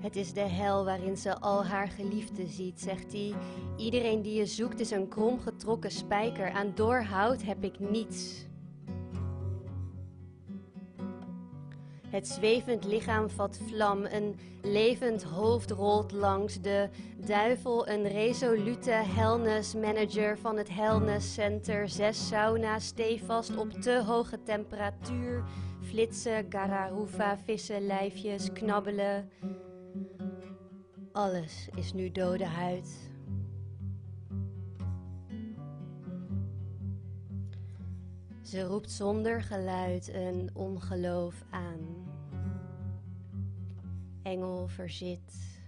Het 0.00 0.16
is 0.16 0.32
de 0.32 0.40
hel 0.40 0.84
waarin 0.84 1.16
ze 1.16 1.38
al 1.38 1.64
haar 1.64 1.88
geliefden 1.88 2.48
ziet, 2.48 2.80
zegt 2.80 3.12
hij. 3.12 3.34
Iedereen 3.76 4.22
die 4.22 4.34
je 4.34 4.46
zoekt 4.46 4.80
is 4.80 4.90
een 4.90 5.08
kromgetrokken 5.08 5.90
spijker. 5.90 6.50
Aan 6.50 6.72
doorhout 6.74 7.42
heb 7.42 7.64
ik 7.64 7.78
niets. 7.78 8.46
Het 12.12 12.28
zwevend 12.28 12.84
lichaam 12.84 13.30
vat 13.30 13.60
vlam, 13.68 14.04
een 14.04 14.38
levend 14.62 15.22
hoofd 15.22 15.70
rolt 15.70 16.12
langs 16.12 16.60
de 16.60 16.88
duivel, 17.26 17.88
een 17.88 18.08
resolute 18.08 18.90
helnes 18.90 19.74
manager 19.74 20.38
van 20.38 20.56
het 20.56 20.68
Helnes 20.68 21.34
Center. 21.34 21.88
Zes 21.88 22.28
sauna's 22.28 22.86
stevast 22.86 23.56
op 23.56 23.70
te 23.70 24.02
hoge 24.06 24.42
temperatuur, 24.42 25.44
flitsen, 25.82 26.46
gararufa, 26.48 27.38
vissen, 27.38 27.86
lijfjes, 27.86 28.52
knabbelen. 28.52 29.30
Alles 31.12 31.68
is 31.74 31.92
nu 31.92 32.10
dode 32.10 32.46
huid. 32.46 33.11
Ze 38.52 38.62
roept 38.62 38.90
zonder 38.90 39.42
geluid 39.42 40.08
een 40.08 40.50
ongeloof 40.54 41.44
aan. 41.50 41.80
Engel 44.22 44.68
verzit, 44.68 45.60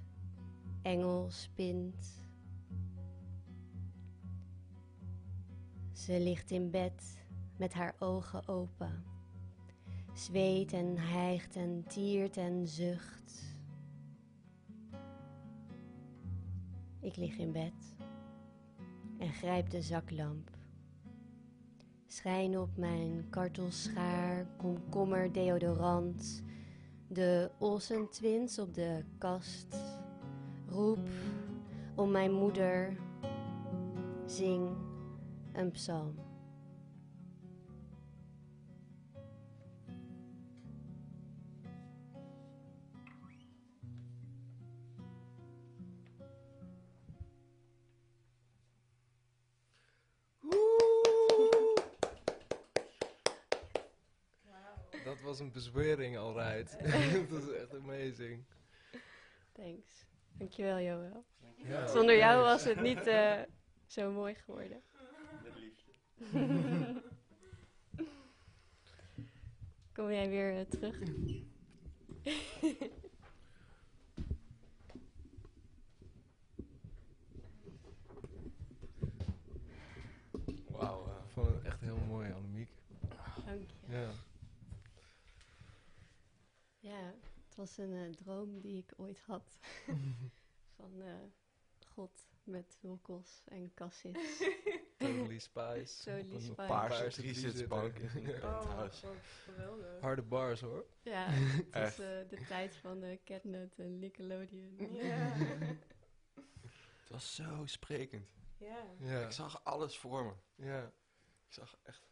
engel 0.82 1.30
spint. 1.30 2.26
Ze 5.92 6.20
ligt 6.20 6.50
in 6.50 6.70
bed 6.70 7.26
met 7.56 7.72
haar 7.72 7.94
ogen 7.98 8.48
open. 8.48 9.04
Zweet 10.12 10.72
en 10.72 10.98
hijgt 10.98 11.56
en 11.56 11.84
tiert 11.88 12.36
en 12.36 12.68
zucht. 12.68 13.56
Ik 17.00 17.16
lig 17.16 17.36
in 17.36 17.52
bed 17.52 17.96
en 19.18 19.32
grijp 19.32 19.70
de 19.70 19.82
zaklamp. 19.82 20.53
Schijn 22.14 22.58
op 22.58 22.76
mijn 22.76 23.26
kartelschaar, 23.30 24.46
komkommer, 24.56 25.32
deodorant, 25.32 26.42
de 27.08 27.50
Olsen 27.58 28.10
Twins 28.10 28.58
op 28.58 28.74
de 28.74 29.04
kast. 29.18 29.76
Roep 30.68 31.08
om 31.94 32.10
mijn 32.10 32.32
moeder, 32.32 32.96
zing 34.26 34.68
een 35.52 35.70
psalm. 35.70 36.23
Dat 55.04 55.20
was 55.20 55.40
een 55.40 55.52
bezwering 55.52 56.16
al 56.16 56.32
rijdt. 56.32 56.76
dat 57.30 57.42
is 57.42 57.50
echt 57.50 57.74
amazing. 57.74 58.44
Thanks. 59.52 60.06
Dankjewel, 60.38 60.80
Joël. 60.80 61.24
Ja. 61.56 61.86
Zonder 61.86 62.16
jou 62.16 62.42
was 62.42 62.64
het 62.64 62.80
niet 62.80 63.06
eh, 63.06 63.40
zo 63.86 64.12
mooi 64.12 64.34
geworden. 64.34 64.82
Met 65.42 65.52
liefde. 65.56 65.92
Kom 69.94 70.10
jij 70.12 70.28
weer 70.28 70.58
eh, 70.58 70.66
terug? 70.66 70.98
Wauw. 80.70 81.06
eh, 81.06 81.14
Ik 81.24 81.30
vond 81.32 81.46
het 81.48 81.62
echt 81.64 81.80
heel 81.80 81.98
mooi, 82.08 82.32
Annemiek. 82.32 82.68
Dank 83.46 83.60
je. 83.70 83.92
Ja. 83.92 84.08
Ja, 86.78 87.14
het 87.54 87.68
was 87.68 87.76
een 87.78 87.92
eh, 87.94 88.10
droom 88.10 88.60
die 88.60 88.76
ik 88.78 88.92
ooit 88.96 89.20
had. 89.26 89.58
Van 90.76 91.02
eh, 91.02 91.14
God 91.86 92.26
met 92.42 92.78
wokkels 92.80 93.42
en 93.44 93.74
cassis. 93.74 94.38
Totally 94.98 95.38
Spice. 95.38 96.02
Totally 96.04 96.34
een 96.34 96.40
Spice. 96.40 96.54
paarse 96.54 97.08
driezitsbank 97.08 97.98
in 97.98 98.22
penthouse. 98.24 99.06
Oh, 99.06 99.12
geweldig. 99.44 100.00
Harde 100.00 100.22
bars 100.22 100.60
hoor. 100.60 100.86
Ja, 101.02 101.26
het 101.30 101.64
was 101.72 101.82
Echt. 101.82 101.98
eh, 101.98 102.28
de 102.28 102.44
tijd 102.48 102.76
van 102.76 103.00
de 103.00 103.20
Catnet 103.24 103.78
en 103.78 103.98
Nickelodeon. 103.98 104.76
Ja. 104.92 105.32
Het 107.00 107.08
was 107.08 107.34
zo 107.34 107.62
sprekend. 107.66 108.28
ja. 108.58 108.86
Ja. 108.98 109.24
Ik 109.24 109.32
zag 109.32 109.64
alles 109.64 109.98
voor 109.98 110.24
me. 110.24 110.64
Ja. 110.64 110.92
Ik 111.46 111.52
zag 111.52 111.76
echt... 111.82 112.02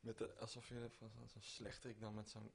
Met 0.00 0.18
de, 0.18 0.34
alsof 0.38 0.68
je 0.68 0.88
van 0.90 1.10
zo'n 1.10 1.28
zo'n 1.28 1.42
slechterik 1.42 2.00
dan 2.00 2.14
met 2.14 2.30
zo'n 2.30 2.50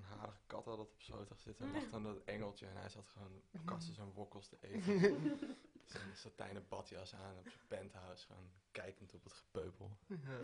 zo'n 0.00 0.18
harige 0.18 0.40
kat 0.46 0.64
had 0.64 0.76
dat 0.76 0.86
op 0.86 1.28
had 1.28 1.40
zitten. 1.40 1.66
En 1.66 1.72
lag 1.72 1.90
dan 1.90 2.02
dat 2.02 2.24
engeltje 2.24 2.66
en 2.66 2.76
hij 2.76 2.88
zat 2.88 3.08
gewoon 3.08 3.42
kassen 3.64 3.94
zijn 3.94 4.12
wokkels 4.12 4.48
te 4.48 4.58
eten. 4.60 5.00
Zo'n 5.88 6.14
satijnen 6.14 6.68
badjas 6.68 7.14
aan 7.14 7.38
op 7.38 7.48
zijn 7.48 7.66
penthouse. 7.68 8.26
Gewoon 8.26 8.50
kijkend 8.70 9.14
op 9.14 9.24
het 9.24 9.32
gepeupel. 9.32 9.96
ja. 10.06 10.40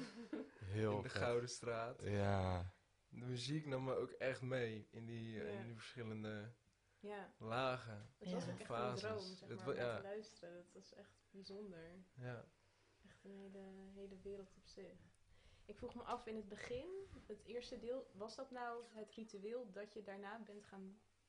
Heel 0.64 0.96
In 0.96 1.02
de 1.02 1.09
vet. 1.09 1.20
Gouden 1.22 1.48
Straat. 1.48 2.02
Ja. 2.02 2.72
De 3.09 3.24
muziek 3.24 3.66
nam 3.66 3.84
me 3.84 3.94
ook 3.94 4.11
echt 4.11 4.42
mee 4.42 4.88
in 4.90 5.07
die, 5.07 5.40
eh, 5.40 5.52
Ja. 5.52 5.59
in 5.59 5.64
die 5.64 5.74
verschillende 5.74 6.52
ja. 6.98 7.34
lagen. 7.38 8.09
Het 8.18 8.32
was 8.32 8.44
Ja. 8.44 8.52
ook 8.52 8.59
echt 8.59 8.68
Fases. 8.70 9.02
een 9.02 9.09
droom, 9.09 9.36
zeg 9.36 9.48
Het 9.48 9.59
maar, 9.59 9.68
om 9.68 9.74
naar 9.74 9.96
te 9.96 10.02
luisteren. 10.02 10.55
Dat 10.55 10.72
was 10.72 10.92
echt 10.94 11.26
bijzonder. 11.30 12.05
Ja. 12.14 12.44
Echt 13.09 13.24
een 13.24 13.30
hele, 13.34 13.90
hele 13.94 14.18
wereld 14.22 14.57
op 14.57 14.66
zich. 14.66 14.98
Ik 15.66 15.76
vroeg 15.76 15.94
me 15.94 16.02
af 16.02 16.26
in 16.26 16.36
het 16.36 16.48
begin, 16.48 16.88
het 17.26 17.42
eerste 17.44 17.78
deel, 17.78 18.10
was 18.12 18.36
dat 18.36 18.50
nou 18.50 18.84
het 18.90 19.10
ritueel 19.12 19.70
dat 19.72 19.92
je 19.92 20.02
daarna 20.02 20.42
bent 20.42 20.64
gaan 20.64 20.80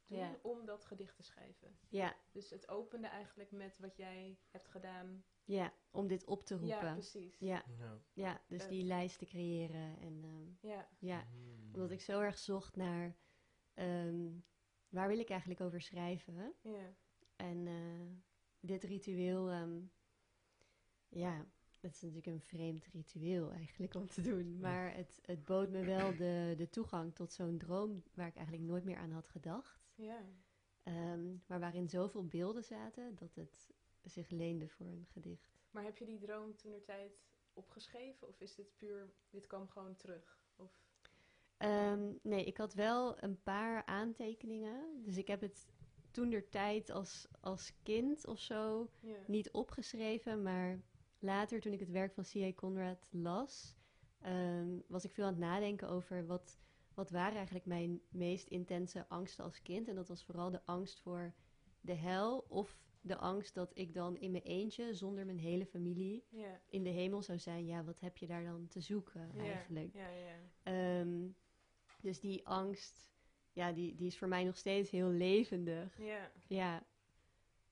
doen 0.08 0.18
Ja. 0.20 0.40
om 0.42 0.66
dat 0.66 0.86
gedicht 0.86 1.16
te 1.16 1.24
schrijven? 1.24 1.78
Ja, 1.90 2.16
Dus 2.32 2.50
het 2.50 2.68
opende 2.70 3.08
eigenlijk 3.08 3.52
met 3.52 3.78
wat 3.78 3.98
jij 3.98 4.40
hebt 4.50 4.68
gedaan. 4.68 5.26
ja, 5.44 5.74
om 5.92 6.08
dit 6.08 6.26
op 6.26 6.46
te 6.46 6.54
Ja, 6.56 6.60
roepen. 6.60 6.94
precies. 6.94 7.38
Ja, 7.40 7.64
ja. 7.78 8.02
ja, 8.14 8.42
dus 8.48 8.64
Eh. 8.64 8.70
die 8.70 8.84
lijst 8.84 9.18
te 9.20 9.26
creëren. 9.26 9.98
En 10.00 10.24
ehm, 10.24 10.68
Ja, 10.72 10.90
ja, 11.00 11.24
Mm. 11.34 11.74
omdat 11.74 11.92
ik 11.92 12.02
zo 12.02 12.20
erg 12.22 12.38
zocht 12.38 12.76
naar 12.76 13.18
ehm, 13.74 14.32
waar 14.90 15.08
wil 15.08 15.20
ik 15.20 15.30
eigenlijk 15.30 15.62
over 15.62 15.82
schrijven. 15.82 16.54
ja, 16.62 16.94
En 17.36 17.68
eh, 17.68 18.18
dit 18.60 18.84
ritueel, 18.84 19.50
ehm, 19.50 19.82
ja, 21.10 21.46
het 21.86 21.96
is 21.96 22.02
natuurlijk 22.02 22.28
een 22.28 22.42
vreemd 22.42 22.86
ritueel 22.86 23.52
eigenlijk 23.52 23.94
om 23.94 24.08
te 24.08 24.22
doen. 24.22 24.60
Maar 24.60 24.96
het, 24.96 25.20
het 25.26 25.46
bood 25.46 25.70
me 25.70 25.84
wel 25.86 26.16
de, 26.16 26.54
de 26.58 26.70
toegang 26.70 27.16
tot 27.16 27.34
zo'n 27.34 27.58
droom 27.58 28.04
waar 28.14 28.28
ik 28.28 28.36
eigenlijk 28.36 28.68
nooit 28.68 28.84
meer 28.84 28.98
aan 28.98 29.12
had 29.12 29.28
gedacht. 29.28 29.90
ja. 29.96 30.22
Ehm, 30.84 31.36
maar 31.48 31.60
waarin 31.60 31.90
zoveel 31.90 32.26
beelden 32.26 32.64
zaten 32.64 33.16
dat 33.16 33.36
het 33.36 33.74
zich 34.04 34.30
leende 34.30 34.68
voor 34.68 34.86
een 34.86 35.06
gedicht. 35.12 35.64
Maar 35.72 35.84
heb 35.84 35.98
je 35.98 36.06
die 36.06 36.20
droom 36.20 36.56
toen 36.56 36.72
er 36.72 36.84
tijd 36.84 37.24
opgeschreven? 37.54 38.28
Of 38.28 38.42
is 38.42 38.56
dit 38.56 38.76
puur, 38.78 39.14
dit 39.30 39.48
kwam 39.48 39.68
gewoon 39.68 39.96
terug? 39.96 40.40
Of, 40.56 40.84
Ehm, 41.58 42.14
nee, 42.22 42.46
ik 42.46 42.58
had 42.58 42.74
wel 42.74 43.24
een 43.24 43.42
paar 43.42 43.86
aantekeningen. 43.86 45.04
Dus 45.04 45.18
ik 45.18 45.28
heb 45.28 45.42
het 45.42 45.66
toen 46.12 46.30
der 46.30 46.50
tijd 46.50 46.90
als, 46.90 47.28
als 47.42 47.74
kind 47.84 48.28
of 48.28 48.40
zo 48.40 48.90
ja. 49.00 49.18
niet 49.28 49.52
opgeschreven. 49.52 50.42
Maar 50.44 50.82
later, 51.26 51.60
toen 51.62 51.74
ik 51.74 51.80
het 51.80 51.90
werk 51.92 52.14
van 52.14 52.24
C.A. 52.24 52.54
Conrad 52.54 53.08
las, 53.12 53.76
ehm, 54.22 54.80
was 54.88 55.06
ik 55.06 55.12
veel 55.12 55.24
aan 55.26 55.30
het 55.32 55.40
nadenken 55.42 55.90
over 55.90 56.26
wat, 56.26 56.58
wat 56.94 57.10
waren 57.10 57.36
eigenlijk 57.36 57.66
mijn 57.66 58.02
meest 58.10 58.48
intense 58.48 59.08
angsten 59.10 59.44
als 59.44 59.62
kind. 59.62 59.88
En 59.88 59.96
dat 59.96 60.08
was 60.08 60.24
vooral 60.24 60.52
de 60.52 60.62
angst 60.66 61.00
voor 61.02 61.34
de 61.82 61.94
hel 61.94 62.46
of 62.48 62.80
de 63.02 63.18
angst 63.18 63.54
dat 63.54 63.72
ik 63.74 63.94
dan 63.94 64.18
in 64.18 64.32
mijn 64.32 64.44
eentje, 64.44 64.94
zonder 64.94 65.26
mijn 65.26 65.40
hele 65.40 65.66
familie, 65.66 66.24
in 66.70 66.84
de 66.84 66.90
hemel 66.90 67.22
zou 67.22 67.40
zijn. 67.40 67.66
Ja, 67.66 67.84
wat 67.84 68.00
heb 68.00 68.18
je 68.18 68.28
daar 68.28 68.44
dan 68.44 68.68
te 68.68 68.80
zoeken 68.82 69.30
eigenlijk? 69.38 69.94
Ehm, 70.64 71.28
dus 72.02 72.20
die 72.20 72.48
angst, 72.48 73.12
ja, 73.54 73.72
die, 73.72 73.96
die 73.96 74.08
is 74.08 74.18
voor 74.18 74.28
mij 74.28 74.44
nog 74.44 74.58
steeds 74.58 74.90
heel 74.90 75.10
levendig. 75.10 75.98
Ja, 75.98 76.32
Ja, 76.48 76.86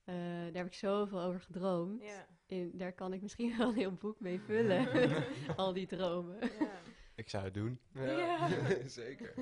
Eh, 0.04 0.14
daar 0.14 0.52
heb 0.54 0.66
ik 0.66 0.74
zoveel 0.74 1.20
over 1.20 1.40
gedroomd. 1.40 2.02
ja, 2.02 2.26
En 2.60 2.70
daar 2.78 2.92
kan 2.92 3.12
ik 3.12 3.22
misschien 3.22 3.56
wel 3.58 3.68
een 3.68 3.74
heel 3.74 3.92
boek 3.94 4.20
mee 4.20 4.40
vullen. 4.40 4.88
Al 5.56 5.72
die 5.72 5.86
dromen. 5.86 6.38
ja, 6.58 6.80
Ik 7.14 7.28
zou 7.28 7.44
het 7.44 7.54
doen. 7.54 7.80
Ja, 7.94 8.02
Ja. 8.02 8.48
zeker. 8.88 9.34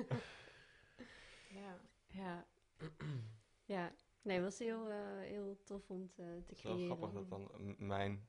ja. 1.49 1.79
Ja. 2.07 2.45
ja. 3.65 3.95
Nee, 4.21 4.35
het 4.35 4.45
was 4.45 4.59
heel, 4.59 4.89
eh, 4.89 5.19
heel 5.19 5.61
tof 5.63 5.89
om 5.89 6.07
te, 6.11 6.15
te 6.15 6.21
Het 6.21 6.51
is 6.51 6.61
wel 6.63 6.73
creëren. 6.73 6.97
grappig 6.97 7.11
dat 7.19 7.29
dan 7.29 7.75
mijn 7.77 8.27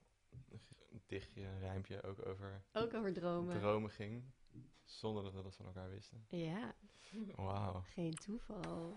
dichtje, 1.06 1.42
een 1.42 1.58
rijmpje 1.60 2.02
ook 2.02 2.26
over 2.26 2.64
Ook 2.72 2.94
over 2.94 3.12
dromen. 3.12 3.58
dromen 3.58 3.90
ging. 3.90 4.24
Zonder 4.84 5.22
dat 5.22 5.34
we 5.34 5.42
dat 5.42 5.56
van 5.56 5.66
elkaar 5.66 5.90
wisten. 5.90 6.24
Ja, 6.28 6.74
Wauw. 7.36 7.80
geen 7.84 8.14
toeval. 8.14 8.96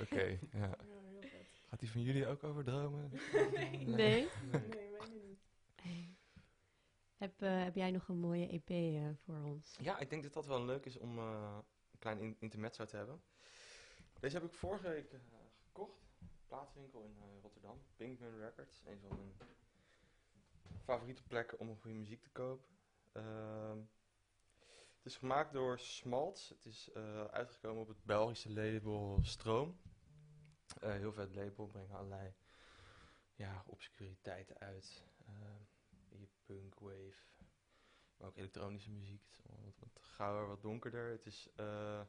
Oké, 0.00 0.22
ja. 0.22 0.38
Ja, 0.52 0.76
heel 1.10 1.20
vet. 1.20 1.35
Gaat 1.68 1.80
die 1.80 1.90
van 1.90 2.02
jullie 2.02 2.26
ook 2.26 2.44
over 2.44 2.64
dromen? 2.64 3.10
Nee? 3.52 3.86
Nee, 3.86 4.28
mijne 4.50 5.20
niet. 5.22 5.38
Nee. 5.84 6.16
Heb, 7.16 7.42
eh, 7.42 7.62
heb 7.62 7.74
jij 7.74 7.90
nog 7.90 8.08
een 8.08 8.18
mooie 8.20 8.46
EP 8.48 8.70
eh, 8.70 9.08
voor 9.24 9.42
ons? 9.44 9.76
Ja, 9.80 9.98
ik 9.98 10.10
denk 10.10 10.22
dat 10.22 10.32
dat 10.32 10.46
wel 10.46 10.64
leuk 10.64 10.84
is 10.84 10.96
om 10.98 11.18
eh, 11.18 11.58
een 11.92 11.98
klein 11.98 12.18
in 12.20 12.36
intermezzo 12.38 12.84
te 12.84 12.96
hebben. 12.96 13.22
Deze 14.20 14.36
heb 14.36 14.44
ik 14.44 14.52
vorige 14.52 14.88
week 14.88 15.10
gekocht. 15.64 16.06
Plaatswinkel 16.48 17.02
in 17.02 17.16
eh, 17.20 17.42
Rotterdam. 17.42 17.82
Pinkman 17.96 18.38
Records. 18.38 18.82
Een 18.86 18.98
van 18.98 19.16
mijn 19.16 19.32
favoriete 20.84 21.22
plekken 21.22 21.58
om 21.58 21.76
goede 21.80 21.96
muziek 21.96 22.22
te 22.22 22.30
kopen. 22.30 22.66
Ehm, 23.12 23.78
het 24.96 25.06
is 25.06 25.16
gemaakt 25.16 25.52
door 25.52 25.78
Smalts. 25.78 26.48
Het 26.48 26.64
is 26.64 26.90
eh, 26.94 27.24
uitgekomen 27.24 27.82
op 27.82 27.88
het 27.88 28.04
Belgische 28.04 28.52
label 28.52 29.18
Stroom. 29.22 29.78
Eh, 30.80 30.90
heel 30.90 31.12
vet 31.12 31.34
label. 31.34 31.66
Brengen 31.66 31.96
allerlei 31.96 32.34
ja, 33.34 33.62
obscuriteiten 33.66 34.58
uit. 34.58 35.04
Ehm 35.26 35.64
je 36.08 36.28
punkwave, 36.44 37.24
maar 38.16 38.28
ook 38.28 38.36
elektronische 38.36 38.90
muziek. 38.90 39.22
Het 39.42 39.66
is 39.66 39.78
wat, 39.78 39.90
wat 39.92 40.02
gauwer, 40.02 40.46
wat 40.46 40.62
donkerder. 40.62 41.10
Het 41.10 41.26
is... 41.26 41.48
eh 41.56 42.00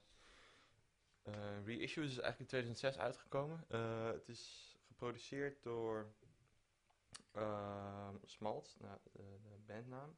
eh, 1.28 1.66
Reissue 1.66 2.04
is 2.04 2.18
eigenlijk 2.20 2.40
in 2.40 2.46
2006 2.46 2.98
uitgekomen. 2.98 3.66
Eh, 3.68 4.06
het 4.06 4.28
is 4.28 4.76
geproduceerd 4.88 5.64
door 5.64 6.14
uh, 7.36 8.10
Smalt, 8.24 8.76
nou, 8.80 8.98
de, 9.12 9.40
bandnaam. 9.66 10.18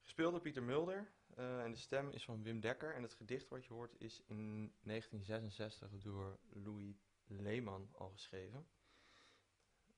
Gespeeld 0.00 0.32
door 0.32 0.40
Pieter 0.40 0.62
Mulder. 0.62 1.10
Uh, 1.38 1.62
en 1.62 1.70
de 1.70 1.78
stem 1.78 2.10
is 2.10 2.24
van 2.24 2.42
Wim 2.42 2.60
Dekker. 2.60 2.94
En 2.94 3.02
het 3.02 3.14
gedicht 3.14 3.48
wat 3.48 3.64
je 3.64 3.72
hoort 3.72 3.94
is 3.98 4.22
in 4.26 4.72
1966 4.82 5.90
door 6.02 6.38
Louis 6.48 6.94
Leeman 7.30 7.88
al 7.92 8.10
geschreven. 8.10 8.68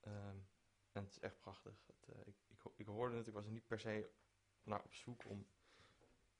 Um, 0.06 0.48
en 0.92 1.02
het 1.02 1.10
is 1.10 1.18
echt 1.18 1.40
prachtig. 1.40 1.86
Het, 1.86 2.08
uh, 2.14 2.20
ik, 2.24 2.36
ik, 2.48 2.58
ik, 2.76 2.86
hoorde 2.86 3.16
het, 3.16 3.26
ik 3.26 3.32
was 3.32 3.46
er 3.46 3.52
niet 3.52 3.66
per 3.66 3.80
se 3.80 4.10
naar 4.62 4.82
op 4.82 4.94
zoek 4.94 5.24
om 5.28 5.46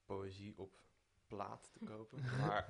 poëzie 0.04 0.58
op 0.58 0.80
plaat 1.26 1.70
te 1.72 1.84
kopen. 1.84 2.22
maar 2.40 2.66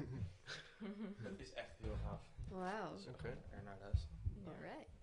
het 1.28 1.40
is 1.40 1.52
echt 1.52 1.78
heel 1.78 1.96
gaaf. 1.96 2.22
Wauw. 2.48 2.92
Dus 2.92 3.06
okay. 3.06 3.36
er 3.50 3.62
naar 3.62 3.78
luisteren. 3.78 4.16
Alright. 4.46 5.01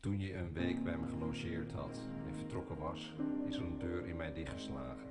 Toen 0.00 0.20
je 0.20 0.36
een 0.36 0.52
week 0.52 0.84
bij 0.84 0.96
me 0.98 1.06
gelogeerd 1.08 1.72
had 1.72 2.00
en 2.26 2.34
vertrokken 2.34 2.76
was, 2.76 3.14
is 3.46 3.56
er 3.56 3.62
een 3.62 3.78
deur 3.78 4.06
in 4.06 4.16
mij 4.16 4.32
dichtgeslagen. 4.32 5.06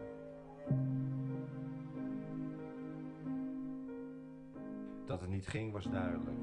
Dat 5.05 5.21
het 5.21 5.29
niet 5.29 5.47
ging 5.47 5.71
was 5.71 5.83
duidelijk. 5.83 6.37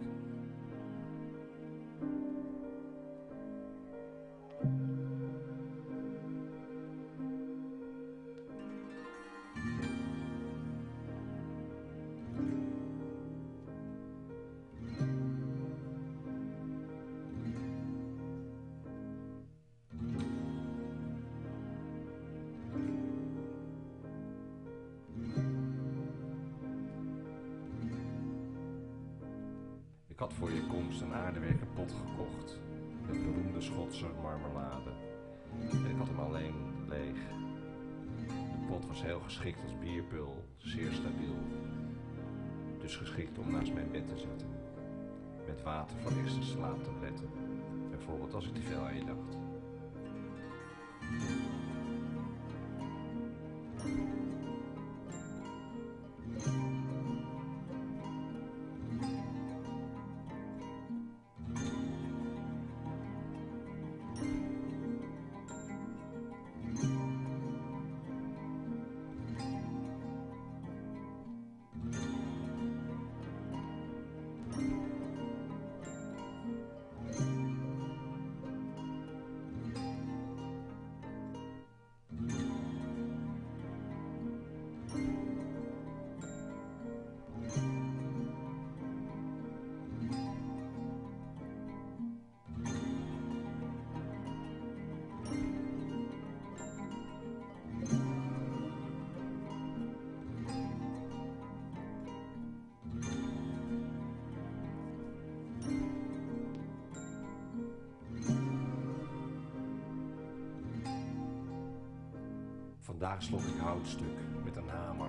Vandaag 113.04 113.22
slot 113.22 113.46
ik 113.46 113.60
houtstuk 113.60 114.16
met 114.44 114.56
een 114.56 114.68
hamer, 114.68 115.08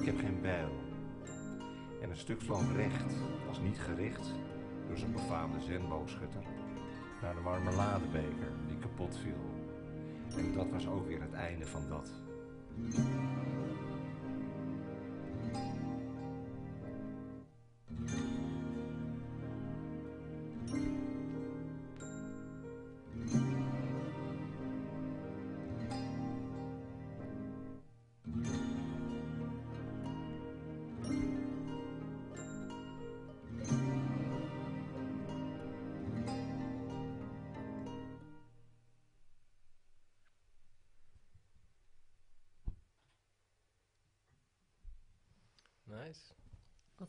ik 0.00 0.06
heb 0.06 0.18
geen 0.18 0.40
bijl. 0.40 0.68
En 2.02 2.10
een 2.10 2.16
stuk 2.16 2.40
vloog 2.42 2.76
recht, 2.76 3.14
als 3.48 3.60
niet 3.60 3.78
gericht, 3.78 4.34
door 4.88 4.96
zijn 4.96 5.12
befaamde 5.12 5.60
zenboogschutter, 5.60 6.42
naar 7.22 7.34
de 7.34 7.40
marmeladebeker 7.40 8.52
die 8.68 8.78
kapot 8.78 9.16
viel. 9.16 9.40
En 10.36 10.52
dat 10.52 10.70
was 10.70 10.86
ook 10.86 11.06
weer 11.06 11.20
het 11.20 11.32
einde 11.32 11.66
van 11.66 11.88
dat. 11.88 12.12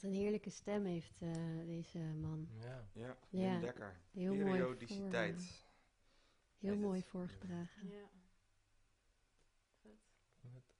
Wat 0.01 0.09
een 0.11 0.15
heerlijke 0.17 0.49
stem 0.49 0.85
heeft 0.85 1.21
uh, 1.21 1.65
deze 1.65 1.97
man. 1.99 2.47
Ja. 2.59 2.87
Ja, 2.93 3.17
Ja, 3.29 3.59
Dekker. 3.59 3.99
heel 4.11 4.33
mooi 4.35 4.51
Periodiciteit. 4.51 5.43
voor- 5.43 5.69
Heel 6.69 6.75
mooi 6.77 6.99
het. 6.99 7.07
voorgedragen. 7.07 7.87
Ja. 7.89 8.09
Vet. 9.81 10.75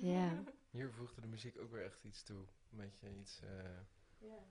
Ja. 0.00 0.42
Hier 0.70 0.92
voegde 0.92 1.20
de 1.20 1.26
muziek 1.26 1.58
ook 1.58 1.70
weer 1.70 1.84
echt 1.84 2.04
iets 2.04 2.22
toe. 2.22 2.44
Een 2.70 2.78
beetje 2.78 3.14
iets, 3.16 3.40
eh, 3.42 3.78
Ja. 4.18 4.44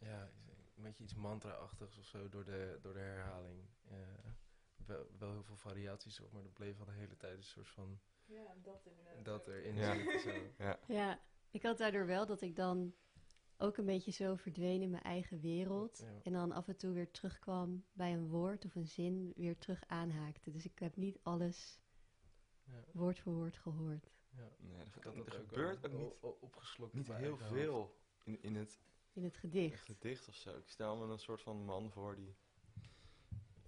ja, 0.00 0.30
een 0.76 0.82
beetje 0.82 1.02
iets 1.04 1.14
mantra-achtigs 1.14 1.98
of 1.98 2.04
zo 2.04 2.28
door 2.28 2.44
de, 2.44 2.78
door 2.82 2.92
de 2.92 2.98
herhaling. 3.00 3.64
Eh, 3.88 3.96
wel, 4.86 5.06
wel 5.18 5.30
heel 5.32 5.42
veel 5.42 5.56
variaties 5.56 6.20
op, 6.20 6.32
maar 6.32 6.42
er 6.44 6.50
bleef 6.50 6.78
al 6.78 6.84
de 6.84 6.92
hele 6.92 7.16
tijd 7.16 7.36
een 7.36 7.42
soort 7.42 7.68
van 7.68 8.00
Ja, 8.24 8.54
dat 8.62 8.86
inderdaad. 8.86 9.24
dat 9.24 9.48
erin 9.48 9.74
Ja. 9.74 9.94
zit. 9.94 10.20
Zo. 10.20 10.30
Ja. 10.64 10.78
ja, 10.86 11.20
ik 11.52 11.62
had 11.62 11.78
daardoor 11.78 12.06
wel 12.06 12.26
dat 12.26 12.40
ik 12.40 12.56
dan 12.56 12.94
ook 13.56 13.76
een 13.76 13.84
beetje 13.84 14.10
zo 14.10 14.34
verdween 14.36 14.82
in 14.82 14.90
mijn 14.90 15.02
eigen 15.02 15.40
wereld. 15.40 15.98
Ja. 15.98 16.20
En 16.22 16.32
dan 16.32 16.52
af 16.52 16.68
en 16.68 16.76
toe 16.76 16.92
weer 16.92 17.10
terugkwam 17.10 17.84
bij 17.92 18.12
een 18.12 18.28
woord 18.28 18.64
of 18.64 18.74
een 18.74 18.86
zin, 18.86 19.32
weer 19.36 19.58
terug 19.58 19.82
aanhaakte. 19.86 20.50
Dus 20.50 20.64
ik 20.64 20.78
heb 20.78 20.96
niet 20.96 21.18
alles 21.22 21.80
Ja. 22.64 22.84
woord 22.92 23.20
voor 23.20 23.32
woord 23.32 23.56
gehoord. 23.56 24.10
Ja. 24.36 24.50
Nee, 24.58 24.78
er 24.78 25.00
dat 25.02 25.34
gebeurt 25.34 25.86
ook 25.86 25.92
niet, 25.92 26.12
opgeslokt 26.40 26.94
niet 26.94 27.12
heel 27.12 27.36
veel 27.36 27.96
in, 28.24 28.42
in 28.42 28.56
het 28.56 28.80
In 29.12 29.24
het 29.24 29.36
gedicht. 29.36 29.84
gedicht 29.84 30.28
of 30.28 30.34
zo. 30.34 30.56
Ik 30.56 30.68
stel 30.68 30.96
me 30.96 31.12
een 31.12 31.18
soort 31.18 31.42
van 31.42 31.64
man 31.64 31.90
voor 31.90 32.16
die 32.16 32.34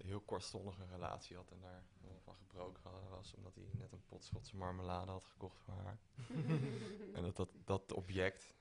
heel 0.04 0.20
kortstondig 0.20 0.78
een 0.78 0.88
relatie 0.90 1.36
had 1.36 1.50
en 1.50 1.60
daar 1.60 1.84
van 2.22 2.36
gebroken 2.36 3.08
was, 3.08 3.34
omdat 3.34 3.54
hij 3.54 3.68
net 3.72 3.92
een 3.92 4.04
pot 4.04 4.24
Schotse 4.24 4.56
marmelade 4.56 5.10
had 5.10 5.24
gekocht 5.24 5.58
voor 5.58 5.74
haar. 5.74 5.98
en 7.14 7.22
dat, 7.22 7.36
dat 7.36 7.50
dat 7.64 7.92
object, 7.92 8.54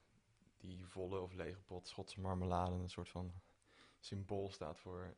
die 0.57 0.85
volle 0.85 1.19
of 1.19 1.33
lege 1.33 1.61
pot 1.61 1.87
Schotse 1.87 2.21
marmelade, 2.21 2.75
een 2.75 2.89
soort 2.89 3.09
van 3.09 3.33
symbool 3.99 4.49
staat 4.51 4.79
voor 4.79 5.15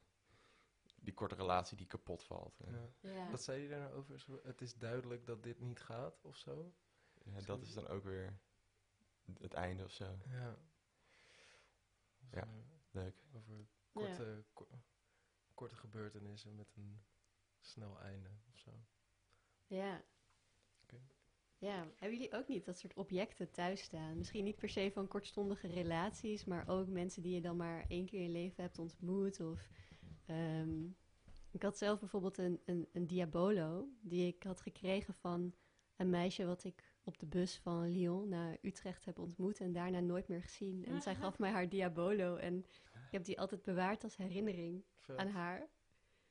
die 0.95 1.13
korte 1.13 1.35
relatie 1.35 1.77
die 1.77 1.87
kapot 1.87 2.23
valt. 2.23 2.59
En, 2.59 2.93
Ja. 3.01 3.09
Ja. 3.09 3.29
Wat 3.29 3.41
zei 3.41 3.61
je 3.61 3.69
daar 3.69 3.79
nou 3.79 3.93
over? 3.93 4.39
Het 4.43 4.61
is 4.61 4.75
duidelijk 4.77 5.25
dat 5.25 5.43
dit 5.43 5.59
niet 5.59 5.79
gaat, 5.79 6.21
of 6.25 6.35
zo? 6.35 6.73
ja, 7.23 7.41
dat 7.41 7.61
is 7.61 7.73
dan 7.73 7.87
ook 7.87 8.03
weer 8.03 8.39
het 9.37 9.53
einde 9.53 9.83
of 9.83 9.91
zo. 9.91 10.17
Ja. 10.29 10.57
Ja. 12.31 12.47
Leuk. 12.91 13.15
over 13.33 13.65
korte, 13.91 14.43
ko- 14.53 14.67
korte 15.55 15.75
gebeurtenissen 15.75 16.55
met 16.55 16.75
een 16.75 17.01
snel 17.59 17.99
einde, 17.99 18.29
of 18.51 18.57
zo. 18.57 18.71
Ja. 19.67 20.03
Oké. 20.83 21.01
Ja, 21.57 21.87
hebben 21.95 22.17
jullie 22.17 22.33
ook 22.33 22.47
niet 22.47 22.65
dat 22.65 22.77
soort 22.77 22.93
objecten 22.93 23.51
thuis 23.51 23.81
staan? 23.81 24.17
Misschien 24.17 24.43
niet 24.43 24.55
per 24.55 24.69
se 24.69 24.91
van 24.93 25.07
kortstondige 25.07 25.67
relaties, 25.67 26.45
maar 26.45 26.67
ook 26.67 26.87
mensen 26.87 27.21
die 27.21 27.33
je 27.33 27.41
dan 27.41 27.57
maar 27.57 27.85
één 27.87 28.05
keer 28.05 28.19
in 28.19 28.25
je 28.25 28.31
leven 28.31 28.63
hebt 28.63 28.79
ontmoet. 28.79 29.39
Of, 29.39 29.67
ehm, 30.25 30.83
ik 31.51 31.61
had 31.61 31.77
zelf 31.77 31.99
bijvoorbeeld 31.99 32.37
een, 32.37 32.61
een, 32.65 32.87
een 32.91 33.07
Diabolo 33.07 33.87
die 34.01 34.27
ik 34.27 34.43
had 34.43 34.61
gekregen 34.61 35.13
van 35.13 35.55
een 35.95 36.09
meisje 36.09 36.45
wat 36.45 36.63
ik 36.63 36.93
op 37.03 37.19
de 37.19 37.25
bus 37.25 37.57
van 37.57 37.91
Lyon 37.91 38.29
naar 38.29 38.57
Utrecht 38.61 39.05
heb 39.05 39.19
ontmoet 39.19 39.59
en 39.59 39.73
daarna 39.73 39.99
nooit 39.99 40.27
meer 40.27 40.41
gezien. 40.41 40.85
En 40.85 41.01
zij 41.01 41.15
gaf 41.25 41.39
mij 41.39 41.51
haar 41.51 41.69
Diabolo 41.69 42.35
en 42.35 42.65
heb 43.15 43.25
die 43.25 43.39
altijd 43.39 43.61
bewaard 43.63 44.03
als 44.03 44.15
herinnering 44.17 44.83
Vet. 44.95 45.17
aan 45.17 45.27
haar, 45.29 45.59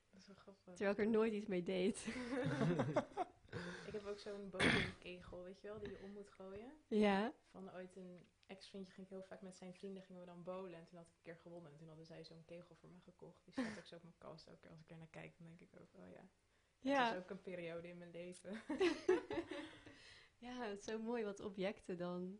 Dat 0.09 0.21
is 0.21 0.27
wel 0.27 0.35
grappig. 0.35 0.73
terwijl 0.75 0.91
ik 0.91 0.97
er 1.05 1.07
nooit 1.11 1.33
iets 1.33 1.47
mee 1.47 1.63
deed. 1.63 2.05
ik 3.87 3.91
heb 3.91 4.05
ook 4.05 4.19
zo'n 4.19 4.49
bowlingkegel, 4.49 5.43
weet 5.43 5.61
je 5.61 5.67
wel, 5.67 5.79
die 5.79 5.89
je 5.89 5.99
om 6.03 6.11
moet 6.11 6.29
gooien. 6.29 6.71
ja. 6.87 7.33
Van 7.51 7.73
ooit 7.73 7.95
een 7.95 8.25
ex-vriendje 8.45 8.93
ging 8.93 9.05
ik 9.07 9.11
heel 9.13 9.23
vaak 9.23 9.41
met 9.41 9.55
zijn 9.57 9.73
vrienden 9.73 10.03
gingen 10.03 10.21
we 10.21 10.27
dan 10.27 10.43
bowlen. 10.43 10.73
En 10.79 10.85
toen 10.85 10.97
had 10.97 11.07
ik 11.07 11.13
een 11.15 11.21
keer 11.21 11.37
gewonnen. 11.37 11.71
En 11.71 11.77
toen 11.77 11.87
hadden 11.87 12.05
zij 12.05 12.23
zo'n 12.23 12.45
kegel 12.45 12.75
voor 12.75 12.89
me 12.89 12.99
gekocht. 12.99 13.43
Die 13.43 13.53
staat 13.53 13.77
ook 13.77 13.85
zo 13.85 13.95
op 13.95 14.03
mijn 14.03 14.17
kast. 14.17 14.47
Elke 14.47 14.59
keer 14.59 14.69
als 14.69 14.79
ik 14.81 14.89
er 14.89 14.97
naar 14.97 15.07
kijk, 15.07 15.37
dan 15.37 15.47
denk 15.47 15.59
ik 15.59 15.79
ook, 15.81 15.93
oh 15.93 16.09
ja. 16.11 16.27
Ja. 16.79 17.05
Dat 17.07 17.15
is 17.17 17.23
ook 17.23 17.29
een 17.29 17.41
periode 17.41 17.87
in 17.87 17.97
mijn 17.97 18.11
leven. 18.11 18.61
Ja, 20.37 20.61
het 20.63 20.79
is 20.79 20.85
zo 20.85 20.99
mooi 20.99 21.23
wat 21.23 21.39
objecten 21.39 21.97
dan 21.97 22.39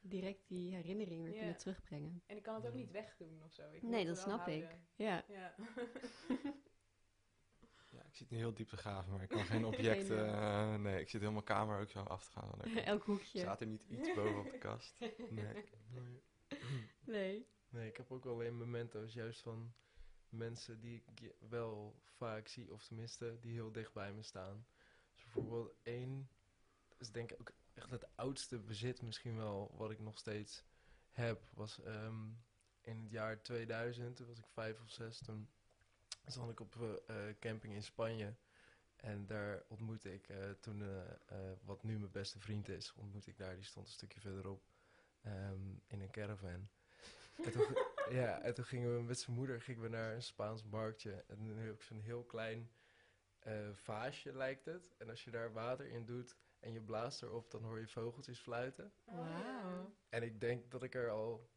direct 0.00 0.48
die 0.48 0.74
herinnering 0.74 1.22
weer 1.22 1.32
Ja. 1.32 1.38
kunnen 1.38 1.56
terugbrengen. 1.56 2.22
En 2.26 2.36
ik 2.36 2.42
kan 2.42 2.54
het 2.54 2.66
ook 2.66 2.74
niet 2.74 2.90
wegdoen 2.90 3.42
of 3.44 3.52
zo. 3.52 3.70
Ik 3.72 3.82
Nee, 3.82 4.06
dat 4.06 4.18
snap 4.18 4.46
ik. 4.46 4.76
Ja. 4.96 5.24
Ja. 5.28 5.54
Ja, 7.92 8.04
ik 8.04 8.14
zit 8.16 8.30
nu 8.30 8.36
heel 8.36 8.54
diep 8.54 8.68
te 8.68 8.76
graven, 8.76 9.12
maar 9.12 9.22
ik 9.22 9.28
kan 9.28 9.44
geen 9.44 9.64
objecten... 9.72 10.18
Geen, 10.18 10.34
eh, 10.34 10.74
nee, 10.74 11.00
ik 11.00 11.08
zit 11.08 11.20
helemaal 11.20 11.42
kamer 11.42 11.80
ook 11.80 11.90
zo 11.90 12.00
af 12.02 12.24
te 12.24 12.30
gaan. 12.30 12.50
Dan 12.58 12.76
Elk 12.76 13.02
hoekje. 13.04 13.38
Staat 13.38 13.60
er 13.60 13.66
niet 13.66 13.84
iets 13.88 14.14
boven 14.14 14.38
op 14.38 14.50
de 14.50 14.58
kast? 14.58 15.00
Nee. 15.30 15.64
Nee. 17.04 17.46
Nee. 17.68 17.88
Ik 17.88 17.96
heb 17.96 18.12
ook 18.12 18.26
alleen 18.26 18.58
memento's 18.58 19.12
juist 19.14 19.40
van 19.42 19.72
mensen 20.28 20.80
die 20.80 21.02
ik 21.14 21.34
wel 21.48 22.00
vaak 22.02 22.48
zie, 22.48 22.72
of 22.72 22.84
tenminste 22.86 23.38
die 23.40 23.52
heel 23.52 23.72
dicht 23.72 23.92
bij 23.92 24.12
me 24.12 24.22
staan. 24.22 24.66
Dus 25.14 25.22
bijvoorbeeld 25.24 25.74
één, 25.82 26.28
dat 26.88 27.00
is 27.00 27.10
denk 27.10 27.32
ik 27.32 27.40
ook 27.40 27.52
echt 27.74 27.90
het 27.90 28.16
oudste 28.16 28.58
bezit 28.58 29.02
misschien 29.02 29.36
wel 29.36 29.74
wat 29.76 29.90
ik 29.90 30.00
nog 30.00 30.18
steeds 30.18 30.64
heb, 31.10 31.50
was 31.54 31.80
ehm, 31.82 32.28
in 32.80 33.00
het 33.00 33.10
jaar 33.10 33.42
2000, 33.42 34.16
toen 34.16 34.26
was 34.26 34.38
ik 34.38 34.46
vijf 34.46 34.80
of 34.80 34.90
zes, 34.90 35.18
toen 35.18 35.48
zat 36.26 36.50
ik 36.50 36.60
op 36.60 36.76
eh, 36.80 37.28
eh, 37.28 37.36
camping 37.38 37.74
in 37.74 37.82
Spanje. 37.82 38.34
En 38.96 39.26
daar 39.26 39.62
ontmoette 39.68 40.14
ik 40.14 40.28
eh, 40.28 40.50
toen, 40.60 40.82
wat 41.62 41.82
nu 41.82 41.98
mijn 41.98 42.10
beste 42.10 42.38
vriend 42.38 42.68
is, 42.68 42.92
ontmoette 42.92 43.30
ik 43.30 43.38
daar, 43.38 43.54
die 43.54 43.64
stond 43.64 43.86
een 43.86 43.92
stukje 43.92 44.20
verderop 44.20 44.62
ehm, 45.22 45.74
in 45.86 46.00
een 46.00 46.10
caravan. 46.10 46.68
En 47.44 47.52
toen, 47.52 47.76
ja, 48.20 48.40
en 48.40 48.54
toen 48.54 48.64
gingen 48.64 48.96
we 48.96 49.02
met 49.02 49.18
zijn 49.18 49.36
moeder 49.36 49.60
gingen 49.60 49.82
we 49.82 49.88
naar 49.88 50.14
een 50.14 50.22
Spaans 50.22 50.64
marktje. 50.64 51.24
En 51.26 51.46
dan 51.46 51.56
heb 51.56 51.74
ik 51.74 51.82
zo'n 51.82 52.00
heel 52.00 52.24
klein 52.24 52.70
vaasje, 53.72 54.32
lijkt 54.32 54.64
het. 54.64 54.90
En 54.98 55.10
als 55.10 55.24
je 55.24 55.30
daar 55.30 55.52
water 55.52 55.86
in 55.86 56.04
doet 56.04 56.36
en 56.60 56.72
je 56.72 56.80
blaast 56.80 57.22
erop, 57.22 57.50
dan 57.50 57.62
hoor 57.62 57.80
je 57.80 57.88
vogeltjes 57.88 58.38
fluiten. 58.38 58.92
Wauw. 59.04 59.94
En 60.08 60.22
ik 60.22 60.40
denk 60.40 60.70
dat 60.70 60.82
ik 60.82 60.94
er 60.94 61.10
al, 61.10 61.50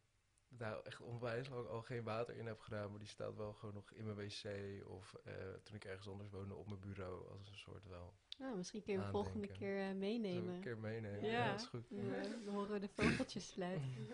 nou 0.48 0.84
echt 0.84 1.00
onwijs 1.00 1.48
lang 1.48 1.68
al 1.68 1.82
geen 1.82 2.02
water 2.02 2.36
in 2.36 2.46
heb 2.46 2.60
gedaan. 2.60 2.90
Maar 2.90 2.98
die 2.98 3.08
staat 3.08 3.36
wel 3.36 3.52
gewoon 3.52 3.74
nog 3.74 3.92
in 3.92 4.04
mijn 4.04 4.16
wc. 4.16 4.44
Of 4.88 5.14
eh, 5.24 5.34
toen 5.62 5.76
ik 5.76 5.84
ergens 5.84 6.08
anders 6.08 6.30
woonde 6.30 6.54
op 6.54 6.68
mijn 6.68 6.80
bureau. 6.80 7.28
Als 7.28 7.48
een 7.48 7.58
soort 7.58 7.86
wel. 7.86 8.14
Nou, 8.38 8.56
misschien 8.56 8.82
kun 8.82 8.92
je 8.92 8.98
hem 8.98 9.10
volgende 9.10 9.46
keer 9.48 9.88
eh, 9.88 9.94
meenemen. 9.94 10.54
een 10.54 10.60
keer 10.60 10.78
meenemen. 10.78 11.24
Ja. 11.24 11.30
Ja, 11.30 11.50
dat 11.50 11.60
is 11.60 11.66
goed. 11.66 11.88
Dan, 11.90 12.14
eh, 12.14 12.22
dan 12.44 12.54
horen 12.54 12.72
we 12.72 12.78
de 12.78 12.88
vogeltjes 12.88 13.50
fluiten. 13.50 14.06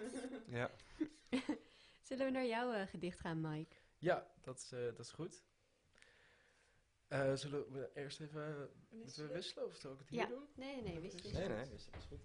Ja. 0.47 0.71
Zullen 2.11 2.27
we 2.27 2.33
naar 2.33 2.47
jouw 2.47 2.73
eh, 2.73 2.87
gedicht 2.87 3.21
gaan, 3.21 3.41
Mike? 3.41 3.77
Ja, 3.99 4.27
dat 4.41 4.59
is, 4.59 4.73
eh, 4.73 4.85
dat 4.85 4.99
is 4.99 5.11
goed. 5.11 5.43
Eh, 7.11 7.35
zullen 7.35 7.73
we 7.73 7.91
eerst 7.95 8.21
even 8.21 8.71
moeten 8.91 9.27
we 9.27 9.33
wisselen 9.33 9.67
of 9.67 9.75
zal 9.77 9.93
ik 9.93 9.99
het 9.99 10.09
hier 10.09 10.19
Ja. 10.21 10.27
doen? 10.27 10.49
Nee, 10.55 10.83
nee, 10.83 11.01
wist 11.01 11.23
Nee, 11.33 11.49
nee, 11.49 11.69
dat 11.69 11.73
is 11.79 11.89
goed. 12.09 12.21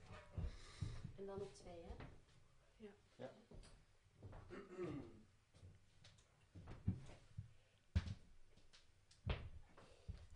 En 1.17 1.25
dan 1.25 1.41
op 1.41 1.53
twee, 1.55 1.81
hè? 1.83 1.95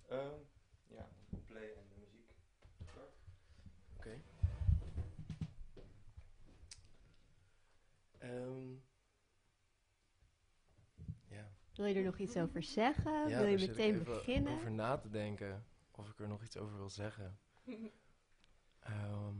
Ehm, 0.07 0.39
ja, 0.87 1.09
play 1.45 1.73
en 1.73 1.87
de 1.89 1.95
muziek. 1.99 2.31
Oké. 3.97 4.21
Ehm, 8.17 8.71
ja. 8.71 8.88
Wil 11.79 11.87
je 11.87 11.95
er 11.95 12.03
nog 12.03 12.17
iets 12.17 12.37
over 12.37 12.63
zeggen? 12.63 13.29
ja, 13.29 13.37
Wil 13.39 13.47
je 13.47 13.57
ik 13.57 13.67
meteen 13.67 13.93
even 13.93 14.03
beginnen? 14.03 14.53
over 14.53 14.71
na 14.71 14.97
te 14.97 15.09
denken 15.09 15.65
of 15.91 16.09
ik 16.09 16.19
er 16.19 16.27
nog 16.27 16.43
iets 16.43 16.57
over 16.57 16.77
wil 16.77 16.89
zeggen. 16.89 17.39
Ehm, 18.79 19.35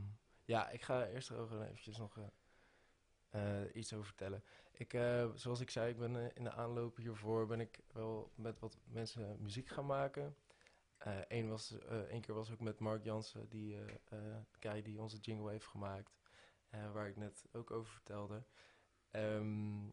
ja, 0.45 0.69
ik 0.69 0.81
ga 0.81 1.07
eerst 1.07 1.31
over 1.31 1.61
eventjes 1.61 1.97
nog 1.97 2.17
eh, 2.17 3.61
eh, 3.63 3.75
iets 3.75 3.93
over 3.93 4.05
vertellen. 4.05 4.43
Ik, 4.71 4.93
eh, 4.93 5.29
zoals 5.33 5.59
ik 5.59 5.69
zei, 5.69 5.89
ik 5.91 5.97
ben 5.97 6.35
in 6.35 6.43
de 6.43 6.51
aanloop 6.51 6.97
hiervoor 6.97 7.45
ben 7.47 7.59
ik 7.59 7.79
wel 7.91 8.31
met 8.35 8.59
wat 8.59 8.77
mensen 8.85 9.41
muziek 9.41 9.67
gaan 9.67 9.85
maken. 9.85 10.35
Eén 11.27 11.49
was, 11.49 11.77
één 12.09 12.21
keer 12.21 12.35
was 12.35 12.51
ook 12.51 12.59
met 12.59 12.79
Mark 12.79 13.03
Jansen, 13.03 13.49
die 13.49 13.77
guy 14.59 14.81
die 14.81 15.01
onze 15.01 15.17
jingle 15.17 15.51
heeft 15.51 15.67
gemaakt, 15.67 16.17
waar 16.69 17.07
ik 17.07 17.15
net 17.15 17.45
ook 17.51 17.71
over 17.71 17.91
vertelde. 17.91 18.43
Ehm, 19.11 19.87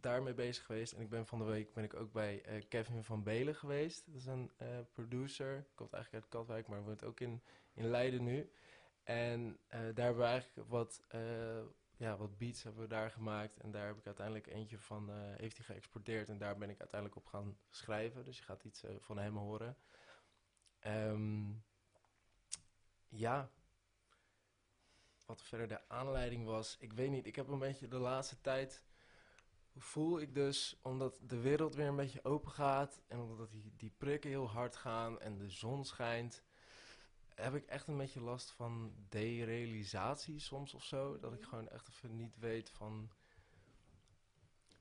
daarmee 0.00 0.34
bezig 0.34 0.64
geweest 0.64 0.92
en 0.92 1.00
ik 1.00 1.08
ben 1.08 1.26
van 1.26 1.38
de 1.38 1.44
week 1.44 1.72
ben 1.72 1.84
ik 1.84 1.94
ook 1.94 2.12
bij 2.12 2.42
eh, 2.42 2.62
Kevin 2.68 3.04
van 3.04 3.22
Belen 3.22 3.54
geweest. 3.54 4.06
Dat 4.06 4.14
is 4.14 4.26
een 4.26 4.50
eh, 4.56 4.78
producer, 4.92 5.66
komt 5.74 5.92
eigenlijk 5.92 6.24
uit 6.24 6.32
Katwijk, 6.32 6.68
maar 6.68 6.82
woont 6.82 7.04
ook 7.04 7.20
in, 7.20 7.42
in 7.72 7.90
Leiden 7.90 8.24
nu. 8.24 8.50
En 9.02 9.58
eh, 9.66 9.80
daar 9.80 10.04
hebben 10.04 10.22
we 10.22 10.28
eigenlijk 10.30 10.68
wat, 10.68 11.02
ja, 11.96 12.16
wat 12.16 12.38
beats 12.38 12.62
hebben 12.62 12.82
we 12.82 12.88
daar 12.88 13.10
gemaakt. 13.10 13.58
En 13.58 13.70
daar 13.70 13.86
heb 13.86 13.98
ik 13.98 14.06
uiteindelijk 14.06 14.46
eentje 14.46 14.78
van, 14.78 15.10
heeft 15.36 15.56
hij 15.56 15.66
geëxporteerd. 15.66 16.28
En 16.28 16.38
daar 16.38 16.58
ben 16.58 16.70
ik 16.70 16.78
uiteindelijk 16.78 17.20
op 17.20 17.26
gaan 17.26 17.58
schrijven. 17.70 18.24
Dus 18.24 18.38
je 18.38 18.44
gaat 18.44 18.64
iets 18.64 18.84
van 18.98 19.18
hem 19.18 19.36
horen. 19.36 19.76
Ehm, 20.78 21.50
ja. 23.08 23.50
Wat 25.26 25.42
verder 25.42 25.68
de 25.68 25.88
aanleiding 25.88 26.44
was, 26.44 26.76
ik 26.78 26.92
weet 26.92 27.10
niet. 27.10 27.26
Ik 27.26 27.36
heb 27.36 27.48
een 27.48 27.58
beetje 27.58 27.88
de 27.88 27.98
laatste 27.98 28.40
tijd 28.40 28.82
voel 29.78 30.20
ik 30.20 30.34
dus, 30.34 30.78
omdat 30.82 31.20
de 31.22 31.40
wereld 31.40 31.74
weer 31.74 31.86
een 31.86 31.96
beetje 31.96 32.24
open 32.24 32.50
gaat 32.50 33.00
en 33.08 33.20
omdat 33.20 33.50
die, 33.50 33.72
die 33.76 33.92
prikken 33.98 34.30
heel 34.30 34.48
hard 34.48 34.76
gaan 34.76 35.20
en 35.20 35.38
de 35.38 35.48
zon 35.50 35.84
schijnt, 35.84 36.42
heb 37.34 37.54
ik 37.54 37.64
echt 37.66 37.88
een 37.88 37.96
beetje 37.96 38.20
last 38.20 38.50
van 38.50 38.92
derealisatie 39.08 40.38
soms 40.38 40.74
of 40.74 40.84
zo. 40.84 41.18
Dat 41.18 41.32
ik 41.32 41.42
gewoon 41.42 41.68
echt 41.68 41.88
even 41.88 42.16
niet 42.16 42.36
weet 42.38 42.70
van, 42.70 43.10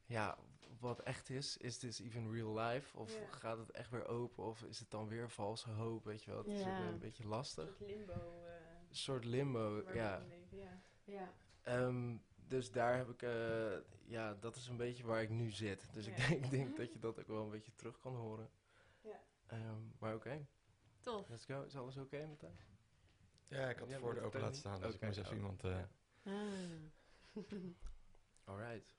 ja, 0.05 0.37
wat 0.79 0.99
echt 1.01 1.29
is. 1.29 1.57
Is 1.57 1.77
this 1.77 1.99
even 1.99 2.31
real 2.31 2.59
life? 2.59 2.97
Of 2.97 3.19
Ja. 3.19 3.27
gaat 3.27 3.57
het 3.57 3.71
echt 3.71 3.89
weer 3.89 4.07
open? 4.07 4.43
Of 4.43 4.61
is 4.63 4.79
het 4.79 4.91
dan 4.91 5.07
weer 5.07 5.29
valse 5.29 5.69
hoop? 5.69 6.03
Weet 6.05 6.23
je 6.23 6.31
wel, 6.31 6.39
het 6.43 6.47
is 6.53 6.65
ook 6.67 6.77
een 6.77 6.99
beetje 6.99 7.23
Een 7.23 7.29
lastig. 7.29 7.65
soort 7.77 7.79
limbo. 7.89 8.13
eh, 8.13 8.51
Een 8.89 8.95
soort 8.95 9.25
limbo, 9.25 9.75
leven, 9.75 10.57
ja. 10.57 10.81
Ja. 11.03 11.33
Ehm, 11.61 12.15
dus 12.47 12.71
daar 12.71 12.97
heb 12.97 13.09
ik, 13.09 13.21
eh, 13.21 13.77
ja, 14.05 14.33
dat 14.33 14.55
is 14.55 14.67
een 14.67 14.77
beetje 14.77 15.05
waar 15.05 15.21
ik 15.21 15.29
nu 15.29 15.51
zit. 15.51 15.93
Dus 15.93 16.07
ik, 16.07 16.17
denk, 16.17 16.43
ik 16.45 16.49
denk 16.49 16.77
dat 16.77 16.93
je 16.93 16.99
dat 16.99 17.19
ook 17.19 17.27
wel 17.27 17.43
een 17.43 17.49
beetje 17.49 17.75
terug 17.75 17.99
kan 17.99 18.15
horen. 18.15 18.49
Ja. 19.01 19.19
Ehm, 19.45 19.81
maar 19.99 20.15
oké, 20.15 20.47
Tof. 20.99 21.29
let's 21.29 21.45
go. 21.45 21.63
Is 21.63 21.75
alles 21.75 21.97
oké 21.97 22.27
met 22.27 22.39
dat? 22.39 22.65
Ja, 23.43 23.69
ik 23.69 23.77
had 23.77 23.89
het 23.89 23.99
voor 23.99 24.13
de 24.13 24.21
open 24.21 24.41
laten 24.41 24.55
staan, 24.55 24.81
dus 24.81 24.93
ik 24.93 25.01
moest 25.01 25.17
even 25.17 25.31
oh, 25.31 25.37
iemand... 25.37 25.63
eh, 25.63 25.71
ja. 25.71 25.89
Ah. 26.23 27.43
Alright. 28.43 28.95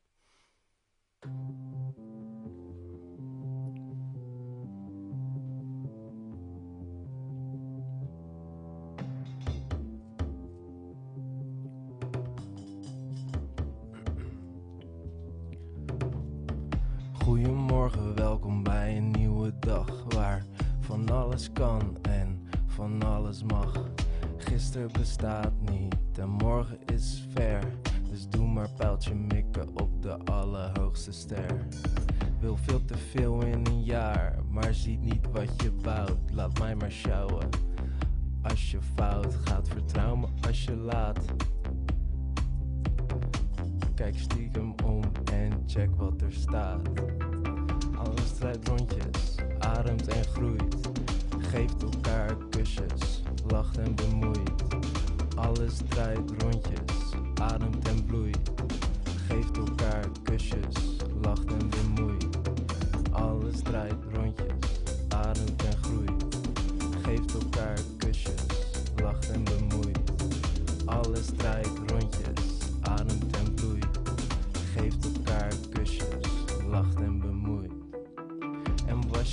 Goedemorgen, 1.21 1.78
Bestaat 24.87 25.53
niet 25.71 26.19
en 26.19 26.29
morgen 26.29 26.79
is 26.87 27.27
ver. 27.35 27.63
Dus 28.11 28.29
doe 28.29 28.47
maar 28.47 28.71
pijltje 28.77 29.15
mikken 29.15 29.69
op 29.81 30.03
de 30.03 30.19
allerhoogste 30.25 31.13
ster. 31.13 31.67
Wil 32.41 32.57
veel 32.57 32.85
te 32.85 32.97
veel 32.97 33.43
in 33.45 33.67
een 33.67 33.85
jaar, 33.85 34.39
maar 34.51 34.75
ziet 34.75 35.01
niet 35.01 35.31
wat 35.33 35.63
je 35.63 35.73
bouwt. 35.73 36.31
Laat 36.33 36.59
mij 36.59 36.75
maar 36.75 36.91
sjouwen. 36.91 37.49
Als 38.43 38.71
je 38.71 38.79
fout 38.95 39.35
gaat, 39.35 39.69
vertrouw 39.69 40.17
me 40.17 40.27
als 40.47 40.65
je 40.65 40.77
laat. 40.77 41.21
Kijk 43.95 44.19
stiekem 44.19 44.75
om 44.85 45.03
en 45.33 45.63
check 45.67 45.91
wat 45.97 46.23
er 46.23 46.33
staat. 46.33 46.89
Alles 47.97 48.33
draait 48.39 48.69
rondjes, 48.69 49.35
ademt 49.59 50.09
en 50.09 50.25
groeit. 50.25 50.91
Geeft 51.39 51.83
elkaar 51.83 52.37
kusjes, 52.51 53.23
lacht 53.51 53.79
en 53.79 53.95
bemoeit. 53.95 54.51
Alles 55.37 55.77
draait 55.89 56.31
rondjes, 56.43 57.15
ademt 57.35 57.89
en 57.89 58.05
bloeit. 58.05 58.51
Geeft 59.29 59.57
elkaar 59.57 60.05
kusjes, 60.23 60.75
lacht 61.23 61.47
en 61.47 61.69
bemoeit. 61.69 62.27
Alles 63.13 63.61
draait 63.63 63.95
rondjes, 64.13 64.55
ademt 65.09 65.63
en 65.63 65.77
groeit. 65.83 66.25
Geeft 67.03 67.35
elkaar 67.35 67.79
kusjes, 67.99 68.45
lacht 69.03 69.31
en 69.31 69.45
bemoeit. 69.45 69.99
Alles 70.85 71.27
draait 71.37 71.71
rondjes, 71.87 72.59
ademt 72.81 73.37
en 73.37 73.55
bloeit. 73.55 73.99
Geeft 74.75 75.05
elkaar 75.05 75.53
kusjes, 75.73 76.07
lacht 76.71 76.97
en 76.97 77.19
bemoeit. 77.19 77.28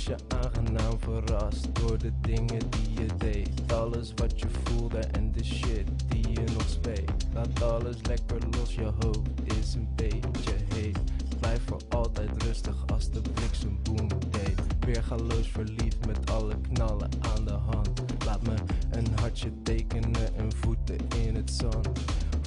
Je 0.06 0.16
aangenaam 0.28 1.00
verrast 1.00 1.68
door 1.72 1.98
de 1.98 2.12
dingen 2.20 2.70
die 2.70 3.02
je 3.02 3.06
deed. 3.16 3.72
Alles 3.72 4.12
wat 4.14 4.40
je 4.40 4.46
voelde 4.64 4.98
en 4.98 5.32
de 5.32 5.44
shit 5.44 5.88
die 6.08 6.28
je 6.28 6.44
nog 6.52 6.68
speet. 6.68 7.10
Laat 7.34 7.62
alles 7.62 7.96
lekker 8.08 8.38
los, 8.50 8.74
je 8.74 8.92
hoofd 9.00 9.58
is 9.60 9.74
een 9.74 9.88
beetje 9.94 10.54
heet. 10.74 10.98
Blijf 11.40 11.60
voor 11.66 11.80
altijd 11.88 12.42
rustig 12.42 12.76
als 12.86 13.10
de 13.10 13.20
bliksem 13.20 13.78
boom 13.82 14.08
deed. 14.30 14.60
Weergaloos 14.80 15.48
verliefd 15.48 16.06
met 16.06 16.30
alle 16.30 16.54
knallen 16.72 17.10
aan 17.20 17.44
de 17.44 17.52
hand. 17.52 18.02
Laat 18.24 18.42
me 18.42 18.54
een 18.90 19.06
hartje 19.20 19.62
tekenen 19.62 20.36
en 20.36 20.52
voeten 20.52 20.96
in 21.24 21.34
het 21.34 21.50
zand. 21.50 21.88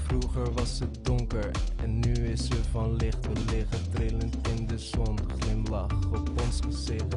Vroeger 0.09 0.53
was 0.53 0.79
het 0.79 1.05
donker 1.05 1.51
en 1.75 1.99
nu 1.99 2.13
is 2.13 2.49
er 2.49 2.63
van 2.71 2.95
licht. 2.95 3.27
We 3.27 3.39
liggen 3.51 3.91
trillend 3.93 4.47
in 4.47 4.67
de 4.67 4.77
zon, 4.77 5.19
glimlach 5.37 6.05
op 6.11 6.29
ons 6.45 6.59
gezicht. 6.67 7.15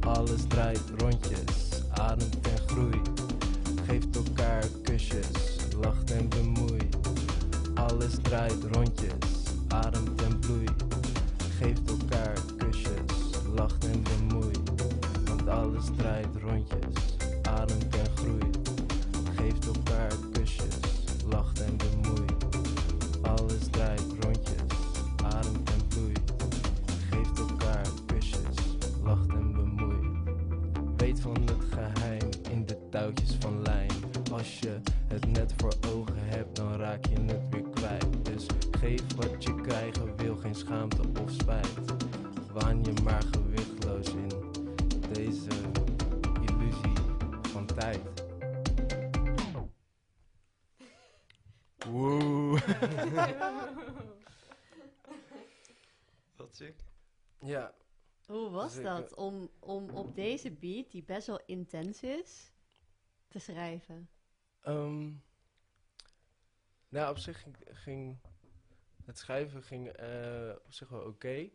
Alles 0.00 0.42
draait 0.48 0.82
rondjes, 0.96 1.82
ademt 1.90 2.38
en 2.40 2.58
groeit. 2.66 3.08
Geeft 3.86 4.16
elkaar 4.16 4.64
kusjes, 4.82 5.56
lacht 5.80 6.10
en 6.10 6.28
bemoeit. 6.28 6.96
Alles 7.74 8.14
draait 8.22 8.64
rondjes, 8.72 9.44
ademt 9.68 10.22
en 10.22 10.38
bloeit. 10.38 10.84
Geeft 11.58 11.88
elkaar 11.88 12.36
kusjes, 12.56 13.40
lacht 13.54 13.84
en 13.84 14.02
bemoeit. 14.02 14.70
Want 15.24 15.48
alles 15.48 15.84
draait 15.96 16.36
rondjes, 16.42 17.16
ademt 17.42 17.96
en 17.96 18.06
groeit. 18.16 18.58
Geeft 19.36 19.66
elkaar 19.66 20.12
Ja, 57.40 57.74
Hoe 58.26 58.50
was 58.50 58.72
Zeker. 58.74 58.90
dat 58.90 59.14
om, 59.14 59.50
om 59.58 59.90
op 59.90 60.14
deze 60.14 60.50
beat, 60.50 60.90
die 60.90 61.02
best 61.02 61.26
wel 61.26 61.40
intens 61.46 62.02
is, 62.02 62.52
te 63.28 63.38
schrijven? 63.38 64.10
Ehm, 64.60 65.12
nou, 66.88 67.10
op 67.10 67.18
zich 67.18 67.42
ging, 67.42 67.56
ging 67.64 68.18
het 69.04 69.18
schrijven 69.18 69.62
ging, 69.62 69.88
eh, 69.88 70.52
op 70.64 70.72
zich 70.72 70.88
wel 70.88 71.02
oké 71.04 71.50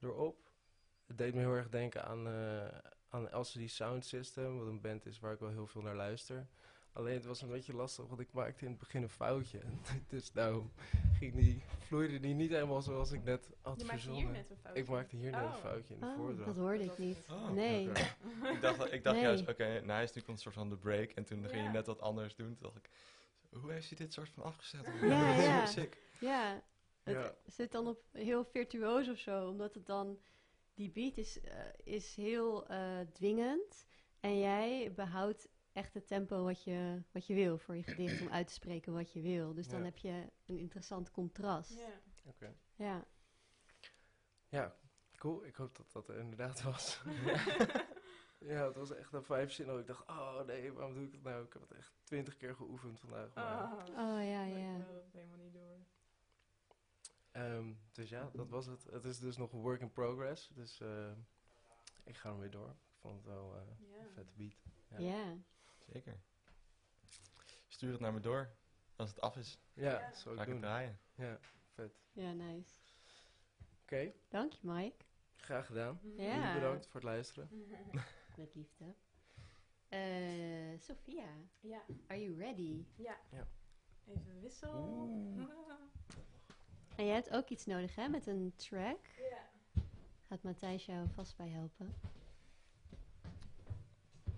erop. 0.00 0.50
Het 1.06 1.18
deed 1.18 1.34
me 1.34 1.40
heel 1.40 1.54
erg 1.54 1.68
denken 1.68 2.04
aan, 2.04 2.26
eh 2.26 2.78
aan 3.08 3.38
LCD 3.38 3.70
Sound 3.70 4.04
System, 4.04 4.58
wat 4.58 4.66
een 4.66 4.80
band 4.80 5.06
is 5.06 5.18
waar 5.18 5.32
ik 5.32 5.38
wel 5.38 5.50
heel 5.50 5.66
veel 5.66 5.82
naar 5.82 5.96
luister. 5.96 6.46
Alleen 6.92 7.14
het 7.14 7.24
was 7.24 7.42
een 7.42 7.48
beetje 7.48 7.74
lastig, 7.74 8.06
want 8.06 8.20
ik 8.20 8.32
maakte 8.32 8.64
in 8.64 8.70
het 8.70 8.78
begin 8.80 9.02
een 9.02 9.08
foutje. 9.08 9.60
dus 10.08 10.32
daarom 10.32 10.72
ging 11.18 11.34
die, 11.34 11.62
vloeide 11.78 12.20
die 12.20 12.34
niet 12.34 12.50
helemaal 12.50 12.82
zoals 12.82 13.12
ik 13.12 13.24
net 13.24 13.50
had 13.60 13.80
Je 13.80 13.86
maakt 13.86 14.00
verzonnen. 14.00 14.22
hier 14.22 14.32
net 14.32 14.50
een 14.50 14.56
foutje. 14.56 14.82
Ik 14.82 14.88
maakte 14.88 15.16
hier 15.16 15.30
net 15.30 15.40
een 15.40 15.46
Oh. 15.46 15.54
foutje 15.54 15.94
in 15.94 16.00
de 16.00 16.06
Oh, 16.06 16.14
voordracht. 16.16 16.46
dat 16.46 16.56
hoorde 16.56 16.84
ik 16.84 16.98
niet. 16.98 17.18
Oh, 17.30 17.50
nee. 17.50 17.88
Ik 18.54 18.60
dacht, 18.60 18.92
ik 18.92 19.02
dacht 19.04 19.16
Nee. 19.16 19.24
juist, 19.24 19.48
oké, 19.48 19.80
nou 19.80 20.02
is 20.02 20.12
nu 20.12 20.22
komt 20.22 20.36
een 20.36 20.42
soort 20.42 20.54
van 20.54 20.68
de 20.68 20.76
break. 20.76 21.10
En 21.10 21.24
toen 21.24 21.48
ging 21.48 21.62
je 21.64 21.68
net 21.70 21.86
wat 21.86 22.00
anders 22.00 22.34
doen. 22.36 22.46
Toen 22.56 22.56
dacht 22.72 22.76
ik, 22.76 22.90
hoe 23.60 23.72
heeft 23.72 23.88
hij 23.88 23.98
dit 23.98 24.12
soort 24.12 24.28
van 24.28 24.42
afgezet? 24.42 24.86
Ja, 25.02 25.40
ja. 25.42 25.66
Sick. 25.66 25.96
Ja, 26.20 26.62
het 27.02 27.14
Ja. 27.16 27.34
zit 27.46 27.72
dan 27.72 27.86
op 27.86 28.02
heel 28.12 28.44
virtuoos 28.44 29.08
of 29.08 29.18
zo, 29.18 29.48
omdat 29.48 29.74
het 29.74 29.86
dan, 29.86 30.18
die 30.74 30.90
beat 30.90 31.16
is, 31.16 31.40
eh, 31.40 31.54
is 31.84 32.14
heel 32.16 32.66
eh, 32.66 32.98
dwingend. 33.12 33.86
En 34.20 34.38
jij 34.38 34.92
behoudt 34.94 35.48
echt 35.80 35.94
het 35.94 36.06
tempo 36.06 36.44
wat 36.44 36.62
je, 36.64 37.02
wat 37.12 37.26
je 37.26 37.34
wil 37.34 37.58
voor 37.58 37.76
je 37.76 37.82
gedicht, 37.82 38.20
om 38.20 38.28
uit 38.28 38.46
te 38.46 38.52
spreken 38.52 38.92
wat 38.92 39.12
je 39.12 39.20
wil. 39.20 39.54
Dus 39.54 39.68
dan 39.68 39.78
Ja. 39.78 39.84
heb 39.84 39.96
je 39.96 40.26
een 40.46 40.58
interessant 40.58 41.10
contrast. 41.10 41.74
Ja. 41.78 42.00
Oké. 42.26 42.54
Ja. 42.76 43.04
Ja, 44.48 44.76
cool. 45.16 45.44
Ik 45.44 45.54
hoop 45.54 45.76
dat 45.76 45.92
dat 45.92 46.08
er 46.08 46.16
inderdaad 46.18 46.62
was. 46.62 47.02
ja, 48.52 48.66
het 48.66 48.76
was 48.76 48.90
echt 48.90 49.12
een 49.12 49.22
vijf 49.24 49.52
zinnen. 49.52 49.78
Ik 49.78 49.86
dacht, 49.86 50.08
oh 50.08 50.40
nee, 50.46 50.72
waarom 50.72 50.94
doe 50.94 51.04
ik 51.04 51.12
dat 51.12 51.22
nou? 51.22 51.44
Ik 51.44 51.52
heb 51.52 51.62
het 51.62 51.72
echt 51.72 51.92
twintig 52.02 52.36
keer 52.36 52.54
geoefend 52.54 53.00
vandaag. 53.00 53.34
Maar, 53.34 53.72
Oh, 53.72 53.78
Oh 53.88 54.24
ja, 54.24 54.42
ik 54.42 54.56
ja. 54.56 54.76
wil 54.86 54.94
het 54.94 55.12
helemaal 55.12 55.36
niet 55.38 55.52
door. 55.52 55.78
Ehm, 57.30 57.72
dus 57.92 58.08
ja, 58.08 58.30
dat 58.32 58.48
was 58.48 58.66
het. 58.66 58.84
Het 58.90 59.04
is 59.04 59.18
dus 59.18 59.36
nog 59.36 59.52
een 59.52 59.60
work 59.60 59.80
in 59.80 59.92
progress. 59.92 60.48
Dus 60.54 60.80
eh, 60.80 61.10
ik 62.04 62.16
ga 62.16 62.30
hem 62.30 62.38
weer 62.40 62.50
door. 62.50 62.68
Ik 62.68 62.96
vond 62.98 63.16
het 63.16 63.24
wel 63.26 63.54
eh, 63.56 63.62
Ja. 63.90 64.02
een 64.04 64.10
vette 64.14 64.32
beat. 64.36 64.56
Ja. 64.88 64.98
Ja. 64.98 65.36
Zeker. 65.92 66.20
Stuur 67.68 67.90
het 67.92 68.00
naar 68.00 68.12
me 68.12 68.20
door. 68.20 68.50
Als 68.96 69.10
het 69.10 69.20
af 69.20 69.36
is, 69.36 69.58
Ja, 69.72 69.90
Ja. 69.90 70.08
ik 70.08 70.14
ik 70.32 70.38
het 70.38 70.46
doen. 70.46 70.60
draaien. 70.60 70.98
Ja, 71.14 71.38
vet. 71.74 71.92
Ja, 72.12 72.32
nice. 72.32 72.74
Oké, 73.82 74.12
Dank 74.28 74.52
je, 74.52 74.58
Mike. 74.66 75.04
graag 75.36 75.66
gedaan. 75.66 76.00
Ja. 76.02 76.34
Jullie 76.36 76.54
bedankt 76.54 76.84
voor 76.86 76.94
het 77.00 77.02
luisteren. 77.10 77.48
Met 78.36 78.54
liefde. 78.54 78.94
Eh 79.88 80.78
Sophia, 80.80 81.28
Ja, 81.60 81.82
are 82.06 82.20
you 82.22 82.36
ready? 82.38 82.84
ja. 82.96 83.18
Ja. 83.30 83.46
Even 84.06 84.40
wissel. 84.40 85.08
En 86.96 87.04
jij 87.06 87.14
hebt 87.14 87.30
ook 87.30 87.48
iets 87.48 87.66
nodig, 87.66 87.94
hè, 87.94 88.08
met 88.08 88.26
een 88.26 88.52
track. 88.56 89.06
Ja. 89.30 89.48
Gaat 90.28 90.42
Matthijs 90.42 90.86
jou 90.86 91.08
vast 91.14 91.36
bij 91.36 91.48
helpen? 91.48 91.94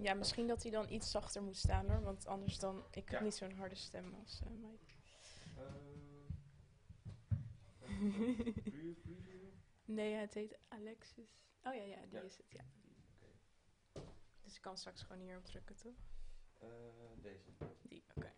Ja, 0.02 0.14
misschien 0.14 0.46
dat 0.46 0.62
hij 0.62 0.70
dan 0.72 0.90
iets 0.90 1.10
zachter 1.10 1.42
moet 1.42 1.56
staan 1.56 1.90
hoor, 1.90 2.02
want 2.02 2.26
anders 2.26 2.58
dan... 2.58 2.84
Ik 2.90 2.94
heb 2.94 3.08
Ja. 3.08 3.20
niet 3.22 3.34
zo'n 3.34 3.56
harde 3.56 3.74
stem 3.74 4.14
als 4.14 4.40
eh, 4.44 4.50
Mike. 4.50 4.90
nee, 9.84 10.14
het 10.14 10.34
heet 10.34 10.58
Alexis. 10.68 11.40
Oh 11.62 11.74
ja, 11.74 11.82
ja, 11.82 12.00
die 12.00 12.18
Ja. 12.18 12.20
is 12.20 12.36
het, 12.36 12.46
ja. 12.50 12.64
Dus 14.42 14.54
ik 14.56 14.60
kan 14.62 14.76
straks 14.76 15.02
gewoon 15.02 15.22
hierop 15.22 15.44
drukken, 15.44 15.76
toch? 15.76 15.94
Eh, 16.58 16.68
deze. 17.22 17.50
Die, 17.82 18.04
oké. 18.16 18.32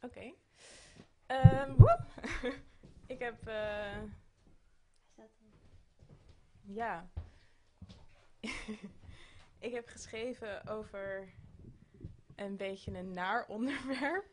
Oké. 0.00 0.34
Ehm, 1.26 1.74
woe! 1.76 1.98
ik 3.14 3.18
heb, 3.18 3.46
eh, 3.46 4.02
ja. 6.62 7.10
ik 9.58 9.72
heb 9.72 9.88
geschreven 9.88 10.66
over 10.68 11.28
een 12.36 12.56
beetje 12.56 12.98
een 12.98 13.10
naar 13.10 13.46
onderwerp. 13.46 14.26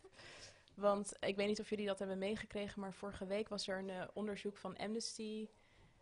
Want 0.75 1.13
ik 1.19 1.35
weet 1.35 1.47
niet 1.47 1.59
of 1.59 1.69
jullie 1.69 1.85
dat 1.85 1.99
hebben 1.99 2.17
meegekregen, 2.17 2.81
maar 2.81 2.93
vorige 2.93 3.25
week 3.25 3.49
was 3.49 3.67
er 3.67 3.77
een 3.79 3.89
eh, 3.89 4.07
onderzoek 4.13 4.57
van 4.57 4.77
Amnesty 4.77 5.47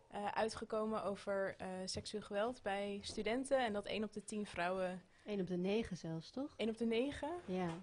eh, 0.08 0.26
uitgekomen 0.26 1.02
over 1.04 1.54
eh, 1.56 1.68
seksueel 1.84 2.22
geweld 2.22 2.62
bij 2.62 2.98
studenten. 3.02 3.64
En 3.64 3.72
dat 3.72 3.86
1 3.86 4.04
op 4.04 4.12
de 4.12 4.24
10 4.24 4.46
vrouwen 4.46 5.02
1 5.24 5.40
op 5.40 5.46
de 5.46 5.56
9 5.56 5.96
zelfs, 5.96 6.30
toch? 6.30 6.54
1 6.56 6.68
op 6.68 6.76
de 6.78 6.84
9, 6.86 7.28
Ja. 7.44 7.82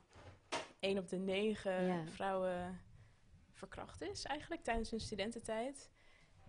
1 0.80 0.98
op 0.98 1.08
de 1.10 1.18
9 1.18 1.86
Ja. 1.86 2.06
vrouwen 2.08 2.82
verkracht 3.52 4.02
is 4.02 4.24
eigenlijk 4.24 4.64
tijdens 4.64 4.90
hun 4.90 5.00
studententijd. 5.00 5.90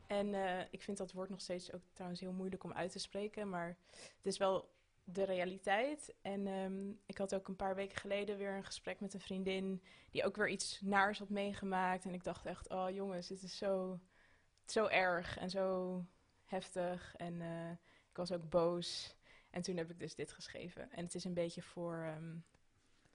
En 0.09 0.35
eh, 0.35 0.65
ik 0.71 0.83
vind 0.83 0.99
dat 0.99 1.13
woord 1.13 1.29
nog 1.29 1.41
steeds 1.41 1.73
ook 1.73 1.83
trouwens 1.93 2.21
heel 2.21 2.33
moeilijk 2.33 2.65
om 2.65 2.73
uit 2.73 2.93
te 2.93 2.99
spreken, 2.99 3.49
maar 3.49 3.77
het 4.17 4.27
is 4.27 4.39
wel 4.39 4.71
de 5.05 5.23
realiteit. 5.23 6.15
En 6.23 6.47
ehm, 6.47 6.91
ik 7.07 7.19
had 7.19 7.35
ook 7.35 7.49
een 7.49 7.57
paar 7.57 7.75
weken 7.75 7.99
geleden 7.99 8.39
weer 8.39 8.57
een 8.57 8.65
gesprek 8.65 9.01
met 9.01 9.15
een 9.15 9.21
vriendin 9.21 9.83
die 10.11 10.25
ook 10.25 10.37
weer 10.37 10.49
iets 10.49 10.81
naars 10.81 11.19
had 11.19 11.29
meegemaakt. 11.29 12.05
En 12.05 12.15
ik 12.15 12.25
dacht 12.25 12.47
echt, 12.47 12.69
oh 12.69 12.91
jongens, 12.91 13.29
dit 13.29 13.43
is 13.43 13.59
zo, 13.59 14.01
zo 14.65 14.87
erg 14.87 15.39
en 15.39 15.51
zo 15.51 16.05
heftig. 16.45 17.15
En 17.17 17.41
eh, 17.41 17.71
ik 18.11 18.17
was 18.17 18.33
ook 18.33 18.49
boos. 18.49 19.17
En 19.51 19.63
toen 19.63 19.77
heb 19.77 19.91
ik 19.91 19.99
dus 19.99 20.15
dit 20.15 20.33
geschreven. 20.33 20.91
En 20.91 21.05
het 21.05 21.15
is 21.15 21.25
een 21.25 21.35
beetje 21.35 21.63
voor, 21.63 22.03
ehm, 22.03 22.37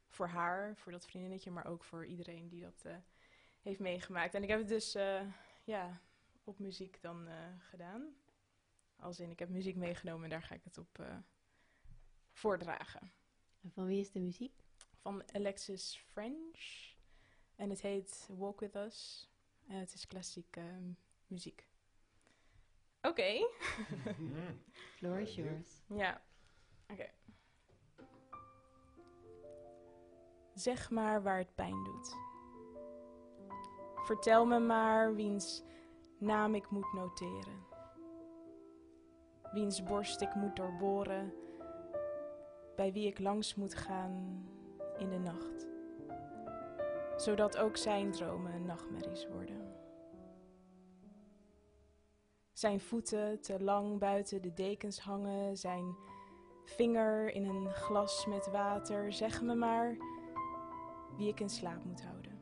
voor 0.07 0.27
haar, 0.27 0.75
voor 0.75 0.91
dat 0.91 1.05
vriendinnetje, 1.05 1.51
maar 1.51 1.65
ook 1.65 1.83
voor 1.83 2.05
iedereen 2.05 2.47
die 2.47 2.61
dat 2.61 2.81
eh, 2.83 2.95
heeft 3.61 3.79
meegemaakt. 3.79 4.33
En 4.33 4.43
ik 4.43 4.49
heb 4.49 4.59
het 4.59 4.67
dus 4.67 4.91
ja, 5.63 6.01
op 6.43 6.59
muziek 6.59 7.01
dan 7.01 7.27
eh, 7.27 7.35
gedaan. 7.59 8.15
Als 8.95 9.19
in, 9.19 9.29
ik 9.29 9.39
heb 9.39 9.49
muziek 9.49 9.75
meegenomen 9.75 10.23
en 10.23 10.29
daar 10.29 10.43
ga 10.43 10.55
ik 10.55 10.63
het 10.63 10.77
op 10.77 10.99
eh, 10.99 11.17
voordragen. 12.31 13.11
En 13.61 13.71
van 13.71 13.85
wie 13.85 13.99
is 13.99 14.11
de 14.11 14.19
muziek? 14.19 14.63
Van 15.01 15.23
Alexis 15.33 16.03
French. 16.11 16.93
En 17.55 17.69
het 17.69 17.81
heet 17.81 18.29
Walk 18.37 18.59
With 18.59 18.75
Us. 18.75 19.29
En 19.67 19.79
het 19.79 19.93
is 19.93 20.07
klassieke 20.07 20.59
eh, 20.59 20.75
muziek. 21.27 21.67
Oké. 23.01 23.47
Floor 24.95 25.19
is 25.19 25.35
yours. 25.35 25.83
Ja, 25.87 26.21
oké. 26.87 27.09
Zeg 30.53 30.89
maar 30.89 31.23
waar 31.23 31.37
het 31.37 31.55
pijn 31.55 31.83
doet. 31.83 32.15
Vertel 33.95 34.45
me 34.45 34.59
maar 34.59 35.15
wiens 35.15 35.63
naam 36.23 36.55
ik 36.55 36.69
moet 36.69 36.93
noteren. 36.93 37.65
Wiens 39.51 39.83
borst 39.83 40.21
ik 40.21 40.35
moet 40.35 40.55
doorboren. 40.55 41.33
Bij 42.75 42.93
wie 42.93 43.07
ik 43.07 43.19
langs 43.19 43.55
moet 43.55 43.75
gaan 43.75 44.45
in 44.97 45.09
de 45.09 45.19
nacht. 45.19 45.67
Zodat 47.17 47.57
ook 47.57 47.77
zijn 47.77 48.11
dromen 48.11 48.65
nachtmerries 48.65 49.27
worden. 49.27 49.75
Zijn 52.53 52.79
voeten 52.79 53.41
te 53.41 53.63
lang 53.63 53.99
buiten 53.99 54.41
de 54.41 54.53
dekens 54.53 54.99
hangen, 54.99 55.57
zijn 55.57 55.95
vinger 56.63 57.29
in 57.29 57.45
een 57.45 57.73
glas 57.73 58.25
met 58.25 58.51
water. 58.51 59.13
Zeg 59.13 59.41
me 59.41 59.55
maar 59.55 59.97
wie 61.17 61.27
ik 61.27 61.39
in 61.39 61.49
slaap 61.49 61.83
moet 61.83 62.03
houden. 62.03 62.39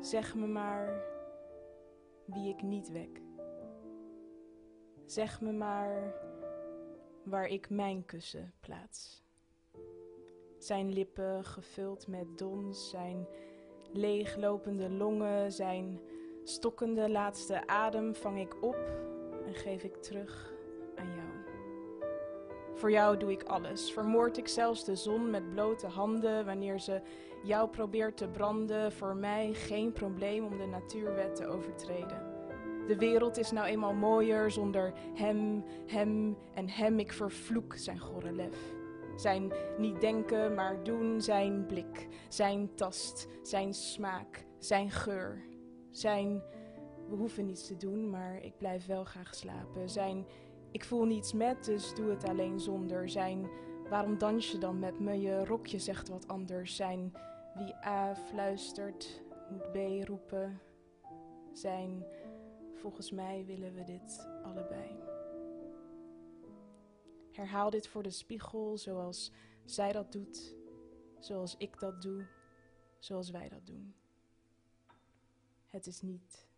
Zeg 0.00 0.34
me 0.34 0.46
maar 0.46 1.13
wie 2.26 2.48
ik 2.48 2.62
niet 2.62 2.90
wek. 2.90 3.20
Zeg 5.04 5.40
me 5.40 5.52
maar 5.52 6.14
waar 7.22 7.46
ik 7.46 7.70
mijn 7.70 8.04
kussen 8.04 8.52
plaats. 8.60 9.22
Zijn 10.58 10.92
lippen 10.92 11.44
gevuld 11.44 12.06
met 12.06 12.38
dons, 12.38 12.90
zijn 12.90 13.26
leeglopende 13.92 14.90
longen, 14.90 15.52
zijn 15.52 16.00
stokkende 16.44 17.10
laatste 17.10 17.66
adem 17.66 18.14
vang 18.14 18.40
ik 18.40 18.62
op 18.62 18.78
en 19.46 19.54
geef 19.54 19.82
ik 19.82 19.96
terug. 19.96 20.53
Voor 22.84 22.92
jou 22.92 23.16
doe 23.16 23.32
ik 23.32 23.42
alles. 23.42 23.92
Vermoord 23.92 24.36
ik 24.38 24.48
zelfs 24.48 24.84
de 24.84 24.96
zon 24.96 25.30
met 25.30 25.50
blote 25.50 25.86
handen 25.86 26.44
wanneer 26.44 26.80
ze 26.80 27.00
jou 27.42 27.68
probeert 27.68 28.16
te 28.16 28.28
branden. 28.28 28.92
Voor 28.92 29.16
mij 29.16 29.52
geen 29.52 29.92
probleem 29.92 30.44
om 30.44 30.58
de 30.58 30.66
natuurwet 30.66 31.36
te 31.36 31.46
overtreden. 31.46 32.22
De 32.86 32.96
wereld 32.98 33.38
is 33.38 33.50
nou 33.50 33.66
eenmaal 33.66 33.94
mooier 33.94 34.50
zonder 34.50 34.92
hem, 35.14 35.64
hem 35.86 36.36
en 36.54 36.68
hem. 36.68 36.98
Ik 36.98 37.12
vervloek 37.12 37.76
zijn 37.76 37.98
gorre 37.98 38.32
lef. 38.32 38.74
Zijn 39.16 39.52
niet 39.78 40.00
denken, 40.00 40.54
maar 40.54 40.82
doen, 40.82 41.20
zijn 41.20 41.66
blik, 41.66 42.08
zijn 42.28 42.74
tast, 42.74 43.28
zijn 43.42 43.74
smaak, 43.74 44.46
zijn 44.58 44.90
geur. 44.90 45.44
Zijn, 45.90 46.42
we 47.08 47.16
hoeven 47.16 47.46
niets 47.46 47.66
te 47.66 47.76
doen, 47.76 48.10
maar 48.10 48.42
ik 48.42 48.56
blijf 48.58 48.86
wel 48.86 49.04
graag 49.04 49.34
slapen. 49.34 49.88
Zijn, 49.88 50.26
ik 50.74 50.84
voel 50.84 51.04
niets 51.04 51.32
met, 51.32 51.64
dus 51.64 51.94
doe 51.94 52.10
het 52.10 52.24
alleen 52.24 52.60
zonder. 52.60 53.08
Zijn, 53.08 53.50
waarom 53.88 54.18
dans 54.18 54.50
je 54.50 54.58
dan 54.58 54.78
met 54.78 55.00
me? 55.00 55.20
Je 55.20 55.44
rokje 55.44 55.78
zegt 55.78 56.08
wat 56.08 56.28
anders. 56.28 56.76
Zijn, 56.76 57.12
wie 57.54 57.74
A 57.84 58.16
fluistert, 58.16 59.22
moet 59.50 59.72
B 59.72 60.06
roepen. 60.06 60.60
Zijn, 61.52 62.04
volgens 62.74 63.10
mij 63.10 63.44
willen 63.46 63.74
we 63.74 63.84
dit 63.84 64.28
allebei. 64.42 65.02
Herhaal 67.32 67.70
dit 67.70 67.88
voor 67.88 68.02
de 68.02 68.10
spiegel 68.10 68.78
zoals 68.78 69.32
zij 69.64 69.92
dat 69.92 70.12
doet, 70.12 70.56
zoals 71.18 71.56
ik 71.56 71.80
dat 71.80 72.02
doe, 72.02 72.26
zoals 72.98 73.30
wij 73.30 73.48
dat 73.48 73.66
doen. 73.66 73.94
Het 75.66 75.86
is 75.86 76.00
niet 76.00 76.48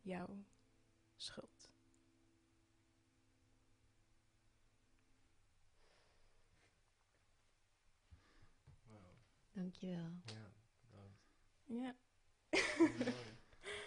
jouw 0.00 0.28
schuld. 1.16 1.56
Wauw. 8.90 9.16
Dankjewel. 9.56 10.10
Ja, 10.24 10.52
bedankt. 10.80 11.28
Ja. 11.64 11.94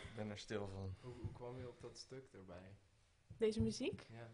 Ik 0.09 0.15
ben 0.15 0.29
er 0.29 0.39
stil 0.39 0.67
van. 0.67 0.95
hoe, 1.01 1.13
hoe 1.13 1.31
kwam 1.31 1.57
je 1.57 1.67
op 1.67 1.81
dat 1.81 1.97
stuk 1.97 2.33
erbij? 2.33 2.75
Deze 3.37 3.61
muziek? 3.61 4.07
Ja. 4.09 4.29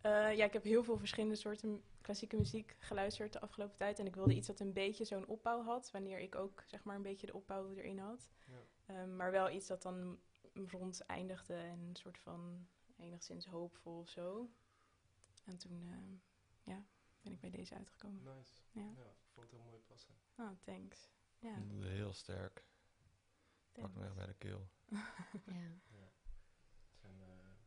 Eh, 0.00 0.36
ja, 0.36 0.44
ik 0.44 0.52
heb 0.52 0.62
heel 0.62 0.84
veel 0.84 0.98
verschillende 0.98 1.36
soorten 1.36 1.82
klassieke 2.00 2.36
muziek 2.36 2.76
geluisterd 2.78 3.32
de 3.32 3.40
afgelopen 3.40 3.76
tijd. 3.76 3.98
En 3.98 4.06
ik 4.06 4.14
wilde 4.14 4.34
iets 4.34 4.46
dat 4.46 4.60
een 4.60 4.72
beetje 4.72 5.04
zo'n 5.04 5.26
opbouw 5.26 5.62
had, 5.62 5.90
wanneer 5.90 6.18
ik 6.18 6.34
ook 6.34 6.62
zeg 6.66 6.84
maar 6.84 6.96
een 6.96 7.02
beetje 7.02 7.26
de 7.26 7.34
opbouw 7.34 7.68
erin 7.68 7.98
had. 7.98 8.30
Ja. 8.46 8.94
Ehm, 8.94 9.16
maar 9.16 9.30
wel 9.30 9.50
iets 9.50 9.66
dat 9.66 9.82
dan 9.82 10.18
rond 10.54 11.00
eindigde 11.06 11.54
en 11.54 11.78
een 11.80 11.96
soort 11.96 12.18
van 12.18 12.66
enigszins 12.96 13.46
hoopvol 13.46 13.98
of 13.98 14.08
zo. 14.08 14.50
En 15.44 15.58
toen 15.58 15.88
ehm, 15.90 16.14
ja, 16.62 16.84
ben 17.20 17.32
ik 17.32 17.40
bij 17.40 17.50
deze 17.50 17.74
uitgekomen. 17.74 18.22
Nice. 18.22 18.52
Ja. 18.70 18.92
Ja, 18.96 19.14
vond 19.34 19.50
het 19.50 19.60
heel 19.60 19.70
mooi 19.70 19.82
passen. 19.82 20.14
Oh, 20.36 20.50
thanks. 20.62 21.10
Ja, 21.38 21.54
Heel 21.80 22.12
sterk. 22.12 22.64
Pak 23.72 23.94
me 23.94 24.04
echt 24.04 24.14
bij 24.14 24.26
de 24.26 24.34
keel. 24.34 24.68
Ja. 25.46 25.80
Ja. 25.88 26.12
Het 26.88 26.98
zijn 27.00 27.20
eh, 27.20 27.28
een 27.28 27.66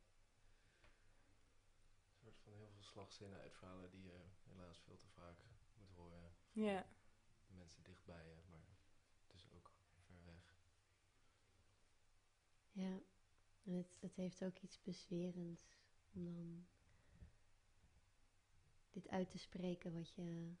soort 2.16 2.38
van 2.38 2.52
heel 2.52 2.68
veel 2.70 2.82
slagzinnen 2.82 3.40
uitverhalen 3.40 3.90
die 3.90 4.02
je 4.02 4.24
helaas 4.42 4.80
veel 4.80 4.96
te 4.96 5.08
vaak 5.08 5.44
moet 5.74 5.90
horen. 5.90 6.36
Ja, 6.52 6.86
De 7.46 7.54
mensen 7.54 7.82
dichtbij 7.82 8.26
je, 8.28 8.42
maar 8.50 8.66
dus 9.26 9.50
ook 9.50 9.72
ver 10.06 10.24
weg. 10.24 10.56
ja. 12.72 13.00
En 13.64 13.72
het, 13.74 13.96
het 14.00 14.16
heeft 14.16 14.44
ook 14.44 14.58
iets 14.58 14.82
bezwerends 14.82 15.78
om 16.12 16.24
dan 16.24 16.66
dit 18.90 19.08
uit 19.08 19.30
te 19.30 19.38
spreken 19.38 19.92
wat 19.94 20.10
je 20.12 20.54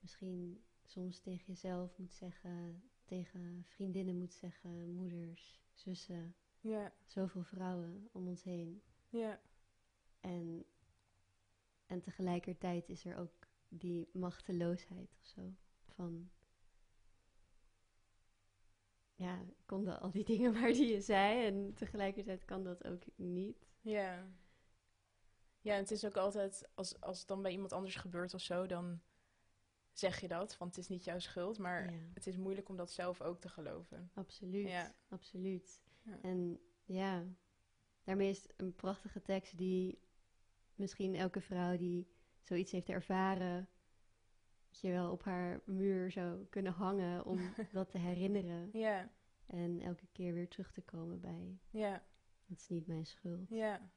misschien 0.00 0.64
soms 0.84 1.20
tegen 1.20 1.44
jezelf 1.46 1.98
moet 1.98 2.12
zeggen, 2.12 2.82
tegen 3.04 3.64
vriendinnen 3.68 4.18
moet 4.18 4.34
zeggen, 4.34 4.94
moeders, 4.94 5.60
zussen, 5.72 6.34
ja, 6.60 6.92
zoveel 7.04 7.42
vrouwen 7.42 8.08
om 8.12 8.28
ons 8.28 8.42
heen. 8.42 8.82
ja, 9.08 9.40
En, 10.20 10.64
en 11.86 12.00
tegelijkertijd 12.00 12.88
is 12.88 13.04
er 13.04 13.16
ook 13.16 13.48
die 13.68 14.08
machteloosheid 14.12 15.16
of 15.20 15.26
zo. 15.26 15.54
Van 15.86 16.30
ja, 19.14 19.44
konden 19.66 20.00
al 20.00 20.10
die 20.10 20.24
dingen 20.34 20.52
maar 20.52 20.72
die 20.72 20.92
je 20.92 21.00
zei. 21.00 21.46
En 21.46 21.74
tegelijkertijd 21.74 22.44
kan 22.44 22.64
dat 22.64 22.84
ook 22.84 23.02
niet. 23.16 23.68
Ja. 23.80 24.28
Ja, 25.60 25.74
en 25.74 25.80
het 25.80 25.90
is 25.90 26.04
ook 26.04 26.16
altijd, 26.16 26.68
als, 26.74 27.00
als 27.00 27.18
het 27.18 27.28
dan 27.28 27.42
bij 27.42 27.52
iemand 27.52 27.72
anders 27.72 27.96
gebeurt 27.96 28.34
of 28.34 28.40
zo, 28.40 28.66
dan 28.66 29.00
zeg 29.92 30.20
je 30.20 30.28
dat, 30.28 30.56
want 30.58 30.74
het 30.76 30.84
is 30.84 30.90
niet 30.90 31.04
jouw 31.04 31.18
schuld. 31.18 31.58
Maar 31.58 31.92
Ja. 31.92 31.98
het 32.14 32.26
is 32.26 32.36
moeilijk 32.36 32.68
om 32.68 32.76
dat 32.76 32.90
zelf 32.90 33.20
ook 33.20 33.40
te 33.40 33.48
geloven. 33.48 34.10
Absoluut, 34.14 34.68
Ja. 34.68 34.94
absoluut. 35.08 35.82
Ja. 36.02 36.18
En 36.22 36.60
ja, 36.84 37.24
daarmee 38.04 38.30
is 38.30 38.46
een 38.56 38.74
prachtige 38.74 39.22
tekst 39.22 39.56
die 39.58 39.98
misschien 40.74 41.14
elke 41.14 41.40
vrouw 41.40 41.76
die 41.76 42.08
zoiets 42.42 42.72
heeft 42.72 42.88
ervaren, 42.88 43.68
je 44.70 44.90
wel 44.90 45.10
op 45.12 45.22
haar 45.24 45.60
muur 45.64 46.10
zou 46.10 46.44
kunnen 46.46 46.72
hangen 46.72 47.24
om 47.24 47.38
dat 47.72 47.90
te 47.90 47.98
herinneren. 47.98 48.68
Ja, 48.72 49.10
En 49.46 49.80
elke 49.80 50.06
keer 50.12 50.32
weer 50.34 50.48
terug 50.48 50.72
te 50.72 50.82
komen 50.82 51.20
bij, 51.20 51.58
ja, 51.70 52.04
het 52.46 52.58
is 52.60 52.68
niet 52.68 52.86
mijn 52.86 53.06
schuld. 53.06 53.48
ja. 53.48 53.90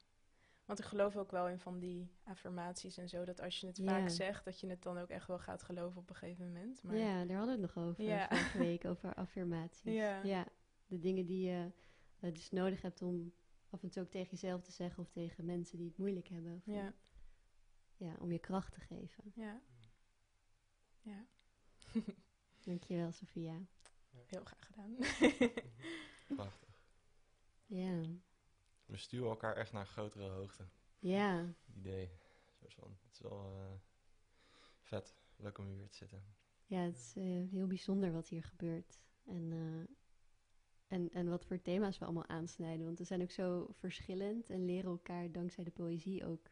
Want 0.66 0.80
ik 0.80 0.86
geloof 0.86 1.18
ook 1.18 1.32
wel 1.32 1.48
in 1.50 1.60
van 1.60 1.80
die 1.80 2.12
affirmaties 2.24 2.98
en 2.98 3.10
zo, 3.10 3.26
dat 3.26 3.42
als 3.42 3.60
je 3.60 3.68
het 3.68 3.80
vaak 3.84 4.10
zegt, 4.10 4.46
dat 4.46 4.60
je 4.60 4.68
het 4.68 4.82
dan 4.84 4.98
ook 4.98 5.10
echt 5.10 5.28
wel 5.28 5.40
gaat 5.40 5.64
geloven 5.64 6.02
op 6.02 6.10
een 6.10 6.16
gegeven 6.16 6.46
moment. 6.46 6.84
Maar 6.84 6.96
Ja, 6.98 7.26
daar 7.26 7.38
hadden 7.38 7.56
we 7.56 7.62
het 7.66 7.76
nog 7.76 7.86
over 7.86 8.04
Ja. 8.04 8.28
vorige 8.28 8.58
week, 8.68 8.86
over 8.86 9.14
affirmaties. 9.14 9.94
Ja. 10.24 10.48
de 10.88 11.00
dingen 11.00 11.26
die 11.26 11.46
je 11.50 11.72
eh, 12.20 12.34
dus 12.34 12.50
nodig 12.52 12.82
hebt 12.82 13.02
om 13.02 13.34
af 13.70 13.84
en 13.84 13.90
toe 13.90 14.04
ook 14.04 14.10
tegen 14.10 14.30
jezelf 14.30 14.62
te 14.62 14.72
zeggen 14.72 15.04
of 15.04 15.10
tegen 15.12 15.46
mensen 15.46 15.78
die 15.78 15.88
het 15.88 15.98
moeilijk 15.98 16.28
hebben. 16.28 16.54
Of 16.56 16.66
ja, 16.66 16.94
ja, 17.98 18.16
om 18.20 18.32
je 18.32 18.40
kracht 18.40 18.74
te 18.74 18.80
geven. 18.80 19.24
ja. 19.36 19.62
Ja, 21.02 21.26
Dankjewel, 22.66 23.12
Sophia. 23.12 23.62
heel 24.26 24.44
graag 24.44 24.66
gedaan. 24.66 24.96
Prachtig. 26.36 26.70
Ja, 27.66 28.02
We 28.86 28.98
sturen 28.98 29.30
elkaar 29.30 29.56
echt 29.56 29.72
naar 29.72 29.86
grotere 29.88 30.30
hoogte. 30.30 30.68
ja, 31.00 31.54
Idee. 31.76 32.12
Soort 32.60 32.74
van. 32.74 32.98
Het 33.04 33.14
is 33.14 33.20
wel 33.20 33.54
eh, 33.60 33.74
vet. 34.82 35.16
Leuk 35.36 35.58
om 35.58 35.66
hier 35.68 35.78
weer 35.78 35.90
te 35.90 35.96
zitten. 35.96 36.24
ja 36.66 36.80
het 36.80 36.96
is 36.96 37.14
eh, 37.16 37.24
heel 37.52 37.68
bijzonder 37.68 38.12
wat 38.12 38.28
hier 38.28 38.44
gebeurt. 38.44 39.00
En, 39.26 39.52
eh, 39.52 39.96
en, 40.98 41.10
en 41.12 41.30
wat 41.30 41.46
voor 41.46 41.62
thema's 41.62 41.98
we 41.98 42.06
allemaal 42.06 42.28
aansnijden. 42.28 42.86
Want 42.86 42.98
we 42.98 43.04
zijn 43.04 43.22
ook 43.22 43.32
zo 43.32 43.68
verschillend 43.72 44.50
en 44.50 44.66
leren 44.66 44.90
elkaar 44.92 45.32
dankzij 45.32 45.64
de 45.64 45.72
poëzie 45.72 46.26
ook 46.26 46.50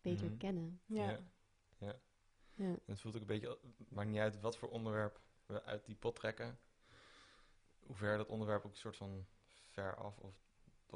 beter 0.00 0.26
Mhm. 0.26 0.36
kennen. 0.36 0.80
ja. 0.86 1.10
Ja. 1.10 1.20
Ja. 1.78 2.00
Ja, 2.54 2.64
En 2.64 2.80
het 2.84 3.00
voelt 3.00 3.14
ook 3.14 3.20
een 3.20 3.26
beetje, 3.26 3.58
het 3.78 3.90
maakt 3.90 4.08
niet 4.08 4.18
uit 4.18 4.40
wat 4.40 4.56
voor 4.56 4.68
onderwerp 4.68 5.20
we 5.46 5.62
uit 5.62 5.84
die 5.86 5.94
pot 5.94 6.14
trekken. 6.16 6.58
Hoe 7.80 7.96
ver 7.96 8.16
dat 8.16 8.28
onderwerp 8.28 8.64
ook 8.64 8.70
een 8.70 8.76
soort 8.78 8.96
van 8.96 9.26
ver 9.48 9.96
af 9.96 10.18
of 10.18 10.45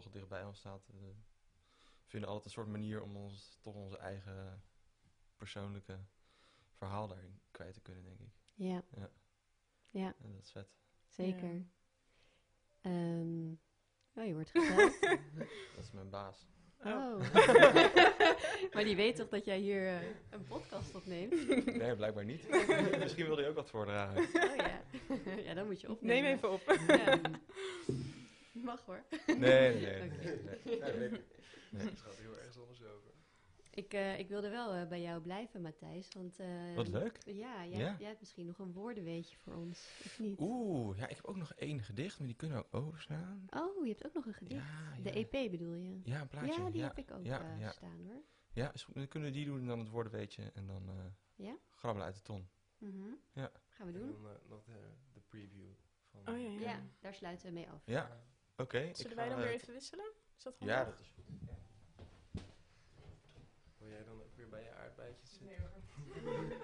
toch 0.03 0.13
dichtbij 0.13 0.45
ons 0.45 0.59
staat. 0.59 0.89
eh, 0.89 0.95
we 1.81 2.17
vinden 2.17 2.29
altijd 2.29 2.47
een 2.47 2.53
soort 2.63 2.69
manier 2.69 3.03
om 3.03 3.17
ons 3.17 3.59
toch 3.61 3.75
onze 3.75 3.99
eigen 3.99 4.63
persoonlijke 5.37 5.99
verhaal 6.73 7.09
daarin 7.09 7.41
kwijt 7.51 7.75
te 7.75 7.81
kunnen, 7.81 8.05
denk 8.05 8.21
ik. 8.21 8.31
ja, 8.55 8.83
Ja. 8.97 9.11
ja 9.91 10.15
En 10.23 10.33
dat 10.33 10.43
is 10.43 10.51
vet. 10.51 10.69
zeker. 11.09 11.65
Ehm, 12.81 13.49
oh, 14.15 14.27
je 14.27 14.33
wordt 14.35 14.51
gebeld. 14.51 15.01
Dat 15.77 15.85
is 15.85 15.91
mijn 15.93 16.11
baas. 16.11 16.49
Oh. 16.85 17.19
maar 18.73 18.85
die 18.85 18.97
weet 18.97 19.17
toch 19.17 19.29
dat 19.29 19.45
jij 19.45 19.59
hier 19.59 19.87
eh, 19.89 20.07
een 20.31 20.45
podcast 20.45 20.95
opneemt? 20.95 21.47
Nee, 21.77 21.97
blijkbaar 21.97 22.25
niet. 22.25 22.49
Misschien 22.99 23.27
wilde 23.27 23.43
je 23.43 23.49
ook 23.49 23.55
wat 23.55 23.71
voordragen. 23.71 24.23
Oh 24.23 24.57
ja. 24.57 24.81
ja, 25.37 25.55
dan 25.55 25.67
moet 25.67 25.81
je 25.81 25.91
opnemen. 25.91 26.23
Neem 26.23 26.35
even 26.35 26.51
op. 26.53 26.63
Ja. 26.87 27.21
Mag 28.71 28.85
hoor. 28.85 29.05
Nee, 29.27 29.37
nee, 29.39 29.81
nee. 29.81 30.11
Oké. 30.11 30.25
nee, 30.25 30.39
nee. 30.65 30.79
Nee, 30.81 31.09
nee. 31.09 31.21
Nee. 31.71 31.85
Het 31.87 32.01
gaat 32.01 32.17
heel 32.19 32.39
erg 32.39 32.59
anders 32.59 32.83
over. 32.83 33.11
Ik, 33.71 33.93
eh, 33.95 34.19
ik 34.19 34.29
wilde 34.29 34.49
wel 34.51 34.73
eh, 34.75 34.89
bij 34.89 35.03
jou 35.03 35.21
blijven, 35.23 35.63
Matthijs. 35.63 36.09
Want, 36.15 36.39
eh, 36.39 36.75
Wat 36.75 36.89
leuk. 36.89 37.19
Ja, 37.25 37.67
jij, 37.67 37.79
Ja. 37.79 37.97
jij 37.99 38.09
hebt 38.09 38.21
misschien 38.21 38.47
nog 38.47 38.59
een 38.59 38.73
woordenweetje 38.73 39.37
voor 39.37 39.55
ons, 39.55 39.79
of 40.05 40.19
niet? 40.19 40.41
Oeh, 40.41 40.99
ja, 40.99 41.09
ik 41.09 41.17
heb 41.17 41.25
ook 41.25 41.37
nog 41.37 41.53
één 41.55 41.83
gedicht, 41.83 42.19
maar 42.19 42.27
die 42.27 42.37
kunnen 42.37 42.59
we 42.59 42.65
ook 42.65 42.75
overslaan. 42.87 43.47
Oh, 43.51 43.85
je 43.85 43.91
hebt 43.91 44.07
ook 44.07 44.15
nog 44.15 44.27
een 44.27 44.35
gedicht. 44.35 44.65
Ja, 44.65 44.95
ja. 44.97 45.03
De 45.03 45.11
EP 45.29 45.51
bedoel 45.51 45.75
je? 45.75 46.01
Ja, 46.05 46.21
een 46.21 46.29
plaatje. 46.29 46.63
Ja, 46.63 46.71
die 46.71 46.81
ja. 46.81 46.87
heb 46.87 46.99
ik 46.99 47.11
ook 47.11 47.25
ja, 47.25 47.53
eh, 47.55 47.61
ja. 47.61 47.71
staan 47.71 48.01
hoor. 48.07 48.23
Ja, 48.53 48.73
is 48.73 48.85
goed. 48.85 48.95
dan 48.95 49.09
kunnen 49.09 49.29
we 49.31 49.35
die 49.37 49.45
doen 49.47 49.61
en 49.61 49.67
dan 49.67 49.79
het 49.79 49.89
woordenweetje 49.89 50.51
en 50.55 50.67
dan 50.67 50.89
eh 50.89 51.05
Ja? 51.47 51.57
grabbelen 51.71 52.07
uit 52.07 52.17
de 52.17 52.23
ton. 52.23 52.49
Mhm. 52.79 53.13
Ja. 53.33 53.51
Gaan 53.69 53.87
we 53.87 53.93
En 53.93 53.99
doen? 53.99 54.23
dan 54.23 54.31
eh, 54.31 54.37
nog 54.49 54.65
de, 54.65 54.79
de 55.13 55.21
preview 55.21 55.69
van... 56.11 56.29
Oh 56.35 56.41
ja, 56.41 56.49
ja. 56.51 56.61
Ja, 56.61 56.81
daar 57.01 57.15
sluiten 57.15 57.47
we 57.47 57.53
mee 57.53 57.69
af. 57.71 57.83
Ja, 57.85 58.25
oké. 58.61 58.79
ik 58.79 58.97
Zullen 58.97 59.17
wij 59.17 59.29
dan 59.29 59.39
weer 59.39 59.51
even 59.51 59.73
wisselen? 59.73 60.13
Is 60.37 60.43
dat 60.43 60.55
Ja, 60.59 60.85
dat 60.85 61.01
is 61.01 61.09
goed. 61.15 61.25
Wil 63.79 63.89
jij 63.89 64.05
dan 64.05 64.23
ook 64.23 64.37
weer 64.37 64.49
bij 64.49 64.63
je 64.63 64.75
aardbeidjes 64.75 65.31
zitten? 65.31 65.49
Nee 65.49 65.59
hoor. 65.61 66.49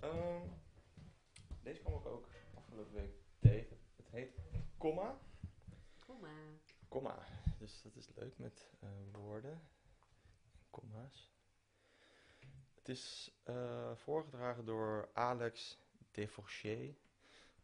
Ehm, 0.00 0.42
deze 1.62 1.80
kwam 1.80 1.94
ik 1.94 2.06
ook 2.06 2.28
afgelopen 2.54 2.94
week 2.94 3.14
tegen. 3.38 3.78
Het 3.96 4.08
heet 4.10 4.40
Komma. 4.78 5.18
Kom 6.06 6.20
maar. 6.20 6.60
Komma. 6.88 7.18
Dus 7.58 7.82
dat 7.82 7.96
is 7.96 8.08
leuk 8.14 8.38
met 8.38 8.70
eh, 8.80 8.88
woorden 9.12 9.50
en 9.50 10.66
komma's. 10.70 11.34
Het 12.74 12.88
is 12.88 13.34
eh, 13.42 13.94
voorgedragen 13.94 14.64
door 14.64 15.08
Alex 15.12 15.78
Deforché. 16.16 16.96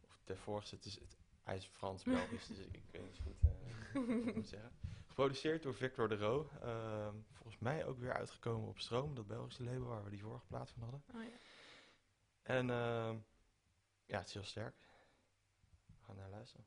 Of 0.01 0.21
Deforges, 0.23 0.71
het 0.71 0.85
is, 0.85 0.95
het, 0.99 1.17
hij 1.43 1.55
is 1.55 1.65
Frans-Belgisch, 1.65 2.47
dus 2.51 2.57
ik, 2.57 2.75
ik 2.75 2.83
weet 2.91 3.03
niet 3.03 3.19
goed 3.23 3.41
eh, 3.41 3.93
hoe 3.93 4.27
ik 4.27 4.35
moet 4.35 4.47
zeggen. 4.47 4.71
Geproduceerd 5.07 5.63
door 5.63 5.73
Victor 5.73 6.09
de 6.09 6.17
Roo. 6.17 6.49
Ehm, 6.61 7.15
volgens 7.31 7.57
mij 7.57 7.85
ook 7.85 7.99
weer 7.99 8.13
uitgekomen 8.13 8.69
op 8.69 8.79
Stroom, 8.79 9.15
dat 9.15 9.27
Belgische 9.27 9.63
label 9.63 9.87
waar 9.87 10.03
we 10.03 10.09
die 10.09 10.21
vorige 10.21 10.45
plaat 10.45 10.69
van 10.71 10.81
hadden. 10.81 11.03
Oh, 11.15 11.23
ja. 11.23 11.37
En 12.41 12.69
ehm, 12.69 13.17
ja, 14.05 14.17
het 14.17 14.27
is 14.27 14.33
heel 14.33 14.43
sterk. 14.43 14.75
We 15.85 16.05
gaan 16.05 16.15
naar 16.15 16.29
luisteren. 16.29 16.65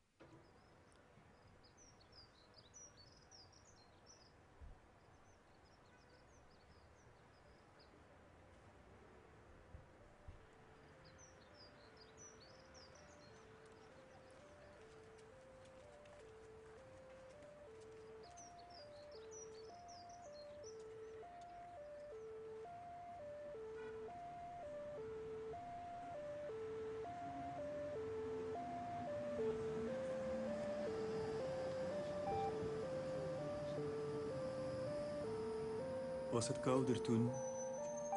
Was 36.36 36.48
het 36.48 36.60
kouder 36.60 37.00
toen 37.00 37.30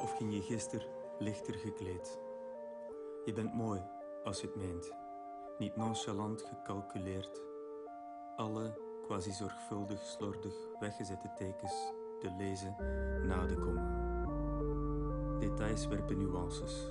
of 0.02 0.16
ging 0.16 0.34
je 0.34 0.42
gisteren 0.42 0.86
lichter 1.18 1.54
gekleed? 1.54 2.18
Je 3.24 3.32
bent 3.32 3.54
mooi 3.54 3.82
als 4.24 4.40
je 4.40 4.46
het 4.46 4.56
meent, 4.56 4.92
niet 5.58 5.76
nonchalant 5.76 6.42
gecalculeerd. 6.42 7.42
Alle 8.36 8.78
quasi 9.06 9.32
zorgvuldig 9.32 10.06
slordig 10.06 10.54
weggezette 10.80 11.32
tekens 11.36 11.92
te 12.18 12.30
lezen 12.38 12.74
na 13.26 13.46
de 13.46 13.56
komma. 13.56 13.88
Details 15.38 15.86
werpen 15.86 16.18
nuances, 16.18 16.86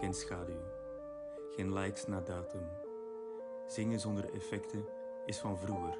geen 0.00 0.14
schaduw, 0.14 0.62
geen 1.50 1.72
likes 1.72 2.06
na 2.06 2.20
datum. 2.20 2.68
Zingen 3.66 4.00
zonder 4.00 4.34
effecten 4.34 4.88
is 5.24 5.38
van 5.38 5.58
vroeger. 5.58 5.98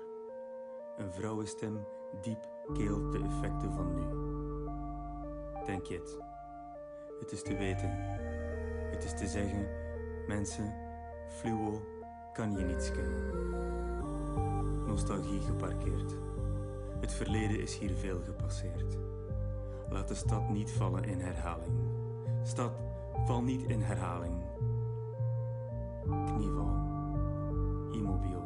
Een 0.96 1.12
vrouwenstem 1.12 1.86
diep 2.20 2.48
keelt 2.72 3.12
de 3.12 3.18
effecten 3.18 3.72
van 3.72 3.94
nu. 3.94 4.27
Denk 5.68 5.86
je 5.86 5.94
het? 5.94 6.16
Het 7.20 7.32
is 7.32 7.42
te 7.42 7.56
weten. 7.56 7.90
Het 8.90 9.04
is 9.04 9.14
te 9.14 9.26
zeggen, 9.26 9.68
mensen, 10.26 10.74
fluo 11.26 11.82
kan 12.32 12.52
je 12.52 12.64
niets 12.64 12.90
kennen. 12.90 13.56
Nostalgie 14.86 15.40
geparkeerd. 15.40 16.12
Het 17.00 17.12
verleden 17.12 17.60
is 17.60 17.78
hier 17.78 17.94
veel 17.94 18.20
gepasseerd. 18.24 18.98
Laat 19.88 20.08
de 20.08 20.14
stad 20.14 20.48
niet 20.48 20.70
vallen 20.70 21.04
in 21.04 21.20
herhaling. 21.20 21.78
Stad, 22.42 22.72
val 23.26 23.42
niet 23.42 23.62
in 23.62 23.80
herhaling. 23.80 24.42
Knieval. 26.04 26.76
Immobiel. 27.92 28.42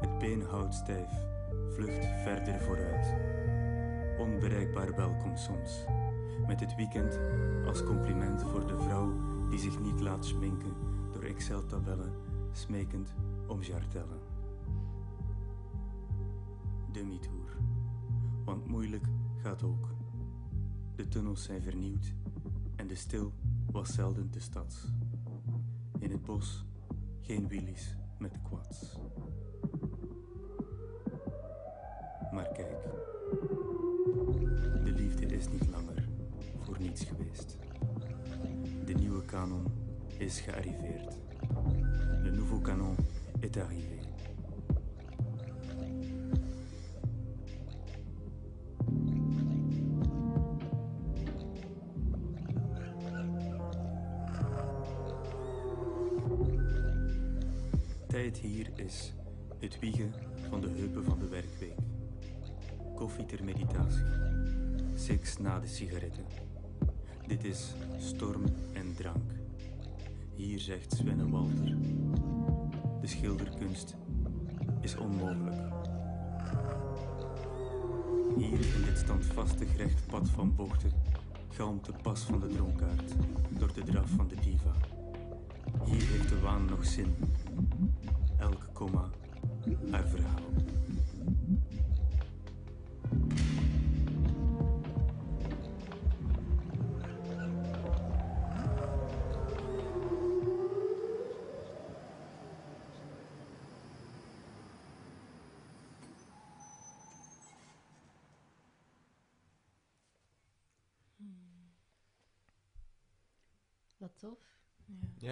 Het 0.00 0.18
been 0.18 0.42
houdt 0.42 0.74
stijf. 0.74 1.10
Vlucht 1.68 2.06
verder 2.22 2.60
vooruit. 2.60 3.14
Onbereikbaar 4.18 4.94
welkom 4.94 5.36
soms. 5.36 5.84
Met 6.46 6.60
het 6.60 6.74
weekend 6.74 7.18
als 7.66 7.84
compliment 7.84 8.42
voor 8.42 8.66
de 8.66 8.76
vrouw 8.78 9.12
die 9.50 9.58
zich 9.58 9.80
niet 9.80 10.00
laat 10.00 10.24
schminken 10.24 10.74
door 11.12 11.22
Excel-tabellen, 11.22 12.12
smekend 12.52 13.14
om 13.46 13.62
jartellen. 13.62 14.20
Demi-tour, 16.92 17.56
want 18.44 18.66
moeilijk 18.66 19.06
gaat 19.36 19.62
ook. 19.62 19.88
De 20.94 21.08
tunnels 21.08 21.42
zijn 21.42 21.62
vernieuwd 21.62 22.14
en 22.76 22.86
de 22.86 22.94
stil 22.94 23.32
was 23.70 23.94
zelden 23.94 24.30
te 24.30 24.40
stads. 24.40 24.86
In 25.98 26.10
het 26.10 26.22
bos 26.22 26.64
geen 27.20 27.48
wheelies 27.48 27.96
met 28.18 28.42
quads. 28.42 28.98
Kanon 39.42 39.66
is 40.18 40.40
gearriveerd. 40.40 41.18
Le 42.22 42.30
nouveau 42.30 42.60
canon 42.60 42.94
est 43.40 43.56
arrivé. 43.56 43.98
Tijd 58.06 58.36
hier 58.36 58.70
is 58.74 59.14
het 59.58 59.78
wiegen 59.78 60.12
van 60.48 60.60
de 60.60 60.68
heupen 60.68 61.04
van 61.04 61.18
de 61.18 61.28
werkweek. 61.28 61.78
Koffie 62.94 63.26
ter 63.26 63.44
meditatie. 63.44 64.04
Seks 64.94 65.38
na 65.38 65.60
de 65.60 65.66
sigaretten. 65.66 66.51
Dit 67.32 67.44
is 67.44 67.72
storm 67.98 68.44
en 68.72 68.94
drank. 68.96 69.32
Hier 70.34 70.60
zegt 70.60 70.92
Svenne 70.92 71.30
Walter. 71.30 71.76
De 73.00 73.06
schilderkunst 73.06 73.96
is 74.80 74.96
onmogelijk. 74.96 75.56
Hier 78.36 78.74
in 78.74 78.84
dit 78.84 78.98
standvastig 78.98 79.76
recht 79.76 80.06
pad 80.06 80.28
van 80.28 80.54
bochten 80.54 80.92
galmt 81.48 81.84
de 81.84 81.92
pas 82.02 82.20
van 82.20 82.40
de 82.40 82.46
dronkaard 82.46 83.12
door 83.58 83.72
de 83.74 83.82
draf 83.82 84.10
van 84.10 84.28
de 84.28 84.36
diva. 84.40 84.72
Hier 85.84 86.06
heeft 86.08 86.28
de 86.28 86.40
waan 86.40 86.64
nog 86.64 86.84
zin. 86.84 87.14
Elk 88.38 88.68
komma 88.72 89.10
haar 89.90 90.08
verhaal. 90.08 90.81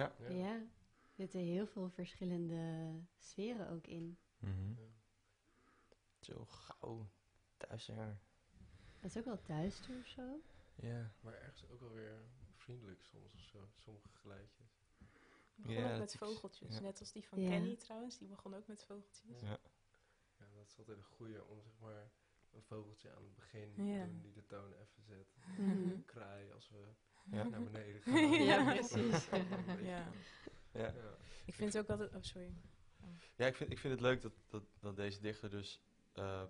Ja. 0.01 0.15
Ja. 0.19 0.29
Ja. 0.29 0.53
Er 0.55 1.27
zitten 1.27 1.39
heel 1.39 1.67
veel 1.67 1.89
verschillende 1.89 2.91
sferen 3.17 3.69
ook 3.69 3.87
in. 3.87 4.17
Mhm. 4.39 4.73
Zo 6.19 6.45
gauw. 6.45 7.09
Duizend 7.57 7.97
jaar. 7.97 8.19
Dat 8.99 9.09
is 9.11 9.17
ook 9.17 9.25
wel 9.25 9.39
duister 9.45 9.97
of 9.97 10.05
zo. 10.07 10.41
Ja. 10.75 11.11
Maar 11.21 11.33
ergens 11.33 11.69
ook 11.69 11.79
wel 11.79 11.91
weer 11.91 12.21
vriendelijk 12.55 13.03
soms 13.03 13.33
of 13.33 13.39
zo. 13.41 13.69
Sommige 13.75 14.07
geluidjes. 14.09 14.79
Het 15.55 15.65
begon 15.65 15.73
Ja, 15.83 15.93
ook 15.93 15.99
met 15.99 16.15
vogeltjes. 16.17 16.73
ja. 16.75 16.81
Net 16.81 16.99
als 16.99 17.11
die 17.11 17.27
van 17.27 17.41
Ja. 17.41 17.49
Kenny 17.49 17.75
trouwens. 17.75 18.17
Die 18.17 18.27
begon 18.27 18.53
ook 18.55 18.67
met 18.67 18.83
vogeltjes. 18.83 19.41
Ja. 19.41 19.59
Ja, 20.37 20.45
dat 20.55 20.67
is 20.67 20.77
altijd 20.77 20.97
een 20.97 21.03
goeie 21.03 21.45
om 21.45 21.61
zeg 21.61 21.79
maar 21.79 22.11
een 22.51 22.63
vogeltje 22.63 23.15
aan 23.15 23.23
het 23.23 23.35
begin 23.35 23.85
Ja. 23.85 24.03
te 24.03 24.09
doen 24.09 24.21
die 24.21 24.33
de 24.33 24.45
toon 24.45 24.73
even 24.73 25.03
zet. 25.03 25.35
Mhm. 25.57 26.01
Kraai 26.05 26.51
als 26.51 26.69
we 26.69 26.87
Ja. 27.23 27.43
naar 27.43 27.63
beneden 27.63 28.01
gaan. 28.03 28.29
Ja, 28.29 28.63
precies. 28.73 29.29
Ja. 29.81 30.07
Ja. 30.71 30.87
ja. 30.87 30.93
Ik 31.45 31.53
vind 31.53 31.73
het 31.73 31.83
ook 31.83 31.89
altijd... 31.89 32.15
Oh, 32.15 32.21
sorry. 32.21 32.53
Ja, 33.35 33.47
ik 33.47 33.55
vind, 33.55 33.71
ik 33.71 33.79
vind 33.79 33.93
het 33.93 34.01
leuk 34.01 34.21
dat, 34.21 34.33
dat, 34.47 34.63
dat 34.79 34.95
deze 34.95 35.21
dichter 35.21 35.49
dus 35.49 35.81
eh, 36.11 36.43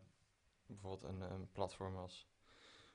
bijvoorbeeld 0.65 1.03
een, 1.03 1.22
een 1.22 1.52
platform 1.52 1.95
als 1.95 2.27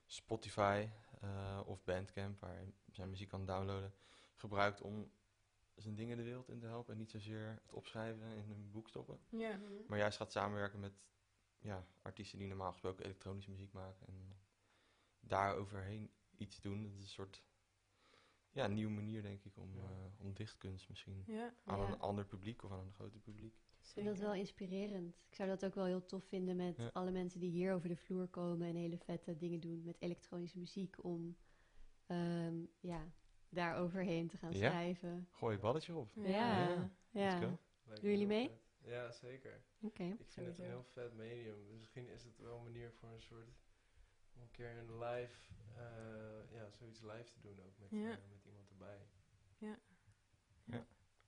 Spotify 0.07 0.89
eh, 1.21 1.61
of 1.65 1.85
Bandcamp, 1.85 2.41
waar 2.41 2.55
hij 2.55 2.73
zijn 2.91 3.11
muziek 3.11 3.29
kan 3.29 3.45
downloaden, 3.45 3.95
gebruikt 4.35 4.81
om 4.81 5.11
zijn 5.75 5.95
dingen 5.95 6.17
de 6.17 6.23
wereld 6.23 6.49
in 6.49 6.59
te 6.59 6.67
helpen 6.67 6.93
en 6.93 6.99
niet 6.99 7.11
zozeer 7.11 7.59
het 7.63 7.73
opschrijven 7.73 8.37
in 8.37 8.51
een 8.51 8.71
boek 8.71 8.89
stoppen. 8.89 9.21
Ja. 9.29 9.61
Maar 9.87 9.99
juist 9.99 10.17
gaat 10.17 10.33
samenwerken 10.33 10.81
met 10.81 10.93
ja, 11.59 11.87
artiesten 12.03 12.39
die 12.39 12.49
normaal 12.49 12.71
gesproken 12.71 13.05
elektronische 13.05 13.51
muziek 13.51 13.73
maken 13.73 14.07
en 14.07 14.37
daar 15.21 15.55
overheen 15.55 16.11
iets 16.37 16.61
doen. 16.61 16.83
Dat 16.83 16.93
is 16.93 17.03
een 17.03 17.09
soort 17.09 17.43
ja, 18.57 18.65
een 18.65 18.75
nieuwe 18.75 18.93
manier, 18.93 19.23
denk 19.23 19.45
ik, 19.45 19.57
om, 19.57 19.75
Ja. 19.75 19.83
eh, 19.83 20.21
om 20.27 20.33
dichtkunst 20.35 20.89
misschien 20.89 21.23
Ja. 21.27 21.55
aan 21.65 21.79
Ja. 21.79 21.87
een 21.87 21.99
ander 21.99 22.25
publiek 22.27 22.63
of 22.63 22.71
aan 22.73 22.79
een 22.87 22.93
groter 22.93 23.21
publiek. 23.21 23.55
Ik 23.81 23.93
vind 23.93 24.07
dat 24.07 24.19
wel 24.19 24.35
inspirerend. 24.35 25.17
Ik 25.29 25.35
zou 25.35 25.49
dat 25.49 25.65
ook 25.65 25.75
wel 25.75 25.85
heel 25.85 26.05
tof 26.07 26.25
vinden 26.25 26.57
met 26.57 26.77
Ja. 26.77 26.91
alle 26.93 27.11
mensen 27.11 27.41
die 27.41 27.51
hier 27.51 27.75
over 27.75 27.89
de 27.89 27.97
vloer 27.97 28.27
komen 28.29 28.67
en 28.69 28.75
hele 28.77 28.99
vette 28.99 29.37
dingen 29.37 29.61
doen 29.61 29.83
met 29.83 29.97
elektronische 30.01 30.59
muziek 30.59 31.05
om 31.05 31.37
ehm, 32.07 32.65
ja, 32.81 33.13
daar 33.49 33.77
overheen 33.77 34.29
te 34.29 34.37
gaan 34.37 34.53
Ja. 34.53 34.57
schrijven. 34.71 35.29
Gooi 35.31 35.53
het 35.53 35.63
balletje 35.63 35.95
op. 35.95 36.13
Ja, 36.15 36.23
Ja. 36.31 36.91
ja. 37.11 37.41
Doen 37.85 38.11
jullie 38.11 38.27
mee? 38.27 38.49
vet. 38.49 38.65
Ja, 38.91 39.11
zeker. 39.13 39.63
Oké. 39.81 40.03
Ik 40.19 40.31
vind 40.31 40.47
het 40.47 40.59
een 40.59 40.65
heel 40.65 40.85
vet 40.85 41.15
medium. 41.15 41.67
Dus 41.67 41.79
misschien 41.79 42.09
is 42.09 42.25
het 42.25 42.39
wel 42.39 42.57
een 42.57 42.63
manier 42.63 42.93
voor 42.93 43.09
een 43.09 43.21
soort... 43.21 43.49
om 44.35 44.43
een 44.43 44.51
keer 44.51 44.77
een 44.77 44.99
live... 44.99 45.53
eh, 45.77 46.53
ja, 46.53 46.71
zoiets 46.71 47.01
live 47.01 47.31
te 47.33 47.41
doen 47.41 47.61
ook 47.67 47.79
met, 47.79 47.91
Ja. 47.91 48.11
eh, 48.11 48.17
met 48.79 48.89
iemand 48.89 49.09
erbij. 49.61 50.55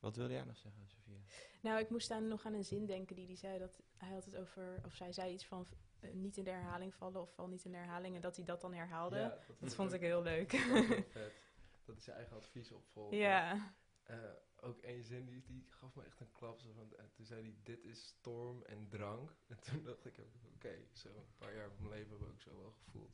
Wat 0.00 0.16
wilde 0.16 0.32
jij 0.32 0.44
nog 0.44 0.56
zeggen, 0.56 0.88
Sofia? 0.88 1.18
Nou, 1.60 1.80
ik 1.80 1.90
moest 1.90 2.10
aan, 2.10 2.28
nog 2.28 2.46
aan 2.46 2.54
een 2.54 2.64
zin 2.64 2.86
denken 2.86 3.16
die 3.16 3.26
die 3.26 3.36
zei 3.36 3.58
dat 3.58 3.80
hij 3.96 4.12
had 4.12 4.24
het 4.24 4.36
over, 4.36 4.80
of 4.84 4.94
zij 4.94 5.12
zei 5.12 5.32
iets 5.32 5.46
van 5.46 5.66
eh, 6.00 6.12
niet 6.12 6.36
in 6.36 6.44
de 6.44 6.50
herhaling 6.50 6.94
vallen 6.94 7.20
of 7.20 7.34
val 7.34 7.48
niet 7.48 7.64
in 7.64 7.72
de 7.72 7.76
herhaling 7.76 8.14
en 8.14 8.20
dat 8.20 8.36
hij 8.36 8.44
dat 8.44 8.60
dan 8.60 8.74
herhaalde. 8.74 9.16
Ja, 9.18 9.38
dat 9.60 9.74
vond 9.74 9.92
ik 9.92 10.00
heel 10.00 10.22
leuk. 10.22 10.50
dat 10.50 10.60
is 10.60 10.80
ook 10.80 10.86
heel 10.86 11.02
vet. 11.02 11.32
Dat 11.84 11.96
is 11.96 12.04
zijn 12.04 12.16
eigen 12.16 12.36
advies 12.36 12.72
opvolgt. 12.72 13.14
ja. 13.14 13.74
Eh, 14.02 14.16
ook 14.60 14.80
één 14.80 15.04
zin 15.04 15.24
die, 15.24 15.42
die 15.44 15.66
gaf 15.70 15.94
me 15.94 16.04
echt 16.04 16.20
een 16.20 16.32
klap. 16.32 16.60
Zo 16.60 16.72
van, 16.72 16.96
eh, 16.96 17.04
toen 17.12 17.24
zei 17.24 17.42
hij, 17.42 17.54
dit 17.62 17.84
is 17.84 18.06
storm 18.06 18.62
en 18.64 18.88
drank. 18.88 19.34
En 19.48 19.60
toen 19.60 19.82
dacht 19.84 20.04
ik, 20.04 20.14
oké, 20.54 20.78
zo 20.92 21.08
een 21.08 21.36
paar 21.38 21.54
jaar 21.54 21.70
van 21.70 21.88
mijn 21.88 21.98
leven 21.98 22.10
heb 22.10 22.20
ik 22.20 22.28
ook 22.28 22.40
zo 22.40 22.56
wel 22.56 22.72
gevoeld. 22.72 23.10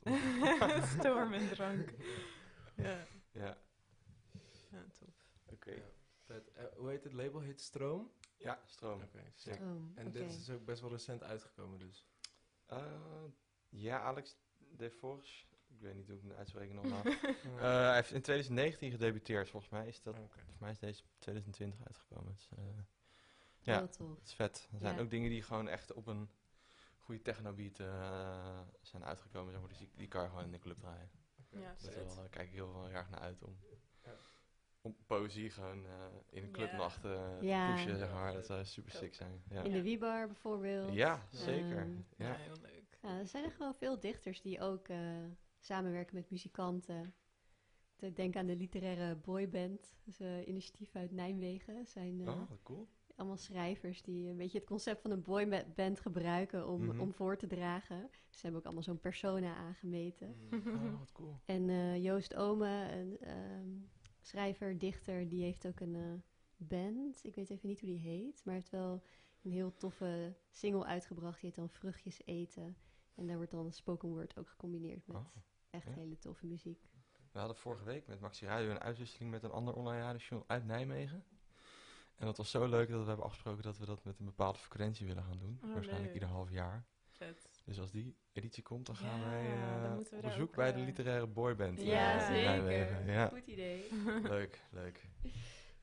Storm 0.99 1.33
en 1.33 1.49
drank. 1.49 1.93
Ja, 2.75 3.07
Ja, 3.31 3.57
ja 4.75 4.85
tof. 4.99 5.27
oké. 5.45 5.71
Ja. 5.71 5.83
Eh, 6.53 6.65
hoe 6.75 6.89
heet 6.89 7.03
het 7.03 7.13
label? 7.13 7.39
Heet 7.39 7.61
Stroom? 7.61 8.11
Ja, 8.37 8.61
stroom. 8.65 9.01
Oké, 9.01 9.23
En 9.95 10.11
dit 10.11 10.31
is 10.31 10.49
ook 10.49 10.65
best 10.65 10.81
wel 10.81 10.89
recent 10.91 11.23
uitgekomen 11.23 11.79
dus. 11.79 12.07
Eh, 12.65 13.23
ja, 13.69 13.99
Alex 14.01 14.37
de 14.57 14.89
Forge. 14.91 15.45
Ik 15.67 15.81
weet 15.81 15.95
niet 15.95 16.07
hoe 16.07 16.15
ik 16.15 16.21
het 16.23 16.33
uitspreek 16.37 16.73
normaal. 16.73 17.03
Eh, 17.55 17.61
hij 17.61 17.95
heeft 17.95 18.11
in 18.11 18.21
2019 18.21 18.91
gedebuteerd, 18.91 19.49
volgens 19.49 19.71
mij 19.71 19.87
is 19.87 20.01
dat. 20.01 20.15
Volgens 20.15 20.57
mij 20.59 20.71
is 20.71 20.79
deze 20.79 21.03
2020 21.19 21.85
uitgekomen. 21.85 22.33
Dus, 22.33 22.49
eh, 22.57 22.63
ja, 23.59 23.81
het 23.81 23.99
is 24.23 24.33
vet. 24.33 24.69
Er 24.73 24.79
zijn 24.79 24.95
Ja. 24.95 25.01
ook 25.01 25.09
dingen 25.09 25.29
die 25.29 25.41
gewoon 25.43 25.67
echt 25.67 25.93
op 25.93 26.07
een 26.07 26.29
goede 26.97 27.21
technobeat 27.21 27.79
eh 27.79 28.61
zijn 28.81 29.05
uitgekomen. 29.05 29.51
Zeg 29.51 29.59
maar, 29.59 29.69
dus 29.69 29.77
die, 29.77 29.91
die 29.95 30.07
kan 30.07 30.29
gewoon 30.29 30.43
in 30.43 30.51
de 30.51 30.59
club 30.59 30.79
draaien. 30.79 31.09
Ja, 31.49 31.73
Dus 31.73 31.83
daar 31.83 32.05
wel, 32.05 32.29
kijk 32.29 32.47
ik 32.47 32.53
heel 32.53 32.71
veel 32.71 32.89
erg 32.89 33.09
naar 33.09 33.19
uit 33.19 33.43
om. 33.43 33.57
Om 34.85 34.95
poëzie 35.05 35.49
gewoon 35.49 35.85
eh, 35.85 35.91
in 36.29 36.41
een 36.43 36.47
Ja. 36.49 36.53
clubnacht 36.53 37.05
eh, 37.05 37.41
Ja. 37.41 37.73
pushen, 37.73 37.97
zeg 37.97 38.11
maar. 38.13 38.33
Dat 38.33 38.45
zou 38.45 38.65
super 38.65 38.91
sick 38.91 39.13
zijn. 39.13 39.43
Ja, 39.49 39.61
In 39.61 39.71
de 39.71 39.81
Wiebar 39.81 40.25
bijvoorbeeld. 40.27 40.93
ja 40.93 41.19
zeker. 41.31 41.77
Ehm, 41.77 41.95
Ja, 42.17 42.27
ja. 42.27 42.33
heel 42.35 42.55
leuk. 42.61 42.97
Ja, 43.01 43.19
er 43.19 43.27
zijn 43.27 43.43
er 43.43 43.51
gewoon 43.51 43.75
veel 43.75 43.99
dichters 43.99 44.41
die 44.41 44.61
ook 44.61 44.87
eh, 44.87 44.97
samenwerken 45.59 46.15
met 46.15 46.29
muzikanten. 46.29 47.13
Ik 47.99 48.15
denk 48.15 48.35
aan 48.35 48.45
de 48.45 48.55
literaire 48.55 49.15
boyband. 49.15 49.79
Dat 50.03 50.13
is 50.13 50.19
een 50.19 50.49
initiatief 50.49 50.95
uit 50.95 51.11
Nijmegen. 51.11 51.85
zijn 51.85 52.29
Oh, 52.29 52.49
wat 52.49 52.63
cool. 52.63 52.87
allemaal 53.15 53.37
schrijvers 53.37 54.01
die 54.01 54.29
een 54.29 54.37
beetje 54.37 54.57
het 54.57 54.67
concept 54.67 55.01
van 55.01 55.11
een 55.11 55.21
boyband 55.21 55.99
gebruiken 55.99 56.67
om, 56.67 56.85
Mhm. 56.85 56.99
om 56.99 57.13
voor 57.13 57.37
te 57.37 57.47
dragen. 57.47 58.09
Ze 58.29 58.39
hebben 58.41 58.59
ook 58.59 58.65
allemaal 58.65 58.83
zo'n 58.83 58.99
persona 58.99 59.55
aangemeten. 59.55 60.35
Mm. 60.49 60.67
Oh, 60.67 60.99
wat 60.99 61.11
cool. 61.11 61.39
En 61.45 61.69
eh, 61.69 62.03
Joost 62.03 62.35
Ome, 62.35 62.91
een 62.91 63.17
ehm, 63.19 63.69
schrijver, 64.27 64.77
dichter, 64.77 65.29
die 65.29 65.43
heeft 65.43 65.67
ook 65.67 65.79
een 65.79 65.95
eh, 65.95 66.21
band. 66.57 67.19
Ik 67.23 67.35
weet 67.35 67.49
even 67.49 67.67
niet 67.67 67.79
hoe 67.79 67.89
die 67.89 67.99
heet, 67.99 68.35
maar 68.35 68.53
hij 68.53 68.55
heeft 68.55 68.69
wel 68.69 69.03
een 69.41 69.51
heel 69.51 69.75
toffe 69.75 70.35
single 70.51 70.85
uitgebracht. 70.85 71.39
Die 71.39 71.49
heet 71.49 71.55
dan 71.59 71.69
Vruchtjes 71.69 72.21
eten. 72.25 72.77
En 73.15 73.27
daar 73.27 73.35
wordt 73.35 73.51
dan 73.51 73.71
spoken 73.71 74.09
word 74.09 74.37
ook 74.37 74.49
gecombineerd 74.49 75.07
met 75.07 75.17
Oh, 75.17 75.25
echt 75.69 75.87
ja. 75.87 75.93
hele 75.93 76.17
toffe 76.17 76.45
muziek. 76.45 76.89
We 77.31 77.39
hadden 77.39 77.57
vorige 77.57 77.83
week 77.83 78.07
met 78.07 78.19
Maxi 78.19 78.45
Radio 78.45 78.69
een 78.69 78.79
uitwisseling 78.79 79.31
met 79.31 79.43
een 79.43 79.51
ander 79.51 79.73
online 79.75 80.01
radiostation 80.01 80.43
uit 80.47 80.65
Nijmegen. 80.65 81.23
En 82.15 82.25
dat 82.25 82.37
was 82.37 82.51
zo 82.51 82.65
leuk 82.67 82.89
dat 82.89 83.01
we 83.01 83.07
hebben 83.07 83.25
afgesproken 83.25 83.63
dat 83.63 83.77
we 83.77 83.85
dat 83.85 84.03
met 84.03 84.19
een 84.19 84.25
bepaalde 84.25 84.59
frequentie 84.59 85.05
willen 85.07 85.23
gaan 85.23 85.39
doen. 85.39 85.59
Oh, 85.63 85.73
Waarschijnlijk 85.73 86.13
leuk. 86.13 86.13
ieder 86.13 86.29
half 86.29 86.51
jaar. 86.51 86.85
Vet. 87.11 87.49
Dus 87.65 87.79
als 87.79 87.91
die 87.91 88.15
editie 88.33 88.63
komt, 88.63 88.85
dan 88.85 88.95
gaan 88.95 89.19
Ja, 89.19 89.29
wij 89.29 89.45
eh, 89.45 89.81
daar 90.11 90.21
bezoek 90.21 90.55
bij 90.55 90.73
de 90.73 90.79
eh, 90.79 90.85
literaire 90.85 91.27
boyband. 91.27 91.79
eh, 91.79 91.85
Ja, 91.85 92.27
in 92.27 92.35
zeker. 92.65 93.11
Ja, 93.11 93.27
Goed 93.27 93.47
idee. 93.47 93.89
leuk, 94.35 94.61
leuk. 94.71 95.09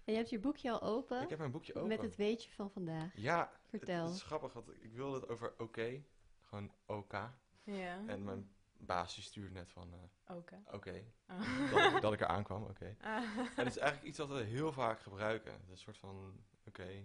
En 0.04 0.12
je 0.12 0.18
hebt 0.18 0.30
je 0.30 0.38
boekje 0.38 0.70
al 0.70 0.82
open 0.82 1.22
Ik 1.22 1.28
heb 1.28 1.38
mijn 1.38 1.50
boekje 1.50 1.74
open. 1.74 1.88
met 1.88 2.02
het 2.02 2.16
weetje 2.16 2.50
van 2.50 2.70
vandaag. 2.70 3.16
Ja, 3.16 3.52
Vertel. 3.68 4.04
Het, 4.06 4.14
is 4.14 4.22
grappig, 4.22 4.52
want 4.52 4.68
ik 4.82 4.92
wilde 4.92 5.20
het 5.20 5.28
over 5.28 5.54
oké. 5.58 6.02
Gewoon 6.42 6.72
OK. 6.86 7.12
Ja. 7.64 8.06
En 8.06 8.24
mijn 8.24 8.50
baas 8.76 9.14
die 9.14 9.24
stuurde 9.24 9.50
net 9.54 9.70
van 9.70 9.92
eh, 9.92 10.36
Oké. 10.36 10.62
oké. 10.72 11.02
Dat, 11.72 12.02
dat 12.02 12.12
ik 12.12 12.20
eraan 12.20 12.42
kwam, 12.44 12.62
oké. 12.62 12.96
Ah. 13.00 13.16
En 13.56 13.64
het 13.64 13.66
is 13.66 13.78
eigenlijk 13.78 14.02
iets 14.02 14.18
wat 14.18 14.28
we 14.28 14.40
heel 14.42 14.72
vaak 14.72 15.00
gebruiken. 15.00 15.52
Het 15.52 15.62
is 15.62 15.68
een 15.70 15.76
soort 15.76 15.98
van, 15.98 16.40
oké, 16.66 17.04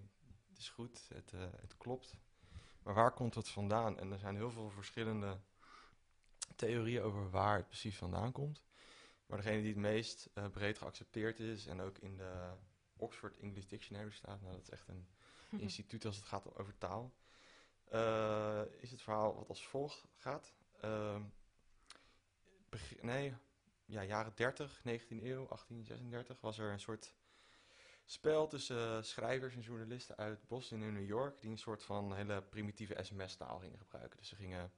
het 0.50 0.58
is 0.58 0.70
goed, 0.70 1.08
het, 1.14 1.34
eh, 1.34 1.40
het 1.62 1.78
klopt. 1.78 2.18
Maar 2.88 2.96
waar 2.96 3.12
komt 3.12 3.36
het 3.36 3.50
vandaan? 3.50 4.00
En 4.00 4.12
er 4.12 4.20
zijn 4.20 4.36
heel 4.36 4.52
veel 4.52 4.70
verschillende 4.70 5.38
theorieën 6.56 7.02
over 7.02 7.30
waar 7.30 7.58
het 7.58 7.68
precies 7.68 7.98
vandaan 7.98 8.32
komt. 8.32 8.64
Maar 9.26 9.38
degene 9.38 9.60
die 9.62 9.70
het 9.70 9.78
meest 9.78 10.30
eh, 10.34 10.48
breed 10.50 10.78
geaccepteerd 10.78 11.40
is 11.40 11.66
en 11.66 11.82
ook 11.82 11.98
in 11.98 12.18
de 12.18 12.54
Oxford 12.96 13.38
English 13.38 13.66
Dictionary 13.66 14.12
staat, 14.12 14.42
nou 14.42 14.54
dat 14.54 14.62
is 14.62 14.70
echt 14.70 14.88
een 14.88 15.08
instituut 15.66 16.06
als 16.06 16.16
het 16.16 16.26
gaat 16.26 16.58
over 16.58 16.78
taal, 16.78 17.14
eh, 17.84 18.62
is 18.80 18.92
het 18.92 19.02
verhaal 19.02 19.36
wat 19.36 19.50
als 19.50 19.68
volgt 19.68 20.08
gaat. 20.16 20.54
Beg- 22.70 23.02
nee, 23.02 23.34
ja, 23.86 24.04
jaren 24.04 24.32
30, 24.36 24.80
19e 24.80 25.24
eeuw, 25.24 25.46
1836, 25.48 26.42
was 26.42 26.58
er 26.58 26.72
een 26.72 26.80
soort 26.80 27.14
spel 28.10 28.48
tussen 28.48 28.96
eh, 28.96 29.02
schrijvers 29.02 29.56
en 29.56 29.62
journalisten 29.62 30.18
uit 30.18 30.48
Boston 30.48 30.82
en 30.82 30.94
New 30.94 31.08
York, 31.08 31.42
die 31.42 31.52
een 31.52 31.58
soort 31.58 31.84
van 31.84 32.16
hele 32.16 32.42
primitieve 32.42 33.04
sms-taal 33.04 33.60
gingen 33.60 33.78
gebruiken. 33.78 34.18
Dus 34.18 34.28
ze 34.28 34.36
gingen 34.36 34.72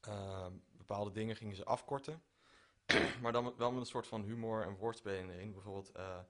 eh, 0.00 0.46
bepaalde 0.70 1.12
dingen 1.12 1.36
gingen 1.36 1.56
ze 1.56 1.64
afkorten, 1.64 2.22
maar 3.22 3.32
dan 3.32 3.54
wel 3.56 3.70
met 3.70 3.80
een 3.80 3.86
soort 3.86 4.06
van 4.06 4.22
humor 4.22 4.62
en 4.62 4.76
woordspelen 4.76 5.30
erin. 5.30 5.52
Bijvoorbeeld 5.52 5.92
eh, 5.92 6.20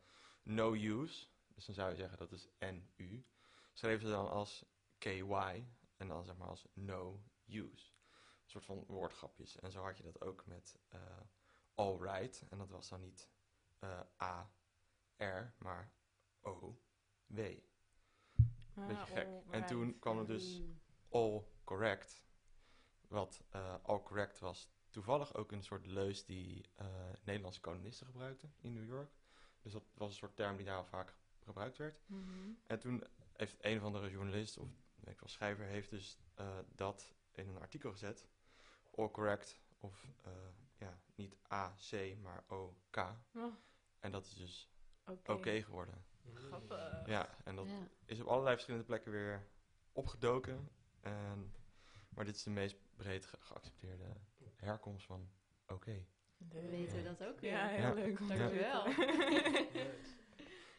no 0.42 0.72
use, 0.74 1.26
dus 1.54 1.64
dan 1.66 1.74
zou 1.74 1.90
je 1.90 1.96
zeggen 1.96 2.18
dat 2.18 2.32
is 2.32 2.48
NU, 2.58 3.24
schreven 3.72 4.06
ze 4.06 4.12
dan 4.12 4.30
als 4.30 4.64
KY 4.98 5.64
en 5.96 6.08
dan 6.08 6.24
zeg 6.24 6.36
maar 6.36 6.48
als 6.48 6.66
no 6.72 7.22
use. 7.46 7.90
Een 8.44 8.50
soort 8.50 8.64
van 8.64 8.84
woordgrapjes. 8.86 9.56
En 9.56 9.70
zo 9.70 9.82
had 9.82 9.96
je 9.96 10.02
dat 10.02 10.20
ook 10.20 10.46
met 10.46 10.78
eh 10.88 11.00
alright. 11.74 12.44
En 12.48 12.58
dat 12.58 12.70
was 12.70 12.88
dan 12.88 13.00
niet 13.00 13.30
A, 14.22 14.50
R, 15.22 15.52
maar 15.58 15.92
O, 16.40 16.78
W. 17.26 17.36
Beetje 17.36 17.62
Ah, 18.74 19.06
gek. 19.06 19.26
En 19.26 19.42
alright. 19.44 19.68
toen 19.68 19.98
kwam 19.98 20.18
er 20.18 20.26
dus 20.26 20.62
all 21.10 21.44
correct. 21.64 22.24
Wat 23.08 23.44
eh, 23.50 23.74
all 23.82 24.02
correct 24.02 24.38
was 24.38 24.70
toevallig 24.90 25.34
ook 25.34 25.52
een 25.52 25.62
soort 25.62 25.86
leus 25.86 26.24
die 26.24 26.68
eh, 26.74 26.86
Nederlandse 27.22 27.60
kolonisten 27.60 28.06
gebruikten 28.06 28.54
in 28.60 28.72
New 28.72 28.86
York. 28.86 29.10
Dus 29.62 29.72
dat 29.72 29.82
was 29.94 30.08
een 30.08 30.16
soort 30.16 30.36
term 30.36 30.56
die 30.56 30.66
daar 30.66 30.86
vaak 30.86 31.14
gebruikt 31.38 31.76
werd. 31.78 32.02
Mhm. 32.06 32.50
En 32.66 32.78
toen 32.78 33.04
heeft 33.32 33.56
een 33.60 33.76
of 33.76 33.82
andere 33.84 34.10
journalist 34.10 34.58
of 34.58 34.68
weet 34.94 35.14
ik 35.14 35.20
wel, 35.20 35.28
schrijver 35.28 35.64
heeft 35.64 35.90
dus 35.90 36.18
eh, 36.34 36.58
dat 36.74 37.14
in 37.32 37.48
een 37.48 37.58
artikel 37.60 37.90
gezet. 37.92 38.26
All 38.96 39.10
correct 39.10 39.60
of 39.78 40.06
ja, 40.78 40.98
niet 41.14 41.36
A, 41.52 41.76
C, 41.90 42.16
maar 42.22 42.44
O, 42.48 42.76
K. 42.90 42.96
Oh, 43.34 43.54
En 44.00 44.12
dat 44.12 44.26
is 44.26 44.34
dus 44.34 44.71
Oké. 45.26 45.62
geworden. 45.62 46.04
Grappig. 46.34 47.06
Ja, 47.06 47.36
en 47.44 47.56
dat 47.56 47.68
Ja. 47.68 47.88
is 48.04 48.20
op 48.20 48.26
allerlei 48.26 48.52
verschillende 48.54 48.86
plekken 48.86 49.12
weer 49.12 49.46
opgedoken. 49.92 50.68
En, 51.00 51.52
maar 52.08 52.24
dit 52.24 52.34
is 52.36 52.42
de 52.42 52.50
meest 52.50 52.76
breed 52.96 53.26
ge- 53.26 53.36
geaccepteerde 53.40 54.04
herkomst 54.56 55.06
van 55.06 55.30
oké. 55.66 56.04
Leuk. 56.52 56.70
Weten 56.70 56.96
we 56.96 57.02
dat 57.02 57.24
ook 57.28 57.40
weer. 57.40 57.50
Ja, 57.50 57.66
heel 57.68 57.80
Ja. 57.80 57.92
leuk. 57.92 58.18
Dankjewel. 58.18 58.84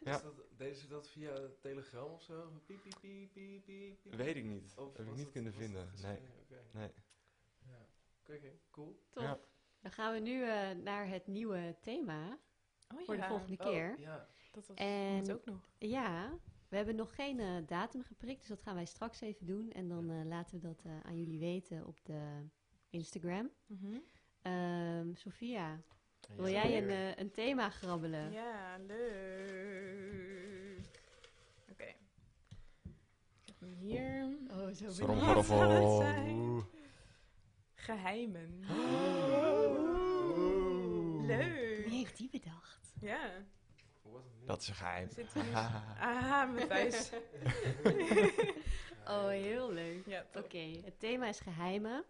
Ja. 0.03 0.15
Is 0.15 0.21
dat, 0.21 0.33
deden 0.57 0.75
ze 0.75 0.87
dat 0.87 1.07
via 1.09 1.35
Telegram 1.61 2.11
of 2.11 2.21
zo? 2.21 2.51
Piep, 2.65 2.81
piep, 2.81 2.99
piep, 3.01 3.31
piep, 3.33 3.63
piep, 3.65 4.01
piep. 4.01 4.13
Weet 4.15 4.35
ik 4.35 4.43
niet. 4.43 4.73
Of 4.77 4.97
Heb 4.97 5.05
ik 5.05 5.11
niet 5.11 5.19
het- 5.23 5.31
kunnen 5.31 5.53
vinden. 5.53 5.91
Nee, 6.01 6.19
nee. 6.71 6.91
Ja. 7.67 7.87
Oké, 8.21 8.59
cool. 8.71 9.03
Top. 9.09 9.23
Ja. 9.23 9.39
Dan 9.81 9.91
gaan 9.91 10.13
we 10.13 10.19
nu 10.19 10.43
eh, 10.43 10.71
naar 10.71 11.07
het 11.07 11.27
nieuwe 11.27 11.75
thema 11.81 12.39
Oh, 12.99 13.05
voor 13.05 13.15
de 13.15 13.23
volgende 13.23 13.57
Oh, 13.63 13.69
keer. 13.69 13.99
ja. 13.99 14.27
Dat 14.51 14.67
was 14.67 14.77
En- 14.77 15.15
moet 15.15 15.31
ook 15.31 15.45
nog. 15.45 15.67
Ja, 15.77 16.29
we 16.69 16.75
hebben 16.75 16.95
nog 16.95 17.15
geen 17.15 17.39
eh, 17.39 17.47
datum 17.65 18.03
geprikt, 18.03 18.39
dus 18.39 18.47
dat 18.49 18.61
gaan 18.61 18.75
wij 18.75 18.85
straks 18.85 19.21
even 19.21 19.45
doen. 19.45 19.71
En 19.71 19.87
dan 19.87 20.09
eh, 20.09 20.25
laten 20.25 20.55
we 20.55 20.61
dat 20.67 20.81
eh, 20.85 20.91
aan 21.03 21.17
jullie 21.17 21.39
weten 21.39 21.85
op 21.85 21.99
de 22.03 22.43
Instagram. 22.89 23.49
Mhm. 23.65 23.97
Ehm 24.41 25.13
Sophia, 25.13 25.81
wil 26.35 26.49
jij 26.49 26.77
een, 26.83 26.89
eh, 26.89 27.15
een 27.15 27.31
thema 27.31 27.69
grabbelen? 27.69 28.31
Ja, 28.31 28.77
leuk. 28.87 30.89
Oké. 31.71 31.83
Ik 31.83 33.45
heb 33.45 33.59
hem 33.59 33.73
hier. 33.73 34.27
Oh, 34.51 34.57
zo 34.57 34.57
ben 34.57 34.67
Wat 34.75 34.75
zou 34.75 34.87
het 34.87 34.95
Tromgeroffel. 35.45 35.97
zijn? 35.97 36.29
Oeh. 36.39 36.63
Geheimen. 37.75 38.59
Wie 41.17 41.27
Leuk. 41.27 41.85
heeft 41.89 42.17
die 42.17 42.29
bedacht? 42.31 42.52
Ja. 43.03 43.31
Nu? 44.05 44.45
Dat 44.45 44.61
is 44.61 44.67
een 44.67 44.75
geheim. 44.75 45.09
Zit 45.09 45.33
hier. 45.33 45.53
Aha, 45.99 46.45
Matthijs. 46.45 47.11
Oh, 49.07 49.27
heel 49.27 49.71
leuk. 49.71 50.05
Ja. 50.05 50.25
Oké, 50.35 50.57
het 50.83 50.99
thema 50.99 51.27
is 51.27 51.39
geheimen. 51.39 52.03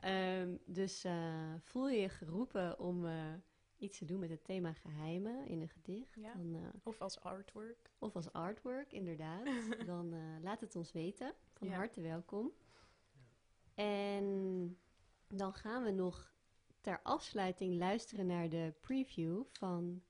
Ehm, 0.00 0.56
dus 0.64 1.04
eh, 1.04 1.54
voel 1.60 1.88
je 1.88 2.00
je 2.00 2.08
geroepen 2.08 2.78
om 2.78 3.06
eh, 3.06 3.32
iets 3.78 3.98
te 3.98 4.04
doen 4.04 4.20
met 4.20 4.30
het 4.30 4.44
thema 4.44 4.72
geheimen 4.72 5.46
in 5.46 5.60
een 5.60 5.68
gedicht? 5.68 6.14
Ja. 6.14 6.32
Dan, 6.34 6.54
eh, 6.54 6.60
Of 6.82 7.00
als 7.00 7.20
artwork. 7.20 7.90
of 7.98 8.14
als 8.16 8.32
artwork, 8.32 8.92
inderdaad. 8.92 9.44
dan 9.86 10.12
eh, 10.12 10.42
laat 10.42 10.60
het 10.60 10.76
ons 10.76 10.92
weten. 10.92 11.34
Van 11.52 11.68
Ja. 11.68 11.74
harte 11.74 12.00
welkom. 12.00 12.52
En 13.74 14.78
dan 15.28 15.54
gaan 15.54 15.82
we 15.84 15.90
nog 15.90 16.32
ter 16.80 17.00
afsluiting 17.02 17.74
luisteren 17.78 18.26
naar 18.26 18.48
de 18.48 18.72
preview 18.80 19.42
van 19.52 20.02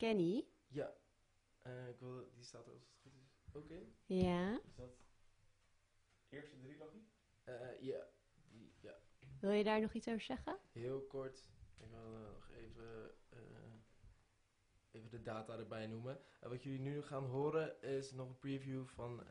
Kenny. 0.00 0.46
Ja. 0.68 0.96
Eh, 1.62 1.88
ik 1.88 1.98
wil, 1.98 2.30
die 2.34 2.44
staat 2.44 2.66
er 2.66 2.72
als 2.72 2.82
het 2.82 2.96
goed 3.02 3.12
is 3.14 3.54
ook 3.54 3.70
in. 3.70 3.94
Ja, 4.06 4.60
Is 4.66 4.74
dat 4.74 5.04
eerste 6.28 6.58
trilogie? 6.58 7.08
Eh, 7.44 7.80
ja. 7.80 8.08
Die, 8.34 8.74
ja. 8.80 9.00
wil 9.40 9.50
je 9.50 9.64
daar 9.64 9.80
nog 9.80 9.92
iets 9.92 10.08
over 10.08 10.20
zeggen? 10.20 10.58
Heel 10.72 11.06
kort. 11.06 11.50
Ik 11.78 11.90
wil 11.90 12.14
eh, 12.14 12.32
nog 12.32 12.50
even, 12.50 13.14
even 14.90 15.10
de 15.10 15.22
data 15.22 15.58
erbij 15.58 15.86
noemen. 15.86 16.20
En 16.40 16.48
wat 16.48 16.62
jullie 16.62 16.80
nu 16.80 17.02
gaan 17.02 17.24
horen 17.24 17.82
is 17.82 18.12
nog 18.12 18.28
een 18.28 18.38
preview 18.38 18.86
van 18.86 19.26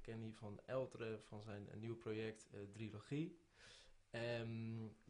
Kenny 0.00 0.32
van 0.32 0.60
Eltre 0.66 1.20
van 1.20 1.42
zijn 1.42 1.68
nieuwe 1.74 1.96
project 1.96 2.48
eh 2.50 2.60
Trilogie. 2.70 3.40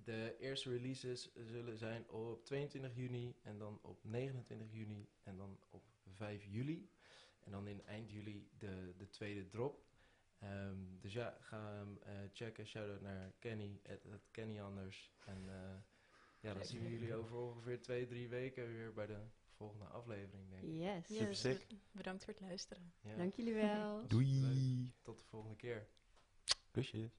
De 0.04 0.36
eerste 0.38 0.70
releases 0.70 1.32
zullen 1.34 1.78
zijn 1.78 2.08
op 2.08 2.44
22 2.44 2.94
juni 2.94 3.34
en 3.42 3.58
dan 3.58 3.78
op 3.82 4.04
29 4.04 4.72
juni 4.72 5.08
en 5.22 5.36
dan 5.36 5.58
op 5.70 5.82
5 6.14 6.44
juli. 6.44 6.88
En 7.40 7.50
dan 7.52 7.66
in 7.68 7.82
eind 7.86 8.10
juli 8.10 8.48
de, 8.58 8.94
de 8.96 9.08
tweede 9.10 9.48
drop. 9.48 9.84
Ehm, 10.38 10.76
dus 11.00 11.12
ja, 11.12 11.36
ga 11.40 11.72
hem 11.72 11.98
eh, 12.02 12.12
checken. 12.32 12.66
Shout-out 12.66 13.00
naar 13.00 13.32
Kenny, 13.38 13.80
het, 13.82 14.02
het 14.02 14.28
Kenny 14.30 14.60
Anders. 14.60 15.12
En 15.24 15.48
eh, 15.48 15.76
ja, 16.40 16.54
dan 16.54 16.64
zien 16.64 16.82
we 16.82 16.90
jullie 16.90 17.14
over 17.14 17.36
ongeveer 17.36 17.82
twee, 17.82 18.06
drie 18.06 18.28
weken 18.28 18.66
weer 18.72 18.92
bij 18.92 19.06
de 19.06 19.18
volgende 19.56 19.84
aflevering, 19.84 20.50
denk 20.50 20.62
ik. 20.62 20.70
Yes. 20.78 21.06
Super 21.06 21.26
Yes, 21.28 21.40
sick. 21.40 21.68
be- 21.68 21.74
Bedankt 21.92 22.24
voor 22.24 22.32
het 22.32 22.42
luisteren. 22.42 22.92
Ja. 23.00 23.16
Dank 23.16 23.34
jullie 23.34 23.54
wel. 23.54 24.06
Doei. 24.08 24.92
Tot 25.02 25.18
de 25.18 25.24
volgende 25.24 25.56
keer. 25.56 25.86
Kusjes. 26.70 27.10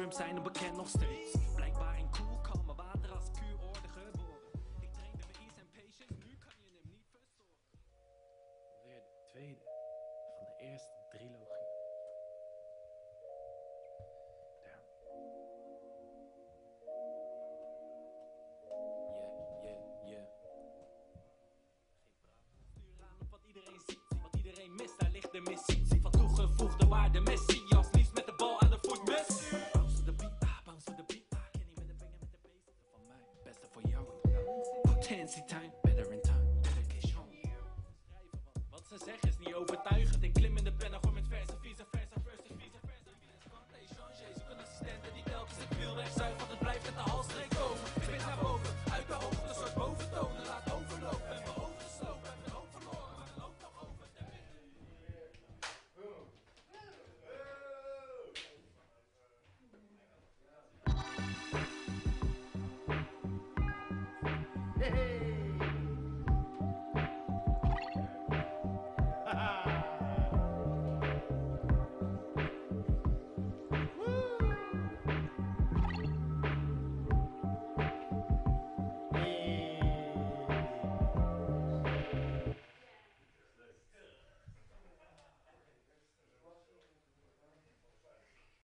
Tantrums 0.00 0.24
zijn 0.26 0.36
een 0.36 0.42
bekend 0.42 0.76
nog 0.76 0.88
steeds. 0.88 1.49